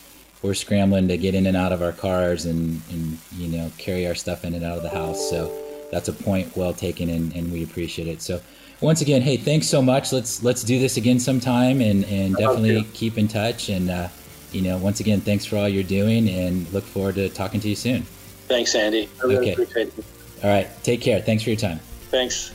we're 0.44 0.54
scrambling 0.54 1.08
to 1.08 1.18
get 1.18 1.34
in 1.34 1.48
and 1.48 1.58
out 1.58 1.72
of 1.72 1.82
our 1.82 1.94
cars 1.94 2.46
and 2.46 2.82
and 2.92 3.18
you 3.36 3.48
know 3.48 3.72
carry 3.78 4.06
our 4.06 4.14
stuff 4.14 4.46
in 4.46 4.54
and 4.54 4.64
out 4.64 4.78
of 4.78 4.84
the 4.84 4.90
house. 4.90 5.30
So 5.30 5.52
that's 5.92 6.10
a 6.10 6.14
point 6.14 6.56
well 6.56 6.74
taken 6.74 7.10
and, 7.10 7.34
and 7.34 7.52
we 7.52 7.64
appreciate 7.64 8.08
it. 8.08 8.22
So 8.22 8.42
once 8.82 9.02
again 9.02 9.22
hey 9.22 9.38
thanks 9.38 9.68
so 9.68 9.82
much. 9.82 10.12
Let's 10.12 10.44
let's 10.44 10.64
do 10.64 10.78
this 10.78 10.98
again 10.98 11.20
sometime 11.20 11.82
and 11.82 12.06
and 12.06 12.36
definitely 12.36 12.84
keep 12.94 13.18
in 13.18 13.28
touch. 13.28 13.70
And 13.70 13.90
uh, 13.90 14.10
you 14.52 14.62
know 14.62 14.78
once 14.78 15.00
again 15.00 15.22
thanks 15.22 15.46
for 15.46 15.58
all 15.58 15.70
you're 15.70 15.84
doing 15.84 16.30
and 16.30 16.72
look 16.74 16.84
forward 16.84 17.16
to 17.16 17.30
talking 17.30 17.62
to 17.62 17.70
you 17.70 17.76
soon. 17.76 18.04
Thanks 18.48 18.76
andy. 18.76 19.10
I 19.24 19.28
really 19.28 19.38
okay. 19.38 19.54
appreciate 19.54 19.98
it. 19.98 20.06
all 20.44 20.50
right. 20.50 20.68
Take 20.84 21.02
care. 21.02 21.22
Thanks 21.22 21.44
for 21.44 21.50
your 21.50 21.58
time. 21.58 21.80
Thanks 22.12 22.54